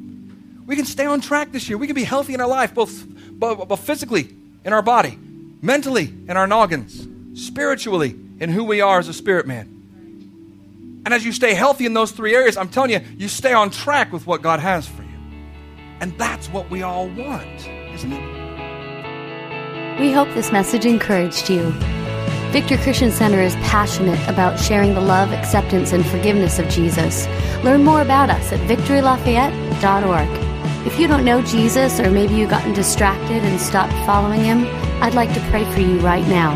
We 0.65 0.75
can 0.75 0.85
stay 0.85 1.05
on 1.05 1.21
track 1.21 1.51
this 1.51 1.67
year. 1.67 1.77
We 1.77 1.87
can 1.87 1.95
be 1.95 2.03
healthy 2.03 2.33
in 2.33 2.41
our 2.41 2.47
life, 2.47 2.73
both, 2.73 3.07
both 3.07 3.79
physically 3.79 4.35
in 4.63 4.73
our 4.73 4.81
body, 4.81 5.17
mentally 5.61 6.13
in 6.27 6.37
our 6.37 6.47
noggins, 6.47 7.07
spiritually 7.33 8.15
in 8.39 8.49
who 8.49 8.63
we 8.63 8.81
are 8.81 8.99
as 8.99 9.07
a 9.07 9.13
spirit 9.13 9.47
man. 9.47 11.01
And 11.05 11.13
as 11.13 11.25
you 11.25 11.31
stay 11.31 11.53
healthy 11.53 11.85
in 11.85 11.93
those 11.93 12.11
three 12.11 12.35
areas, 12.35 12.57
I'm 12.57 12.69
telling 12.69 12.91
you, 12.91 13.01
you 13.17 13.27
stay 13.27 13.53
on 13.53 13.71
track 13.71 14.11
with 14.11 14.27
what 14.27 14.41
God 14.41 14.59
has 14.59 14.87
for 14.87 15.01
you. 15.01 15.09
And 16.01 16.15
that's 16.17 16.47
what 16.49 16.69
we 16.69 16.83
all 16.83 17.07
want, 17.07 17.67
isn't 17.67 18.11
it? 18.11 18.39
We 19.99 20.11
hope 20.11 20.31
this 20.33 20.51
message 20.51 20.85
encouraged 20.85 21.49
you. 21.49 21.73
Victory 22.51 22.77
Christian 22.77 23.11
Center 23.11 23.41
is 23.41 23.53
passionate 23.57 24.19
about 24.27 24.59
sharing 24.59 24.95
the 24.95 25.01
love, 25.01 25.31
acceptance, 25.31 25.93
and 25.93 26.03
forgiveness 26.03 26.57
of 26.57 26.67
Jesus. 26.67 27.27
Learn 27.63 27.83
more 27.83 28.01
about 28.01 28.31
us 28.31 28.51
at 28.51 28.59
victorylafayette.org. 28.61 30.87
If 30.87 30.99
you 30.99 31.07
don't 31.07 31.23
know 31.23 31.43
Jesus, 31.43 31.99
or 31.99 32.09
maybe 32.09 32.33
you've 32.33 32.49
gotten 32.49 32.73
distracted 32.73 33.43
and 33.43 33.61
stopped 33.61 33.93
following 34.03 34.43
him, 34.43 34.65
I'd 34.99 35.13
like 35.13 35.31
to 35.35 35.47
pray 35.51 35.63
for 35.71 35.79
you 35.79 35.99
right 35.99 36.27
now. 36.27 36.55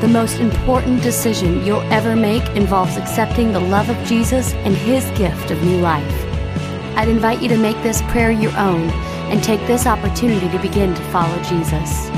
The 0.00 0.08
most 0.08 0.40
important 0.40 1.04
decision 1.04 1.64
you'll 1.64 1.82
ever 1.92 2.16
make 2.16 2.44
involves 2.56 2.96
accepting 2.96 3.52
the 3.52 3.60
love 3.60 3.88
of 3.88 4.08
Jesus 4.08 4.54
and 4.54 4.76
his 4.76 5.04
gift 5.16 5.52
of 5.52 5.62
new 5.62 5.78
life. 5.78 6.24
I'd 6.96 7.08
invite 7.08 7.40
you 7.40 7.48
to 7.50 7.56
make 7.56 7.80
this 7.84 8.02
prayer 8.08 8.32
your 8.32 8.56
own 8.58 8.90
and 9.30 9.40
take 9.44 9.64
this 9.68 9.86
opportunity 9.86 10.48
to 10.48 10.58
begin 10.58 10.96
to 10.96 11.02
follow 11.12 11.40
Jesus. 11.44 12.08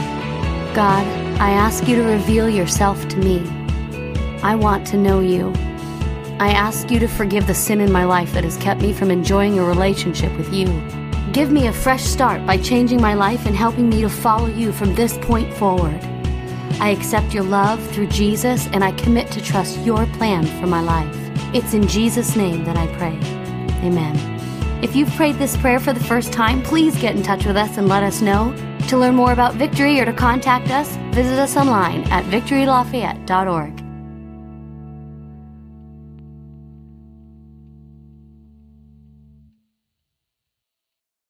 God, 0.75 1.30
I 1.41 1.53
ask 1.53 1.89
you 1.89 1.97
to 1.97 2.03
reveal 2.03 2.51
yourself 2.51 3.09
to 3.09 3.17
me. 3.17 3.41
I 4.43 4.55
want 4.55 4.87
to 4.89 4.99
know 4.99 5.21
you. 5.21 5.55
I 6.39 6.51
ask 6.51 6.91
you 6.91 6.99
to 6.99 7.09
forgive 7.09 7.47
the 7.47 7.55
sin 7.55 7.81
in 7.81 7.91
my 7.91 8.05
life 8.05 8.35
that 8.35 8.45
has 8.45 8.59
kept 8.59 8.83
me 8.83 8.93
from 8.93 9.11
enjoying 9.11 9.59
a 9.59 9.65
relationship 9.65 10.37
with 10.37 10.53
you. 10.53 10.67
Give 11.33 11.51
me 11.51 11.67
a 11.67 11.73
fresh 11.73 12.05
start 12.05 12.45
by 12.45 12.59
changing 12.59 13.01
my 13.01 13.15
life 13.15 13.47
and 13.47 13.57
helping 13.57 13.89
me 13.89 14.03
to 14.03 14.11
follow 14.11 14.49
you 14.49 14.71
from 14.71 14.95
this 14.95 15.17
point 15.23 15.51
forward. 15.55 15.99
I 16.79 16.91
accept 16.91 17.33
your 17.33 17.45
love 17.45 17.83
through 17.89 18.09
Jesus 18.09 18.67
and 18.75 18.85
I 18.85 18.93
commit 18.93 19.31
to 19.31 19.41
trust 19.41 19.79
your 19.79 20.05
plan 20.19 20.45
for 20.61 20.67
my 20.67 20.83
life. 20.83 21.17
It's 21.55 21.73
in 21.73 21.89
Jesus' 21.89 22.37
name 22.37 22.65
that 22.65 22.77
I 22.77 22.87
pray. 22.99 23.17
Amen. 23.83 24.15
If 24.85 24.95
you've 24.95 25.11
prayed 25.13 25.37
this 25.37 25.57
prayer 25.57 25.81
for 25.81 25.95
the 25.95 26.05
first 26.05 26.35
time, 26.35 26.63
please 26.63 27.01
get 27.01 27.17
in 27.17 27.23
touch 27.23 27.47
with 27.47 27.57
us 27.57 27.79
and 27.79 27.89
let 27.89 28.03
us 28.03 28.21
know. 28.21 28.55
To 28.91 28.99
learn 28.99 29.15
more 29.15 29.33
about 29.33 29.55
Victory 29.55 30.01
or 30.01 30.05
to 30.05 30.13
contact 30.13 30.69
us, 30.73 30.97
visit 31.15 31.39
us 31.39 31.57
online 31.57 32.03
at 32.11 32.25
victorylafayette.org. 32.25 33.90